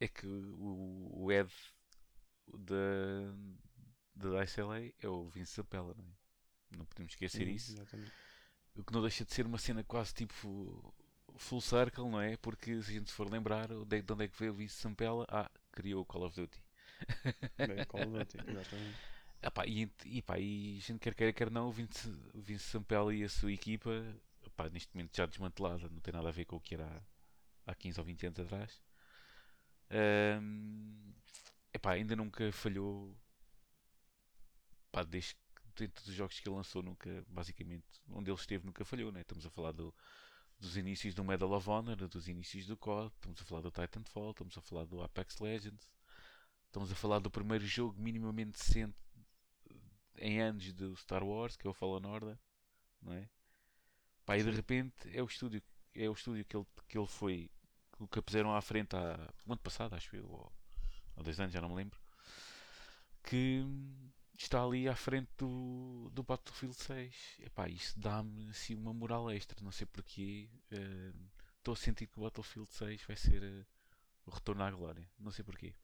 é 0.00 0.08
que 0.08 0.26
o, 0.26 1.10
o 1.24 1.26
head 1.28 1.52
da, 2.58 3.34
da 4.14 4.40
DICE 4.40 4.60
LA 4.62 4.80
é 5.00 5.08
o 5.08 5.28
Vince 5.28 5.54
Zampella, 5.56 5.94
não 5.96 6.04
é? 6.04 6.16
Não 6.78 6.86
podemos 6.86 7.12
esquecer 7.12 7.46
Uhum, 7.46 7.54
isso. 7.54 7.72
exatamente. 7.72 8.12
O 8.74 8.82
que 8.84 8.92
não 8.92 9.02
deixa 9.02 9.24
de 9.24 9.32
ser 9.34 9.46
uma 9.46 9.58
cena 9.58 9.84
quase 9.84 10.14
tipo 10.14 10.94
full 11.36 11.60
circle, 11.60 12.08
não 12.08 12.20
é? 12.20 12.36
Porque 12.36 12.82
se 12.82 12.90
a 12.90 12.94
gente 12.94 13.12
for 13.12 13.30
lembrar 13.30 13.68
de 13.68 14.02
de 14.02 14.12
onde 14.12 14.24
é 14.24 14.28
que 14.28 14.38
veio 14.38 14.52
o 14.52 14.54
Vince 14.54 14.76
Sampella, 14.76 15.26
ah, 15.28 15.50
criou 15.72 16.02
o 16.02 16.06
Call 16.06 16.24
of 16.24 16.34
Duty. 16.36 16.62
Bem, 17.64 17.84
Call 17.86 18.02
of 18.08 18.12
Duty, 18.18 18.38
exatamente. 18.46 19.00
Ah, 19.42 19.50
pá, 19.52 19.64
e, 19.66 19.88
e, 20.04 20.20
pá, 20.22 20.38
e 20.38 20.78
a 20.78 20.80
gente 20.80 20.98
quer 20.98 21.14
queira, 21.14 21.32
quer 21.32 21.50
não, 21.50 21.68
o 21.68 21.72
Vince, 21.72 22.08
o 22.34 22.40
Vince 22.40 22.64
Sampella 22.64 23.14
e 23.14 23.22
a 23.22 23.28
sua 23.28 23.52
equipa, 23.52 23.90
pá, 24.56 24.68
neste 24.68 24.92
momento 24.94 25.16
já 25.16 25.26
desmantelada, 25.26 25.88
não 25.88 26.00
tem 26.00 26.12
nada 26.12 26.28
a 26.28 26.32
ver 26.32 26.44
com 26.44 26.56
o 26.56 26.60
que 26.60 26.74
era 26.74 26.86
há, 27.66 27.70
há 27.72 27.74
15 27.74 28.00
ou 28.00 28.04
20 28.06 28.26
anos 28.26 28.40
atrás. 28.40 28.82
Ahm, 29.90 31.14
epá, 31.72 31.92
ainda 31.92 32.16
nunca 32.16 32.50
falhou. 32.52 33.16
Pá, 34.90 35.02
desde 35.04 35.34
que 35.76 35.84
em 35.84 35.88
todos 35.88 36.08
os 36.08 36.14
jogos 36.14 36.40
que 36.40 36.48
ele 36.48 36.56
lançou, 36.56 36.82
nunca, 36.82 37.24
basicamente, 37.28 37.86
onde 38.10 38.30
ele 38.30 38.38
esteve, 38.38 38.66
nunca 38.66 38.84
falhou, 38.84 39.12
né? 39.12 39.20
Estamos 39.20 39.46
a 39.46 39.50
falar 39.50 39.72
do, 39.72 39.94
dos 40.58 40.76
inícios 40.76 41.14
do 41.14 41.24
Medal 41.24 41.52
of 41.52 41.68
Honor, 41.68 41.96
dos 41.96 42.28
inícios 42.28 42.66
do 42.66 42.76
COD, 42.76 43.12
estamos 43.14 43.40
a 43.40 43.44
falar 43.44 43.60
do 43.60 43.70
Titanfall, 43.70 44.30
estamos 44.32 44.58
a 44.58 44.60
falar 44.60 44.84
do 44.86 45.02
Apex 45.02 45.38
Legends, 45.38 45.88
estamos 46.66 46.90
a 46.90 46.94
falar 46.94 47.20
do 47.20 47.30
primeiro 47.30 47.66
jogo 47.66 48.00
minimamente 48.00 48.58
decente 48.58 48.96
em 50.16 50.40
anos 50.40 50.72
do 50.72 50.96
Star 50.96 51.22
Wars, 51.22 51.56
que 51.56 51.66
é 51.66 51.70
o 51.70 51.74
Fallen 51.74 52.06
Order, 52.06 52.36
não 53.00 53.12
é? 53.12 53.28
Pá, 54.26 54.36
e 54.36 54.42
de 54.42 54.50
repente 54.50 55.16
é 55.16 55.22
o 55.22 55.26
estúdio, 55.26 55.62
é 55.94 56.08
o 56.08 56.12
estúdio 56.12 56.44
que 56.44 56.56
ele, 56.56 56.66
que 56.88 56.98
ele 56.98 57.06
foi, 57.06 57.50
que 58.06 58.22
puseram 58.22 58.54
à 58.54 58.60
frente 58.62 58.94
há, 58.96 59.32
o 59.46 59.52
ano 59.52 59.60
passado, 59.60 59.94
acho 59.94 60.14
eu, 60.16 60.26
ou 60.28 61.22
dois 61.22 61.38
anos, 61.40 61.52
já 61.52 61.60
não 61.60 61.70
me 61.70 61.74
lembro, 61.76 61.98
que 63.22 63.64
está 64.38 64.62
ali 64.62 64.88
à 64.88 64.94
frente 64.96 65.28
do, 65.36 66.10
do 66.12 66.22
Battlefield 66.22 66.74
6. 66.76 67.14
Epá, 67.40 67.68
isso 67.68 67.98
dá-me 67.98 68.48
assim 68.50 68.74
uma 68.74 68.92
moral 68.94 69.30
extra, 69.30 69.58
não 69.62 69.72
sei 69.72 69.86
porquê. 69.86 70.48
eh, 70.70 71.12
Estou 71.58 71.74
a 71.74 71.76
sentir 71.76 72.06
que 72.06 72.18
o 72.18 72.22
Battlefield 72.22 72.70
6 72.72 73.02
vai 73.04 73.16
ser 73.16 73.42
eh, 73.42 73.66
o 74.26 74.30
retorno 74.30 74.62
à 74.64 74.70
glória, 74.70 75.08
não 75.18 75.30
sei 75.32 75.44
porquê. 75.44 75.74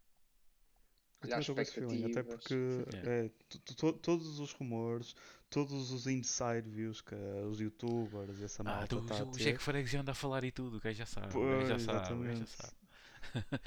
Eu 1.23 1.29
Olha, 1.29 1.31
também 1.31 1.41
estou 1.41 1.55
com 1.55 1.61
esse 1.63 1.73
feeling, 1.73 2.05
até 2.05 2.21
expectativas. 2.21 2.41
porque 2.45 2.55
Sim. 2.55 3.09
é, 3.09 3.31
to- 3.49 3.75
to- 3.77 3.93
todos 3.95 4.39
os 4.39 4.53
rumores, 4.53 5.15
todos 5.49 5.91
os 5.91 6.07
inside 6.07 6.69
views 6.69 7.01
que 7.01 7.15
os 7.49 7.61
youtubers 7.61 8.39
e 8.41 8.45
essa 8.45 8.63
Ah, 8.63 8.65
malta 8.65 8.97
do, 8.97 9.07
tá 9.07 9.23
o 9.25 9.31
Jack 9.33 9.87
já 9.91 10.01
anda 10.01 10.13
a 10.13 10.15
falar 10.15 10.45
e 10.45 10.53
tudo, 10.53 10.77
o 10.77 10.81
gajo 10.81 10.99
já 10.99 11.07
sabe, 11.07 11.29
o 11.29 11.31
Pois, 11.33 11.69
já 11.69 11.79
sabe, 11.79 12.35
já 12.39 12.47
sabe. 12.47 12.75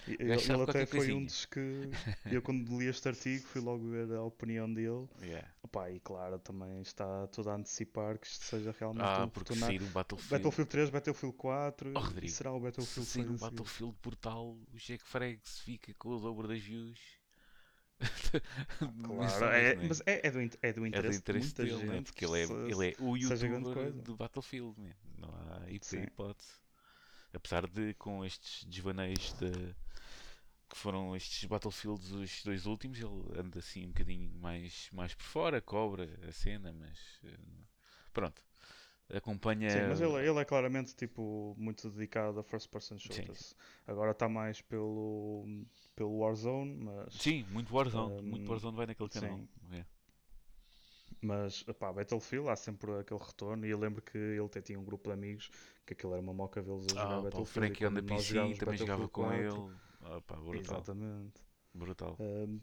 Ele, 0.08 0.32
ele 0.32 0.62
até 0.62 0.86
foi 0.86 1.12
um 1.14 1.26
coisinha. 1.26 1.26
dos 1.26 1.46
que 1.46 1.90
eu 2.32 2.42
quando 2.44 2.78
li 2.80 2.86
este 2.88 3.08
artigo 3.08 3.46
fui 3.48 3.60
logo 3.60 3.90
ver 3.90 4.12
a 4.14 4.22
opinião 4.24 4.72
dele. 4.72 5.08
Yeah. 5.20 5.48
Opá, 5.64 5.90
e 5.92 6.00
claro, 6.00 6.40
também 6.40 6.80
está 6.82 7.28
tudo 7.28 7.50
a 7.50 7.56
antecipar 7.56 8.18
que 8.20 8.28
isto 8.28 8.46
seja 8.46 8.74
realmente 8.80 9.04
Ah, 9.04 9.26
um 9.26 9.30
porque 9.30 9.56
sair 9.56 9.82
o 9.82 9.88
Battlefield, 9.88 10.30
Battlefield 10.32 10.70
3, 10.70 10.90
Battlefield 10.92 11.36
4 11.36 11.90
Oh, 11.94 12.00
e 12.00 12.04
Rodrigo, 12.04 12.32
será 12.34 12.54
o 12.54 12.58
se 12.60 12.64
Battlefield 12.66 13.10
sair 13.10 13.24
6 13.26 13.30
um. 13.30 13.38
Battlefield 13.38 13.98
brutal, 14.02 14.48
o 14.74 14.78
Jack 14.78 15.04
se 15.44 15.62
fica 15.64 15.94
com 15.96 16.10
o 16.10 16.20
dobro 16.20 16.48
das 16.48 16.62
views. 16.62 17.17
Claro, 19.02 19.46
Mensais, 19.46 19.56
é, 19.56 19.76
não 19.76 19.82
é? 19.82 19.88
mas 19.88 20.02
é, 20.06 20.28
é 20.28 20.32
do, 20.32 20.42
in- 20.42 20.50
é 20.62 20.74
do 20.74 20.86
É 20.92 21.02
do 21.02 21.14
interesse, 21.14 21.20
interesse 21.20 21.56
de 21.56 21.62
dele, 21.66 21.80
gente. 21.80 21.88
né? 21.88 22.02
porque 22.02 22.26
ele 22.26 22.40
é, 22.42 22.46
se- 22.46 22.54
ele 22.54 22.90
é 22.90 22.96
o 23.00 23.16
youtuber 23.18 23.94
do 23.94 24.16
Battlefield, 24.16 24.80
né? 24.80 24.94
não 25.18 25.30
há 25.30 25.72
hipótese. 25.72 26.52
Apesar 27.34 27.68
de 27.68 27.94
com 27.96 28.26
estes 28.26 28.64
desvaneios 28.66 29.34
de, 29.34 29.76
que 30.70 30.78
foram 30.78 31.16
estes 31.16 31.46
Battlefields, 31.46 32.12
os 32.12 32.44
dois 32.44 32.66
últimos, 32.66 33.00
ele 33.00 33.40
anda 33.40 33.60
assim 33.60 33.86
um 33.86 33.90
bocadinho 33.90 34.32
mais, 34.40 34.90
mais 34.92 35.14
por 35.14 35.24
fora, 35.24 35.62
cobra 35.62 36.08
a 36.28 36.32
cena, 36.32 36.74
mas 36.74 36.98
eh, 37.24 37.38
pronto. 38.14 38.42
Acompanha. 39.10 39.70
Sim, 39.70 39.82
mas 39.88 40.02
ele, 40.02 40.14
ele 40.28 40.40
é 40.40 40.46
claramente 40.46 40.96
tipo 40.96 41.56
muito 41.58 41.90
dedicado 41.90 42.40
a 42.40 42.44
first 42.44 42.70
person 42.70 42.98
shooters. 42.98 43.56
Agora 43.86 44.12
está 44.12 44.28
mais 44.30 44.62
pelo, 44.62 45.46
pelo 45.96 46.18
Warzone, 46.20 46.76
mas, 46.84 47.14
Sim, 47.14 47.44
muito 47.50 47.74
Warzone. 47.74 48.22
muito 48.22 48.48
Hum, 48.48 48.52
Warzone 48.52 48.76
vai 48.78 48.86
naquele 48.88 49.10
sim. 49.12 49.20
canal. 49.22 49.48
É. 49.72 49.86
mas 51.22 51.64
pá, 51.80 51.92
Battlefield 51.92 52.50
há 52.50 52.56
sempre 52.56 52.92
aquele 53.00 53.20
retorno. 53.20 53.66
E 53.66 53.70
eu 53.70 53.80
lembro 53.80 54.02
que 54.02 54.18
ele 54.18 54.46
até 54.46 54.62
tinha 54.62 54.80
um 54.80 54.84
grupo 54.84 55.10
de 55.10 55.14
amigos 55.14 55.50
que 55.86 55.94
aquilo 55.94 56.14
era 56.14 56.22
uma 56.22 56.34
moca 56.34 56.62
vê-los 56.62 56.90
a 56.90 56.96
jogar 56.96 57.20
Ah, 57.20 57.24
pá, 57.30 57.40
o 57.40 57.46
Battlefield. 57.46 57.76
Frank 57.78 57.84
nós 58.04 58.28
PC 58.28 58.34
também 58.56 58.78
jogava 58.78 59.08
Battlefield 59.08 59.10
com 59.12 59.22
4, 59.24 59.36
ele. 59.36 59.76
Ah, 60.02 60.22
pá, 60.22 60.36
brutal. 60.36 60.82
Exatamente. 60.82 61.42
Brutal. 61.74 62.16
Um, 62.20 62.62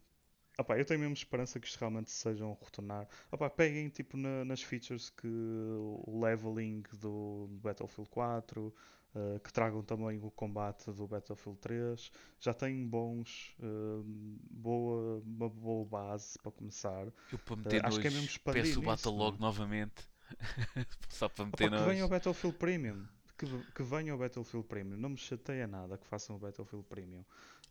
opá, 0.58 0.78
eu 0.78 0.84
tenho 0.84 1.00
mesmo 1.00 1.14
esperança 1.14 1.58
que 1.60 1.66
isto 1.66 1.78
realmente 1.78 2.10
sejam 2.10 2.56
retornar. 2.62 3.08
Opá, 3.30 3.48
peguem 3.50 3.88
tipo 3.88 4.16
na- 4.16 4.44
nas 4.44 4.62
features 4.62 5.10
que 5.10 5.26
o 5.26 6.20
leveling 6.22 6.82
do 7.00 7.48
Battlefield 7.62 8.10
4, 8.10 8.74
uh, 9.14 9.40
que 9.40 9.52
tragam 9.52 9.82
também 9.82 10.18
o 10.22 10.30
combate 10.30 10.90
do 10.92 11.06
Battlefield 11.06 11.58
3. 11.60 12.10
Já 12.40 12.54
têm 12.54 12.86
bons, 12.86 13.54
um, 13.60 14.38
boa, 14.50 15.22
uma 15.24 15.48
boa 15.48 15.84
base 15.84 16.38
para 16.38 16.52
começar. 16.52 17.06
Eu 17.32 17.38
para 17.38 17.56
meter 17.56 17.84
acho 17.86 18.00
que 18.00 18.06
é 18.06 18.10
mesmo 18.10 18.26
expandir 18.26 18.62
peço 18.62 18.80
o 18.80 18.82
nisso, 18.82 18.86
Battle 18.86 19.16
não 19.16 19.26
é? 19.34 19.38
Novamente. 19.38 20.08
Só 21.08 21.28
para 21.28 21.44
meter 21.46 21.70
que 21.70 21.76
venha 21.82 22.04
o. 22.04 22.08
Battlefield 22.08 22.56
Premium. 22.56 23.06
Que, 23.36 23.46
que 23.74 23.82
venha 23.82 24.14
o 24.14 24.18
Battlefield 24.18 24.66
Premium. 24.66 24.96
Não 24.96 25.08
me 25.10 25.16
chateia 25.16 25.66
nada 25.66 25.98
que 25.98 26.06
façam 26.06 26.36
o 26.36 26.38
Battlefield 26.38 26.86
Premium. 26.88 27.24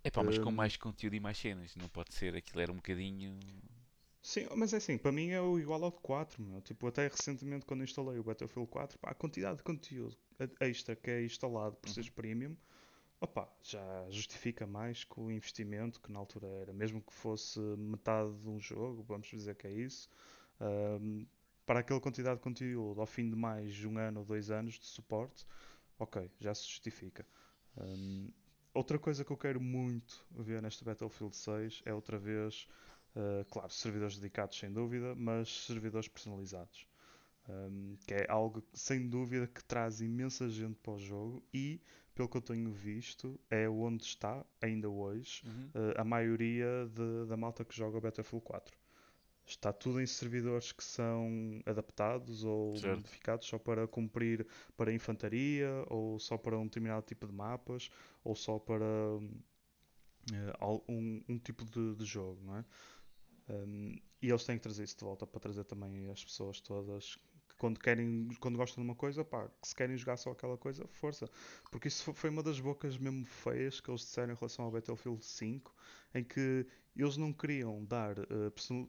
É 0.03 0.09
pá, 0.11 0.23
mas 0.23 0.37
com 0.37 0.51
Hum. 0.51 0.57
mais 0.57 0.77
conteúdo 0.77 1.15
e 1.15 1.19
mais 1.19 1.37
cenas. 1.37 1.75
Não 1.75 1.89
pode 1.89 2.13
ser. 2.13 2.35
Aquilo 2.35 2.61
era 2.61 2.71
um 2.71 2.75
bocadinho. 2.75 3.37
Sim, 4.21 4.47
mas 4.55 4.73
é 4.73 4.77
assim, 4.77 4.97
para 4.97 5.11
mim 5.11 5.29
é 5.31 5.41
o 5.41 5.59
igual 5.59 5.83
ao 5.83 5.91
de 5.91 5.97
4, 5.99 6.41
meu. 6.41 6.61
Tipo, 6.61 6.87
até 6.87 7.07
recentemente 7.07 7.65
quando 7.65 7.83
instalei 7.83 8.17
o 8.19 8.23
Battlefield 8.23 8.69
4, 8.69 8.97
pá, 8.97 9.11
a 9.11 9.13
quantidade 9.13 9.57
de 9.57 9.63
conteúdo 9.63 10.17
extra 10.59 10.95
que 10.95 11.11
é 11.11 11.23
instalado 11.23 11.75
por 11.75 11.89
seres 11.89 12.09
premium, 12.09 12.55
opá, 13.21 13.49
já 13.63 14.07
justifica 14.09 14.67
mais 14.67 15.03
que 15.03 15.19
o 15.19 15.31
investimento 15.31 16.01
que 16.01 16.11
na 16.11 16.19
altura 16.19 16.47
era. 16.47 16.73
Mesmo 16.73 17.01
que 17.01 17.13
fosse 17.13 17.59
metade 17.59 18.33
de 18.39 18.49
um 18.49 18.59
jogo, 18.59 19.03
vamos 19.03 19.27
dizer 19.27 19.55
que 19.55 19.67
é 19.67 19.71
isso, 19.71 20.09
ahm, 20.59 21.25
para 21.65 21.79
aquela 21.79 22.01
quantidade 22.01 22.37
de 22.37 22.43
conteúdo, 22.43 23.01
ao 23.01 23.07
fim 23.07 23.29
de 23.29 23.35
mais 23.35 23.83
um 23.85 23.97
ano 23.97 24.21
ou 24.21 24.25
dois 24.25 24.51
anos 24.51 24.75
de 24.79 24.85
suporte, 24.85 25.45
ok, 25.99 26.31
já 26.39 26.53
se 26.55 26.67
justifica. 26.67 27.25
Ahm, 27.77 28.29
outra 28.73 28.97
coisa 28.99 29.23
que 29.25 29.31
eu 29.31 29.37
quero 29.37 29.59
muito 29.61 30.25
ver 30.31 30.61
neste 30.61 30.83
Battlefield 30.83 31.35
6 31.35 31.81
é 31.85 31.93
outra 31.93 32.17
vez 32.17 32.67
Uh, 33.15 33.45
claro, 33.51 33.69
servidores 33.71 34.17
dedicados 34.17 34.57
sem 34.57 34.73
dúvida, 34.73 35.13
mas 35.13 35.47
servidores 35.67 36.07
personalizados. 36.07 36.87
Um, 37.47 37.95
que 38.07 38.13
é 38.15 38.25
algo 38.27 38.63
sem 38.73 39.07
dúvida 39.07 39.45
que 39.45 39.63
traz 39.63 40.01
imensa 40.01 40.49
gente 40.49 40.79
para 40.81 40.93
o 40.93 40.97
jogo 40.97 41.43
e, 41.53 41.79
pelo 42.15 42.27
que 42.27 42.37
eu 42.37 42.41
tenho 42.41 42.71
visto, 42.71 43.39
é 43.51 43.69
onde 43.69 44.03
está, 44.03 44.43
ainda 44.59 44.89
hoje, 44.89 45.43
Uhum. 45.45 45.69
uh, 45.75 45.93
a 46.01 46.03
maioria 46.03 46.89
de- 46.91 47.27
da 47.27 47.37
malta 47.37 47.63
que 47.63 47.75
joga 47.75 47.99
o 47.99 48.01
Battlefield 48.01 48.43
4. 48.43 48.75
Está 49.45 49.73
tudo 49.73 49.99
em 50.01 50.05
servidores 50.05 50.71
que 50.71 50.83
são 50.83 51.61
adaptados 51.65 52.43
ou 52.45 52.73
Certo. 52.77 52.97
modificados 52.97 53.47
só 53.47 53.59
para 53.59 53.87
cumprir 53.87 54.47
para 54.77 54.91
infantaria, 54.93 55.69
ou 55.89 56.17
só 56.19 56.37
para 56.37 56.57
um 56.57 56.63
determinado 56.63 57.05
tipo 57.05 57.27
de 57.27 57.33
mapas, 57.33 57.89
ou 58.23 58.35
só 58.35 58.57
para 58.57 58.85
al- 60.59 60.83
um, 60.87 61.21
um 61.27 61.37
tipo 61.37 61.65
de, 61.65 61.95
de 61.95 62.05
jogo, 62.05 62.41
não 62.43 62.57
é? 62.57 62.65
Um, 63.49 63.99
e 64.21 64.29
eles 64.29 64.45
têm 64.45 64.55
que 64.55 64.63
trazer 64.63 64.83
isso 64.85 64.97
de 64.97 65.03
volta 65.03 65.27
para 65.27 65.39
trazer 65.39 65.65
também 65.65 66.09
as 66.09 66.23
pessoas 66.23 66.61
todas 66.61 67.17
que 67.53 67.59
quando 67.59 67.79
querem, 67.79 68.29
quando 68.39 68.57
gostam 68.57 68.83
de 68.83 68.89
uma 68.89 68.95
coisa, 68.95 69.23
pá, 69.23 69.47
que 69.61 69.67
se 69.67 69.75
querem 69.75 69.97
jogar 69.97 70.17
só 70.17 70.31
aquela 70.31 70.57
coisa, 70.57 70.85
força. 70.87 71.29
Porque 71.71 71.87
isso 71.87 72.03
fo- 72.03 72.13
foi 72.13 72.29
uma 72.29 72.43
das 72.43 72.59
bocas 72.59 72.97
mesmo 72.97 73.25
feias 73.25 73.79
que 73.79 73.89
eles 73.89 74.01
disseram 74.01 74.33
em 74.33 74.35
relação 74.37 74.65
ao 74.65 74.71
Battlefield 74.71 75.23
5, 75.23 75.73
em 76.13 76.23
que 76.23 76.65
eles 76.95 77.17
não 77.17 77.33
queriam 77.33 77.83
dar 77.85 78.15
perso- 78.55 78.87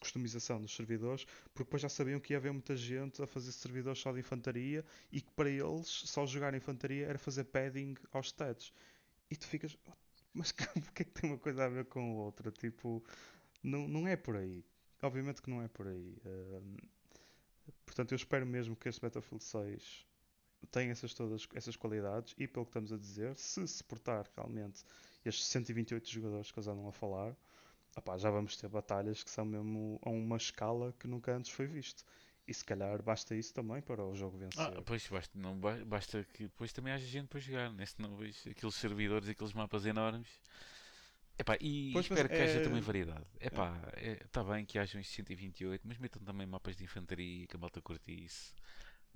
customização 0.00 0.60
dos 0.60 0.74
servidores, 0.74 1.24
porque 1.52 1.64
depois 1.64 1.82
já 1.82 1.88
sabiam 1.88 2.20
que 2.20 2.32
ia 2.32 2.38
haver 2.38 2.52
muita 2.52 2.76
gente 2.76 3.22
a 3.22 3.26
fazer 3.26 3.52
servidores 3.52 3.98
só 4.00 4.12
de 4.12 4.20
infantaria 4.20 4.84
e 5.12 5.20
que 5.20 5.30
para 5.32 5.48
eles 5.50 5.86
só 6.06 6.26
jogar 6.26 6.54
infantaria 6.54 7.06
era 7.06 7.18
fazer 7.18 7.44
padding 7.44 7.94
aos 8.12 8.26
stats. 8.28 8.72
E 9.30 9.36
tu 9.36 9.46
ficas, 9.46 9.76
"Oh, 9.88 9.92
mas 10.34 10.52
que- 10.78 10.80
porque 10.80 11.02
é 11.02 11.06
que 11.06 11.12
tem 11.12 11.30
uma 11.30 11.38
coisa 11.38 11.64
a 11.64 11.68
ver 11.68 11.86
com 11.86 12.16
outra? 12.16 12.50
Tipo, 12.50 13.02
não, 13.62 13.88
não 13.88 14.08
é 14.08 14.16
por 14.16 14.36
aí. 14.36 14.64
Obviamente 15.02 15.42
que 15.42 15.50
não 15.50 15.62
é 15.62 15.68
por 15.68 15.88
aí. 15.88 16.16
Ahm, 16.26 16.76
portanto, 17.84 18.12
eu 18.12 18.16
espero 18.16 18.46
mesmo 18.46 18.76
que 18.76 18.88
este 18.88 19.00
Battlefield 19.00 19.42
6 19.44 20.06
tenha 20.70 20.92
essas, 20.92 21.14
todas 21.14 21.46
essas 21.54 21.76
qualidades 21.76 22.34
e, 22.38 22.46
pelo 22.48 22.64
que 22.64 22.70
estamos 22.70 22.92
a 22.92 22.96
dizer, 22.98 23.36
se 23.38 23.66
se 23.68 23.84
portar 23.84 24.26
realmente 24.36 24.82
estes 25.24 25.46
128 25.46 26.08
jogadores 26.10 26.50
que 26.50 26.58
eles 26.58 26.68
andam 26.68 26.88
a 26.88 26.92
falar, 26.92 27.36
opá, 27.96 28.16
já 28.18 28.30
vamos 28.30 28.56
ter 28.56 28.68
batalhas 28.68 29.22
que 29.22 29.30
são 29.30 29.44
mesmo 29.44 29.98
a 30.02 30.10
uma 30.10 30.36
escala 30.36 30.94
que 30.98 31.06
nunca 31.06 31.34
antes 31.36 31.50
foi 31.50 31.66
visto. 31.66 32.04
E 32.46 32.52
se 32.52 32.62
calhar 32.64 33.02
basta 33.02 33.34
isso 33.34 33.54
também 33.54 33.80
para 33.80 34.04
o 34.04 34.14
jogo 34.14 34.36
vencer. 34.36 34.60
Ah, 34.60 34.82
pois 34.84 35.06
basta, 35.08 35.38
não, 35.38 35.58
ba- 35.58 35.82
basta 35.86 36.24
que 36.34 36.42
depois 36.44 36.72
também 36.74 36.92
haja 36.92 37.06
gente 37.06 37.28
para 37.28 37.40
jogar, 37.40 37.72
né? 37.72 37.86
Senão 37.86 38.14
vejo 38.16 38.50
aqueles 38.50 38.74
servidores, 38.74 39.28
aqueles 39.28 39.54
mapas 39.54 39.86
enormes. 39.86 40.28
Epá, 41.38 41.56
e 41.60 41.90
Pois, 41.92 42.08
mas 42.08 42.18
espero 42.18 42.28
que 42.28 42.42
haja 42.42 42.58
é- 42.58 42.62
também 42.62 42.80
variedade. 42.80 43.26
Epá, 43.40 43.76
está 44.24 44.44
bem 44.44 44.64
que 44.64 44.78
hajam 44.78 45.00
estes 45.00 45.16
128, 45.16 45.82
mas 45.86 45.98
metam 45.98 46.22
também 46.22 46.46
mapas 46.46 46.76
de 46.76 46.84
infantaria 46.84 47.46
que 47.46 47.56
a 47.56 47.58
malta 47.58 47.82
curte 47.82 48.12
isso. 48.24 48.54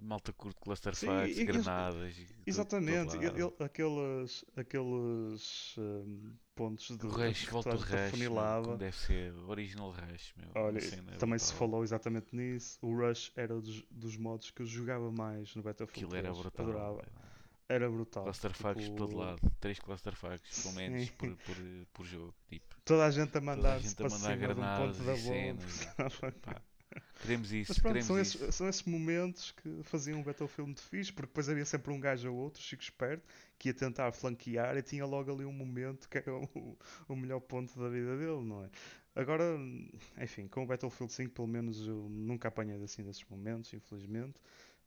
A 0.00 0.04
malta 0.04 0.32
curte 0.32 0.60
cluster 0.60 0.94
Sim, 0.94 1.08
e- 1.24 1.44
granadas. 1.44 2.16
e 2.18 2.26
Exatamente, 2.46 3.12
todo 3.18 3.24
ele- 3.24 3.54
aqueles, 3.58 4.44
aqueles 4.56 5.74
hum, 5.78 6.36
pontos 6.54 6.96
de 6.96 7.06
Rush, 7.06 7.44
que 7.46 7.50
volta 7.52 7.70
o 7.70 7.72
Rush, 7.78 7.88
meu, 7.90 8.06
afunilava. 8.06 8.64
como 8.64 8.78
deve 8.78 8.96
ser. 8.96 9.34
Original 9.48 9.90
Rush, 9.90 10.34
meu. 10.36 10.50
Olha, 10.54 10.80
também 11.18 11.38
se 11.38 11.52
falou 11.54 11.82
exatamente 11.84 12.34
nisso. 12.34 12.78
O 12.80 12.94
Rush 12.96 13.32
era 13.36 13.60
dos, 13.60 13.82
dos 13.90 14.16
modos 14.16 14.50
que 14.50 14.62
eu 14.62 14.66
jogava 14.66 15.10
mais 15.10 15.54
no 15.56 15.62
Battlefield 15.62 16.04
Aquilo 16.04 16.16
era 16.16 16.28
3. 16.32 16.38
brutal. 16.38 16.64
Adorava. 16.66 17.08
Era 17.68 17.88
brutal. 17.90 18.24
Clusterfucks 18.24 18.84
Tipo, 18.84 18.96
por 18.96 18.96
todo 18.96 19.16
lado. 19.16 19.42
Três 19.60 19.78
clusterfucks, 19.78 20.50
pelo 20.62 20.74
menos, 20.74 21.10
por, 21.10 21.36
por, 21.38 21.56
por 21.92 22.06
jogo. 22.06 22.34
Tipo, 22.48 22.76
Toda 22.84 23.06
a 23.06 23.10
gente 23.10 23.36
a 23.36 23.40
mandar-se 23.40 23.88
gente 23.88 24.02
a 24.02 24.06
para 24.06 24.10
mandar 24.10 24.36
cima 24.36 24.36
de 24.36 24.60
um 24.60 24.64
granadas 24.64 24.96
ponto 24.96 25.04
da 25.04 25.14
pá, 26.42 26.62
queremos 27.20 27.52
isso, 27.52 27.72
Mas 27.72 27.78
pronto, 27.78 28.00
queremos 28.00 28.06
são 28.06 28.18
isso. 28.18 28.38
esses, 28.44 28.54
são 28.54 28.68
esses 28.68 28.82
momentos 28.84 29.52
que 29.52 29.82
faziam 29.84 30.18
um 30.20 30.22
Battlefield 30.22 30.68
muito 30.70 30.82
fixe, 30.82 31.12
porque 31.12 31.26
depois 31.28 31.48
havia 31.48 31.64
sempre 31.64 31.92
um 31.92 32.00
gajo 32.00 32.30
ou 32.32 32.36
outro, 32.38 32.62
Chico 32.62 32.82
Esperto, 32.82 33.26
que 33.58 33.68
ia 33.68 33.74
tentar 33.74 34.10
flanquear 34.12 34.76
e 34.76 34.82
tinha 34.82 35.04
logo 35.04 35.32
ali 35.32 35.44
um 35.44 35.52
momento 35.52 36.08
que 36.08 36.18
era 36.18 36.32
o, 36.54 36.78
o 37.08 37.16
melhor 37.16 37.40
ponto 37.40 37.78
da 37.78 37.88
vida 37.88 38.16
dele, 38.16 38.42
não 38.44 38.64
é? 38.64 38.70
Agora, 39.14 39.58
enfim, 40.20 40.46
com 40.48 40.62
o 40.62 40.66
Battlefield 40.66 41.12
5 41.12 41.34
pelo 41.34 41.48
menos 41.48 41.86
eu 41.86 42.08
nunca 42.08 42.48
apanhei 42.48 42.82
assim 42.82 43.02
desses 43.02 43.24
momentos, 43.28 43.72
infelizmente, 43.74 44.38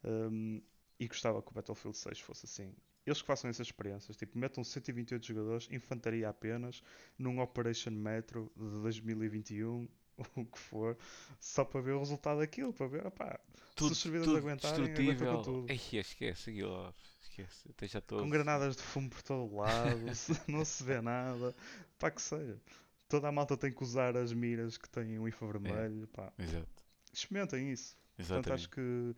Hum, 0.04 0.62
e 1.04 1.08
gostava 1.08 1.42
que 1.42 1.50
o 1.50 1.54
Battlefield 1.54 1.98
6 1.98 2.20
fosse 2.20 2.46
assim. 2.46 2.74
Eles 3.06 3.20
que 3.22 3.28
façam 3.28 3.50
essas 3.50 3.66
experiências, 3.68 4.16
tipo, 4.16 4.38
metam 4.38 4.64
128 4.64 5.26
jogadores, 5.26 5.68
infantaria 5.72 6.30
apenas, 6.30 6.84
num 7.18 7.40
Operation 7.42 7.90
Metro 7.92 8.52
de 8.56 8.82
2021, 8.82 9.88
o 10.38 10.46
que 10.46 10.60
for, 10.60 10.96
só 11.40 11.66
para 11.66 11.82
ver 11.82 11.94
o 11.94 12.00
resultado 12.00 12.38
daquilo, 12.40 12.72
para 12.72 12.86
ver, 12.88 13.08
opá, 13.08 13.40
Tudo, 13.76 13.94
os 13.94 13.98
servidores 13.98 14.32
tudo 14.34 14.38
aguentarem, 14.38 14.94
aguentam 14.94 15.36
com 15.38 15.42
tudo. 15.42 15.72
Ei, 15.72 16.00
esquece 16.00 16.52
aquilo, 16.52 16.94
esquece. 17.24 17.70
Até 17.72 17.88
já 17.88 17.98
estou. 17.98 18.20
com 18.22 18.30
granadas 18.30 18.76
de 18.76 18.84
fumo 18.84 19.10
por 19.10 19.24
todo 19.24 19.56
lado, 19.56 20.14
se- 20.14 20.40
não 20.48 20.64
se 20.64 20.84
vê 20.84 21.02
nada, 21.02 21.56
pá 21.98 22.12
que 22.12 22.22
seja. 22.22 22.62
Toda 23.10 23.28
a 23.28 23.32
malta 23.32 23.58
tem 23.58 23.72
que 23.74 23.84
usar 23.84 24.16
as 24.16 24.32
miras 24.32 24.78
que 24.78 24.88
têm 24.88 25.18
o 25.18 25.28
infravermelho, 25.28 26.08
pá. 26.10 26.32
Exato, 26.38 26.84
Experimentem 27.12 27.72
isso. 27.72 27.98
Portanto, 28.16 28.20
exatamente. 28.20 28.52
acho 28.54 28.70
que 28.70 29.16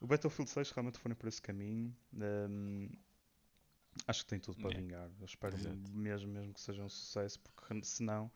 o 0.00 0.06
Battlefield 0.06 0.50
6 0.50 0.70
realmente 0.70 0.98
foi 0.98 1.14
por 1.14 1.28
esse 1.28 1.40
caminho. 1.42 1.94
hum, 2.14 2.88
acho 4.06 4.22
que 4.24 4.30
tem 4.30 4.40
tudo 4.40 4.58
para 4.60 4.70
É. 4.70 4.74
vingar. 4.80 5.10
Eu 5.18 5.24
espero 5.24 5.56
Exato. 5.56 5.76
mesmo, 5.98 6.30
mesmo 6.32 6.54
que 6.54 6.60
seja 6.60 6.82
um 6.82 6.88
sucesso, 6.88 7.40
porque 7.40 7.80
senão 7.84 8.30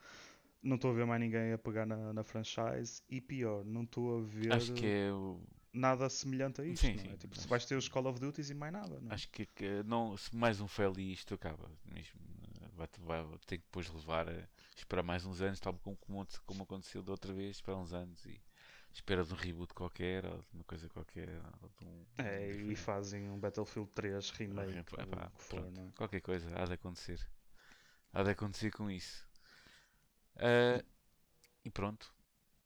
não 0.63 0.77
estou 0.77 0.91
a 0.91 0.95
ver 0.95 1.07
mais 1.07 1.21
ninguém 1.21 1.53
a 1.53 1.59
pegar 1.59 1.87
na, 1.87 2.13
na 2.13 2.23
franchise 2.25 3.03
e 3.09 3.21
pior, 3.21 3.65
não 3.65 3.83
estou 3.83 4.19
a 4.19 4.23
ver 4.23 4.53
Acho 4.53 4.73
que 4.73 4.87
é 4.87 5.13
o. 5.13 5.41
nada 5.73 6.09
semelhante 6.09 6.61
a 6.61 6.65
isto. 6.67 6.85
Sim, 6.87 6.97
é? 6.99 7.17
Tipo, 7.17 7.35
se 7.35 7.41
acho- 7.41 7.49
vais 7.49 7.65
ter 7.65 7.77
os 7.77 7.89
Call 7.89 8.07
of 8.07 8.21
Duties 8.21 8.51
e 8.51 8.55
mais 8.55 8.73
nada. 8.73 9.01
Não 9.01 9.11
é? 9.13 9.15
Acho 9.15 9.29
que, 9.31 9.47
que 9.47 9.83
não, 9.85 10.17
se 10.17 10.35
mais 10.35 10.61
um 10.61 10.69
fail 10.69 10.93
e 10.99 11.13
isto 11.13 11.35
acaba 11.35 11.71
mesmo. 11.85 12.19
Vai, 12.77 12.89
vai, 13.01 13.39
tem 13.47 13.59
que 13.59 13.65
depois 13.65 13.89
levar 13.91 14.29
a 14.29 14.49
esperar 14.77 15.03
mais 15.03 15.25
uns 15.27 15.41
anos, 15.43 15.61
tal 15.61 15.75
como, 15.75 15.97
como, 15.97 16.27
como 16.47 16.63
aconteceu 16.63 17.03
da 17.03 17.13
outra 17.13 17.33
vez, 17.33 17.57
esperar 17.57 17.77
uns 17.79 17.93
anos 17.93 18.25
e 18.25 18.41
espera 18.93 19.25
de 19.25 19.33
um 19.33 19.37
reboot 19.37 19.73
qualquer 19.75 20.25
ou 20.27 20.39
de 20.39 20.47
uma 20.55 20.65
coisa 20.65 20.89
qualquer. 20.89 21.29
Ou 21.63 21.69
de 21.79 21.85
um, 21.85 22.05
É, 22.19 22.49
um 22.65 22.71
e 22.71 22.77
fazem 22.77 23.31
um 23.31 23.39
Battlefield 23.39 23.91
3 23.93 24.31
remake. 24.31 24.85
Que 24.85 24.91
for, 25.43 25.61
pronto, 25.61 25.71
não 25.81 25.89
é? 25.89 25.93
Qualquer 25.97 26.21
coisa 26.21 26.51
há 26.61 26.65
de 26.65 26.73
acontecer. 26.75 27.27
Há 28.13 28.23
de 28.23 28.31
acontecer 28.31 28.71
com 28.73 28.91
isso. 28.91 29.27
Ah, 30.37 30.83
e 31.65 31.71
pronto. 31.71 32.13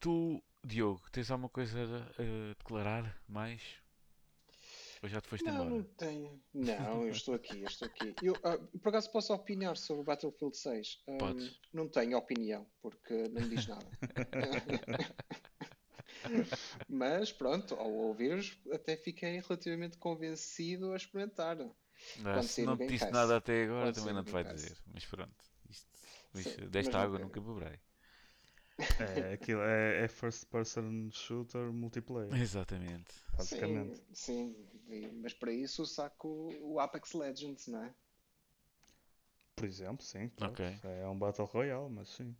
Tu, 0.00 0.42
Diogo, 0.62 1.02
tens 1.10 1.30
alguma 1.30 1.48
coisa 1.48 1.78
a, 2.18 2.22
a 2.22 2.54
declarar 2.58 3.20
mais? 3.28 3.62
Ou 5.02 5.08
já 5.08 5.20
te 5.20 5.28
foste 5.28 5.44
Não, 5.44 5.54
embora? 5.54 5.70
não 5.70 5.82
tenho. 5.82 6.42
Não, 6.54 7.02
eu 7.02 7.10
estou 7.10 7.34
aqui, 7.34 7.60
eu 7.60 7.66
estou 7.66 7.86
aqui. 7.86 8.14
Eu, 8.22 8.32
ah, 8.42 8.56
por 8.82 8.88
acaso 8.88 9.10
posso 9.12 9.34
opinar 9.34 9.76
sobre 9.76 10.00
o 10.00 10.04
Battlefield 10.04 10.56
6? 10.56 11.02
Ahm, 11.08 11.18
Podes. 11.18 11.60
não 11.74 11.88
tenho 11.88 12.16
opinião, 12.16 12.66
porque 12.80 13.28
não 13.28 13.42
me 13.42 13.48
diz 13.54 13.66
nada. 13.66 13.84
Mas 16.88 17.32
pronto, 17.32 17.74
ao 17.74 17.90
ouvir-vos, 17.90 18.56
até 18.72 18.96
fiquei 18.96 19.40
relativamente 19.40 19.96
convencido 19.98 20.92
a 20.92 20.96
experimentar. 20.96 21.56
Quando 22.22 22.42
se 22.42 22.62
não 22.64 22.76
te 22.76 22.86
disse 22.86 23.04
Pass. 23.04 23.12
nada 23.12 23.36
até 23.36 23.64
agora, 23.64 23.86
Quando 23.86 23.94
também 23.96 24.14
não 24.14 24.24
te 24.24 24.32
vai 24.32 24.44
Pass. 24.44 24.54
dizer. 24.62 24.76
Mas 24.92 25.04
pronto. 25.06 25.44
Isto, 25.70 25.86
Sim, 26.32 26.40
isto- 26.40 26.60
mas 26.60 26.70
desta 26.70 26.98
água 27.00 27.18
nunca- 27.18 27.40
nunca 27.40 27.52
beberei. 27.54 27.78
É, 28.98 29.32
aquilo 29.34 29.60
é, 29.62 30.04
é 30.04 30.08
first 30.08 30.46
person 30.46 31.08
shooter 31.10 31.72
multiplayer, 31.72 32.34
Exatamente. 32.34 33.14
basicamente. 33.36 34.00
Sim, 34.12 34.54
sim, 34.88 35.10
mas 35.22 35.32
para 35.34 35.52
isso 35.52 35.84
saco 35.86 36.28
o 36.60 36.80
Apex 36.80 37.12
Legends, 37.12 37.66
não 37.68 37.84
é? 37.84 37.94
Por 39.56 39.64
exemplo, 39.66 40.04
sim. 40.04 40.28
pronto. 40.28 40.52
Ok. 40.52 40.78
É 40.84 41.06
um 41.08 41.18
Battle 41.18 41.46
Royale, 41.46 41.88
mas 41.90 42.08
sim. 42.08 42.34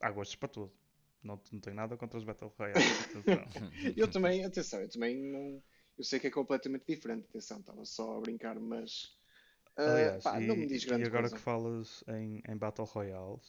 Há 0.00 0.10
gostos 0.10 0.36
para 0.36 0.48
tudo. 0.48 0.72
Não, 1.26 1.40
não 1.52 1.60
tenho 1.60 1.76
nada 1.76 1.96
contra 1.96 2.18
os 2.18 2.24
Battle 2.24 2.52
Royale. 2.56 2.78
Eu 3.96 4.08
também, 4.10 4.44
atenção, 4.44 4.80
eu 4.80 4.88
também 4.88 5.16
não. 5.32 5.62
Eu 5.98 6.04
sei 6.04 6.20
que 6.20 6.26
é 6.26 6.30
completamente 6.30 6.84
diferente, 6.86 7.26
atenção, 7.28 7.58
estava 7.60 7.84
só 7.84 8.18
a 8.18 8.20
brincar, 8.20 8.58
mas. 8.60 9.16
ah, 9.76 9.90
Aliás, 9.90 10.22
pá, 10.24 10.40
e, 10.40 10.46
não 10.46 10.56
me 10.56 10.66
diz 10.66 10.82
e 10.84 10.86
grande 10.86 11.04
agora 11.06 11.22
coisa. 11.22 11.36
que 11.36 11.40
falas 11.42 12.04
em, 12.08 12.42
em 12.48 12.56
Battle 12.56 12.86
Royale, 12.86 13.40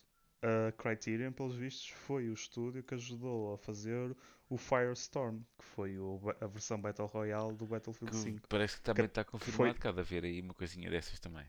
a 0.41 0.71
Criterion, 0.71 1.31
pelos 1.33 1.55
vistos, 1.55 1.89
foi 1.89 2.29
o 2.29 2.33
estúdio 2.33 2.83
que 2.83 2.93
ajudou 2.95 3.53
a 3.53 3.57
fazer 3.57 4.15
o 4.49 4.57
Firestorm, 4.57 5.41
que 5.57 5.65
foi 5.65 5.97
o 5.99 6.19
a 6.39 6.47
versão 6.47 6.79
Battle 6.81 7.07
Royale 7.07 7.55
do 7.55 7.65
Battlefield 7.65 8.11
Que 8.11 8.15
5. 8.15 8.47
parece 8.49 8.77
que 8.77 8.83
também 8.83 9.05
está 9.05 9.23
confirmado 9.23 9.73
foi- 9.73 9.79
que 9.79 9.87
há 9.87 9.91
de 9.91 9.99
haver 9.99 10.23
aí 10.23 10.41
uma 10.41 10.53
coisinha 10.53 10.89
dessas 10.89 11.19
também. 11.19 11.45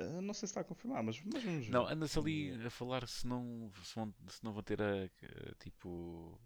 Ah, 0.00 0.20
não 0.20 0.34
sei 0.34 0.46
se 0.48 0.52
está 0.52 0.60
a 0.62 0.64
confirmar, 0.64 1.02
mas, 1.02 1.20
mas 1.22 1.44
vamos 1.44 1.66
ver. 1.66 1.72
Não, 1.72 1.86
andas 1.86 2.16
ali 2.16 2.52
a 2.66 2.70
falar 2.70 3.06
se 3.06 3.26
não, 3.26 3.70
se 3.84 3.94
vão, 3.94 4.14
se 4.28 4.44
não 4.44 4.52
vão 4.52 4.62
ter 4.62 4.80
a, 4.82 5.04
a, 5.04 5.54
tipo 5.58 6.40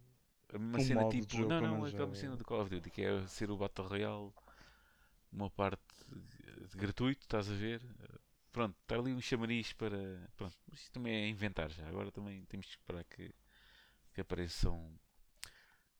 a 0.53 0.59
mesma 0.59 0.79
Um 0.79 0.81
cena 0.81 1.05
tipo. 1.05 1.37
Não, 1.37 1.61
não, 1.61 1.73
menos 1.73 1.89
aquela 1.89 2.11
já- 2.11 2.21
cena 2.21 2.37
do 2.37 2.45
Call 2.45 2.61
of 2.61 2.71
Duty, 2.71 2.91
que 2.91 3.03
é 3.03 3.27
ser 3.27 3.51
o 3.51 3.57
Battle 3.57 3.87
Royale 3.89 4.33
uma 5.33 5.51
parte 5.51 5.83
gratuito, 6.77 7.23
estás 7.23 7.51
a 7.51 7.55
ver? 7.55 7.83
Pronto, 8.53 8.77
está 8.83 8.97
ali 8.97 9.13
um 9.13 9.21
chamariz 9.21 9.73
para. 9.73 10.29
Pronto, 10.37 10.57
mas 10.71 10.81
isto 10.81 10.93
também 10.93 11.15
é 11.15 11.29
inventar 11.29 11.71
já. 11.71 11.87
Agora 11.89 12.11
também 12.13 12.45
temos 12.47 12.67
que 12.67 12.73
esperar 12.73 13.05
que, 13.05 13.35
que 14.15 14.21
apareçam 14.21 14.93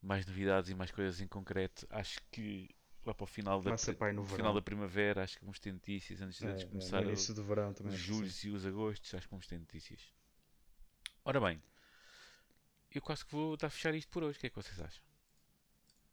mais 0.01 0.27
novidades 0.27 0.71
e 0.71 0.75
mais 0.75 0.91
coisas 0.91 1.21
em 1.21 1.27
concreto. 1.27 1.87
Acho 1.91 2.21
que 2.31 2.69
lá 3.07 3.15
para 3.15 3.25
o 3.25 3.27
final 3.27 3.61
da, 3.63 3.77
final 3.77 4.25
verão. 4.25 4.55
da 4.55 4.63
primavera, 4.63 5.23
acho 5.23 5.37
que 5.39 5.45
vamos 5.45 5.59
ter 5.61 5.73
notícias 5.73 6.21
antes 6.21 6.39
de 6.39 6.47
É, 6.47 6.51
é, 6.63 6.67
começar 6.67 7.03
o- 7.07 7.09
início 7.09 7.35
do 7.35 7.45
verão 7.45 7.73
também. 7.73 7.95
os 7.95 8.01
que 8.01 8.07
julhos 8.07 8.45
e 8.45 8.49
os 8.51 8.65
agostos, 8.67 9.15
acho 9.15 9.27
que 9.27 9.31
vamos 9.31 9.47
ter 9.47 9.59
notícias. 9.59 10.01
Ora 11.25 11.41
bem, 11.41 11.61
eu 12.91 13.03
quase 13.03 13.25
que 13.27 13.33
vou 13.33 13.57
dar 13.59 13.67
a 13.67 13.71
fechar 13.71 13.95
isto 13.95 14.09
por 14.11 14.23
hoje. 14.23 14.39
O 14.39 14.41
que 14.41 14.47
é 14.47 14.51
que 14.51 14.57
vocês 14.57 14.81
acham? 14.81 15.03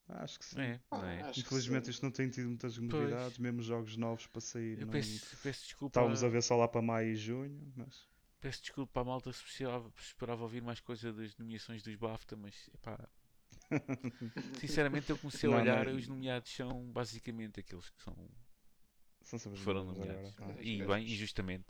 Acho 0.09 0.37
que 0.39 0.45
sim. 0.45 0.59
É, 0.61 0.79
Ah, 0.91 1.11
é? 1.13 1.21
acho 1.21 1.43
que 1.43 1.47
Infelizmente 1.47 1.85
sim. 1.85 1.91
isto 1.91 2.03
não 2.03 2.11
tem 2.11 2.29
tido 2.29 2.47
muitas 2.49 2.77
novidades, 2.77 3.37
mesmo 3.39 3.61
jogos 3.61 3.95
novos 3.97 4.27
para 4.27 4.41
sair. 4.41 4.79
Eu 4.79 4.85
não- 4.85 4.91
peço, 4.91 5.37
peço 5.37 5.63
desculpa. 5.63 5.91
Estávamos 5.91 6.23
a 6.23 6.27
ver 6.29 6.43
só 6.43 6.55
lá 6.57 6.67
para 6.67 6.81
maio 6.81 7.11
e 7.11 7.15
junho, 7.15 7.71
mas 7.75 8.09
Peço 8.41 8.61
desculpa 8.61 9.01
à 9.01 9.03
malta 9.05 9.31
se 9.31 9.43
esperava, 9.45 9.89
se 9.97 10.07
esperava 10.07 10.43
ouvir 10.43 10.61
mais 10.61 10.79
coisa 10.81 11.13
das 11.13 11.35
nomeações 11.37 11.81
dos 11.83 11.95
BAFTA, 11.95 12.35
mas 12.35 12.69
epá, 12.73 13.07
sinceramente 14.59 15.09
eu 15.09 15.17
comecei 15.17 15.49
a 15.49 15.53
Não, 15.53 15.59
olhar 15.61 15.85
não- 15.85 15.95
os 15.95 16.07
nomeados 16.07 16.51
são 16.53 16.83
basicamente 16.91 17.59
aqueles 17.59 17.89
que 17.89 18.01
são, 18.03 18.15
são 19.23 19.39
foram 19.57 19.85
nomeados. 19.85 20.33
agora. 20.37 20.55
Ah. 20.57 20.63
E 20.63 20.85
bem, 20.85 21.03
injustamente. 21.05 21.65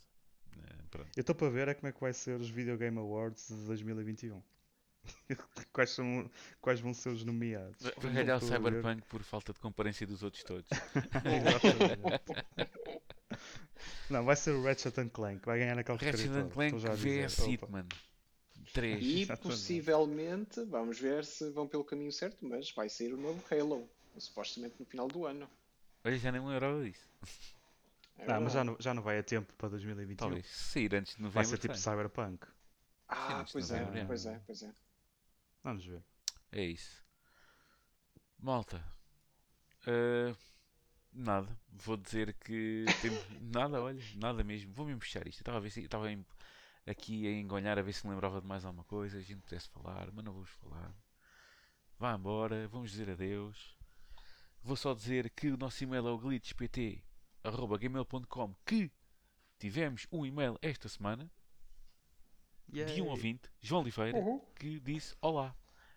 Eh, 0.58 0.84
pronto. 0.90 1.10
Eu 1.16 1.22
estou 1.22 1.36
para 1.36 1.50
ver 1.50 1.68
é 1.70 1.74
como 1.74 1.88
é 1.88 1.92
que 1.92 2.02
vai 2.02 2.14
ser 2.14 2.40
os 2.40 2.50
Video 2.50 2.78
Game 2.78 2.98
Awards 2.98 3.48
de 3.48 3.66
2021. 3.66 4.42
quais, 5.74 5.90
são, 5.90 6.30
quais 6.60 6.80
vão 6.80 6.94
ser 6.94 7.10
os 7.10 7.24
nomeados? 7.24 7.82
Vai 7.98 8.14
ganhar 8.14 8.38
o. 8.38 8.42
Cyberpunk 8.42 9.02
por 9.08 9.24
falta 9.24 9.54
de 9.54 9.60
comparência 9.60 10.06
dos 10.06 10.22
outros 10.24 10.44
todos. 10.44 10.68
Não, 14.10 14.26
vai 14.26 14.36
ser 14.36 14.52
o 14.52 14.62
Ratchet 14.64 14.98
and 15.00 15.10
Clank, 15.10 15.46
vai 15.46 15.60
ganhar 15.60 15.78
aquela 15.80 15.98
Ratchet 15.98 16.30
Clank 16.52 16.76
vs 16.78 17.40
Opa. 17.40 17.50
Hitman 17.50 17.88
3. 18.74 19.04
E 19.04 19.22
Exatamente. 19.22 19.42
possivelmente, 19.58 20.64
vamos 20.66 21.00
ver 21.00 21.26
se 21.26 21.50
vão 21.52 21.68
pelo 21.68 21.84
caminho 21.84 22.12
certo, 22.12 22.38
mas 22.46 22.72
vai 22.72 22.90
sair 22.90 23.14
o 23.14 23.18
novo 23.18 23.44
Halo, 23.52 23.90
supostamente 24.18 24.76
no 24.80 24.86
final 24.86 25.08
do 25.08 25.26
ano. 25.26 25.50
Olha, 26.04 26.18
já 26.18 26.32
nem 26.32 26.42
me 26.42 26.48
lembrava 26.48 26.84
disso. 26.84 27.08
É 28.18 28.26
Não, 28.28 28.42
mas 28.42 28.54
já 28.54 28.64
não, 28.64 28.78
já 28.80 28.94
não 28.94 29.02
vai 29.04 29.20
a 29.20 29.24
tempo 29.24 29.54
para 29.56 29.70
2021. 29.70 30.16
Talvez. 30.18 30.46
Sair 30.48 30.96
antes 30.96 31.16
de 31.16 31.22
novembro. 31.22 31.34
Vai 31.36 31.46
ser 31.46 31.58
tipo. 31.58 31.76
Cyberpunk. 31.76 32.46
Ah, 33.08 33.44
de 33.44 33.52
pois 33.52 33.70
é, 33.72 33.80
novembro, 33.80 34.00
é. 34.00 34.06
pois 34.06 34.26
é, 34.26 34.42
pois 34.46 34.64
é. 34.64 34.72
Vamos 35.64 35.86
ver. 35.86 36.02
É 36.52 36.64
isso. 36.64 37.04
Malta. 38.40 38.84
eh, 39.88 40.34
nada. 41.14 41.48
Vou 41.70 41.98
dizer 41.98 42.34
que 42.36 42.86
temos. 43.02 43.20
nada, 43.42 43.82
olha. 43.82 44.02
Nada 44.16 44.44
mesmo. 44.44 44.74
Vou 44.74 44.86
mesmo 44.86 45.00
puxar 45.00 45.28
isto. 45.28 45.40
Eu 45.40 45.42
Estava 45.42 45.58
a 45.58 45.62
ver 45.62 45.70
se 45.70 45.82
estava 45.82 46.12
em- 46.12 46.26
aqui 46.86 47.26
a 47.28 47.32
engonhar 47.32 47.78
a 47.78 47.82
ver 47.82 47.94
se 47.94 48.06
me 48.06 48.12
lembrava 48.14 48.42
de 48.42 48.48
mais 48.48 48.66
alguma 48.66 48.84
coisa. 48.84 49.18
A 49.18 49.22
gente 49.22 49.42
pudesse 49.42 49.70
falar, 49.70 50.12
mas 50.12 50.24
não 50.26 50.34
vamos 50.34 50.50
falar. 50.52 50.94
Vá 51.98 52.14
embora. 52.16 52.68
Vamos 52.68 52.92
dizer 52.92 53.10
adeus. 53.10 53.76
Vou 54.64 54.76
só 54.76 54.94
dizer 54.94 55.30
que 55.32 55.48
o 55.50 55.58
nosso 55.58 55.84
e-mail 55.84 56.08
é 56.08 56.12
o 56.12 56.18
glitchpt.gmail.com 56.20 58.56
que 58.66 58.92
tivemos 59.58 60.06
um 60.12 60.24
e-mail 60.26 60.58
esta 60.62 60.88
semana 60.90 61.32
de 62.68 62.84
um 62.84 62.88
Yay. 62.88 63.02
ouvinte, 63.02 63.50
João 63.60 63.82
Oliveira, 63.82 64.16
Uhul. 64.18 64.40
que 64.56 64.80
disse 64.80 65.16
olá. 65.22 65.56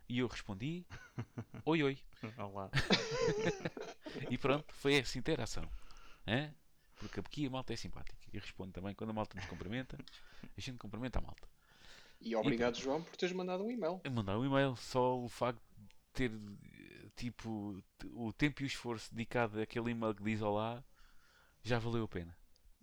E 0.08 0.18
eu 0.18 0.26
respondi 0.26 0.84
oi 1.64 1.82
oi. 1.82 1.98
Olá. 2.38 2.70
E 4.30 4.38
pronto, 4.38 4.72
foi 4.74 4.94
essa 4.94 5.18
interação. 5.18 5.68
Hã? 6.26 6.54
Porque 6.96 7.18
aqui 7.18 7.46
a 7.46 7.50
malta 7.50 7.72
é 7.72 7.76
simpática. 7.76 8.23
E 8.34 8.38
responde 8.38 8.72
também 8.72 8.94
quando 8.94 9.10
a 9.10 9.12
malta 9.12 9.36
nos 9.36 9.46
cumprimenta, 9.46 9.96
a 10.42 10.60
gente 10.60 10.76
cumprimenta 10.76 11.20
a 11.20 11.22
malta. 11.22 11.48
E 12.20 12.34
obrigado, 12.34 12.76
João, 12.76 13.00
por 13.00 13.16
teres 13.16 13.34
mandado 13.34 13.62
um 13.62 13.70
e-mail. 13.70 14.00
Mandar 14.10 14.36
um 14.36 14.44
e-mail, 14.44 14.74
só 14.76 15.16
o 15.16 15.28
facto 15.28 15.62
de 15.76 15.94
ter 16.12 16.32
tipo 17.14 17.80
o 18.12 18.32
tempo 18.32 18.62
e 18.62 18.64
o 18.64 18.66
esforço 18.66 19.14
dedicado 19.14 19.60
àquele 19.60 19.92
e-mail 19.92 20.14
que 20.14 20.24
diz 20.24 20.42
olá 20.42 20.82
já 21.62 21.78
valeu 21.78 22.04
a 22.04 22.08
pena. 22.08 22.36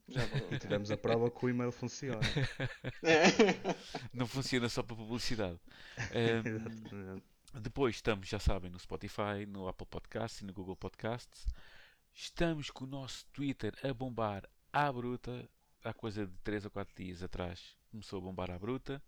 Já 0.08 0.26
valeu. 0.26 0.60
Tivemos 0.60 0.90
a 0.90 0.98
prova 0.98 1.30
que 1.30 1.46
o 1.46 1.50
e-mail 1.50 1.72
funciona. 1.72 2.22
Não 4.14 4.26
funciona 4.26 4.70
só 4.70 4.82
para 4.82 4.96
publicidade. 4.96 5.60
Exatamente. 6.14 7.24
Depois 7.54 7.96
estamos, 7.96 8.30
já 8.30 8.40
sabem, 8.40 8.72
no 8.72 8.80
Spotify, 8.80 9.46
no 9.46 9.68
Apple 9.68 9.86
Podcasts 9.86 10.42
e 10.42 10.46
no 10.46 10.54
Google 10.54 10.78
Podcasts. 10.78 11.46
Estamos 12.14 12.70
com 12.70 12.86
o 12.86 12.88
nosso 12.88 13.26
Twitter 13.34 13.74
a 13.84 13.94
bombar 13.94 14.48
à 14.72 14.92
bruta. 14.92 15.50
Há 15.84 15.94
coisa 15.94 16.28
de 16.28 16.38
3 16.44 16.66
ou 16.66 16.72
4 16.72 16.96
dias 16.96 17.24
atrás 17.24 17.76
começou 17.90 18.20
a 18.20 18.22
bombar 18.22 18.52
à 18.52 18.60
bruta. 18.60 19.02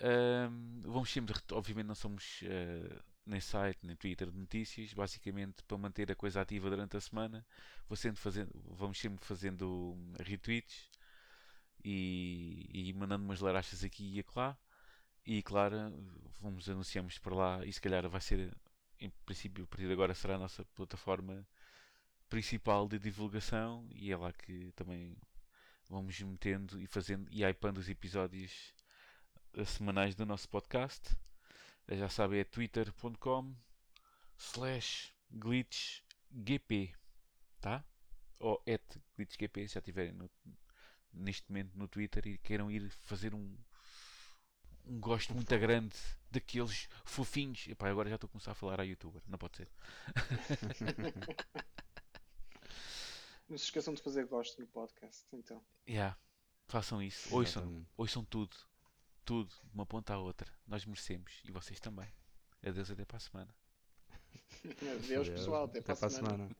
Ahm, 0.00 0.82
vamos 0.82 1.10
sempre, 1.10 1.34
obviamente, 1.52 1.86
não 1.86 1.94
somos 1.94 2.40
eh, 2.44 3.00
nem 3.24 3.40
site 3.40 3.78
nem 3.82 3.96
Twitter 3.96 4.30
de 4.30 4.38
notícias. 4.38 4.92
Basicamente, 4.92 5.62
para 5.64 5.78
manter 5.78 6.10
a 6.12 6.14
coisa 6.16 6.40
ativa 6.40 6.70
durante 6.70 6.96
a 6.96 7.00
semana, 7.00 7.44
vou 7.88 7.96
sempre 7.96 8.20
fazendo, 8.20 8.50
vamos 8.76 8.98
sempre 8.98 9.24
fazendo 9.24 9.94
hum, 9.96 10.12
retweets 10.20 10.90
e, 11.84 12.68
e 12.72 12.92
mandando 12.94 13.24
umas 13.24 13.40
larachas 13.40 13.84
aqui 13.84 14.16
e 14.16 14.20
acolá. 14.20 14.56
E 15.26 15.42
claro, 15.42 15.76
vamos 16.40 16.68
anunciamos 16.68 17.18
por 17.18 17.32
lá 17.34 17.64
e 17.64 17.72
se 17.72 17.80
calhar 17.80 18.08
vai 18.08 18.20
ser, 18.20 18.56
em 19.00 19.10
princípio, 19.24 19.64
a 19.64 19.66
partir 19.66 19.86
de 19.86 19.92
agora 19.92 20.14
será 20.14 20.36
a 20.36 20.38
nossa 20.38 20.64
plataforma 20.66 21.46
principal 22.28 22.88
de 22.88 22.98
divulgação 22.98 23.88
e 23.94 24.12
é 24.12 24.16
lá 24.16 24.32
que 24.32 24.72
também 24.72 25.16
vamos 25.88 26.20
metendo 26.20 26.80
e 26.80 26.86
fazendo 26.86 27.28
e 27.30 27.44
hypando 27.44 27.80
os 27.80 27.88
episódios 27.88 28.74
eh, 29.54 29.64
semanais 29.64 30.14
do 30.14 30.26
nosso 30.26 30.48
podcast. 30.48 31.16
Já 31.88 32.08
sabem, 32.08 32.40
é 32.40 32.44
twitter.com 32.44 33.54
slash 34.38 35.12
glitchgp, 35.30 36.94
tá? 37.60 37.84
Ou 38.38 38.62
at 38.68 38.98
glitchgp, 39.16 39.68
se 39.68 39.74
já 39.74 39.80
estiverem 39.80 40.14
neste 41.12 41.50
momento 41.50 41.78
no 41.78 41.88
Twitter 41.88 42.26
e 42.26 42.38
queiram 42.38 42.70
ir 42.70 42.90
fazer 43.02 43.34
um 43.34 43.56
um 44.86 45.00
gosto 45.00 45.34
muito 45.34 45.58
grande 45.58 45.96
daqueles 46.30 46.88
fofinhos. 47.04 47.66
Epá, 47.66 47.88
agora 47.88 48.08
já 48.08 48.14
estou 48.14 48.28
a 48.28 48.30
começar 48.30 48.52
a 48.52 48.54
falar 48.54 48.80
a 48.80 48.84
youtuber, 48.84 49.22
não 49.26 49.38
pode 49.38 49.56
ser. 49.56 49.68
Não 53.48 53.56
se 53.56 53.64
esqueçam 53.64 53.94
de 53.94 54.02
fazer 54.02 54.26
gosto 54.26 54.60
no 54.60 54.66
podcast, 54.66 55.24
então. 55.32 55.64
Yeah, 55.88 56.18
façam 56.66 57.00
isso, 57.00 57.34
ouçam, 57.34 57.62
Exatamente. 57.62 57.90
ouçam 57.96 58.24
tudo, 58.24 58.56
tudo, 59.24 59.50
de 59.50 59.72
uma 59.74 59.86
ponta 59.86 60.14
à 60.14 60.18
outra. 60.18 60.52
Nós 60.66 60.84
merecemos 60.84 61.40
e 61.44 61.52
vocês 61.52 61.78
também. 61.78 62.08
Adeus, 62.64 62.90
até 62.90 63.04
para 63.04 63.18
a 63.18 63.20
semana. 63.20 63.54
Adeus, 65.04 65.28
pessoal. 65.28 65.64
Até, 65.64 65.80
para 65.80 65.92
a 65.92 66.10
semana. 66.10 66.36
semana. 66.36 66.56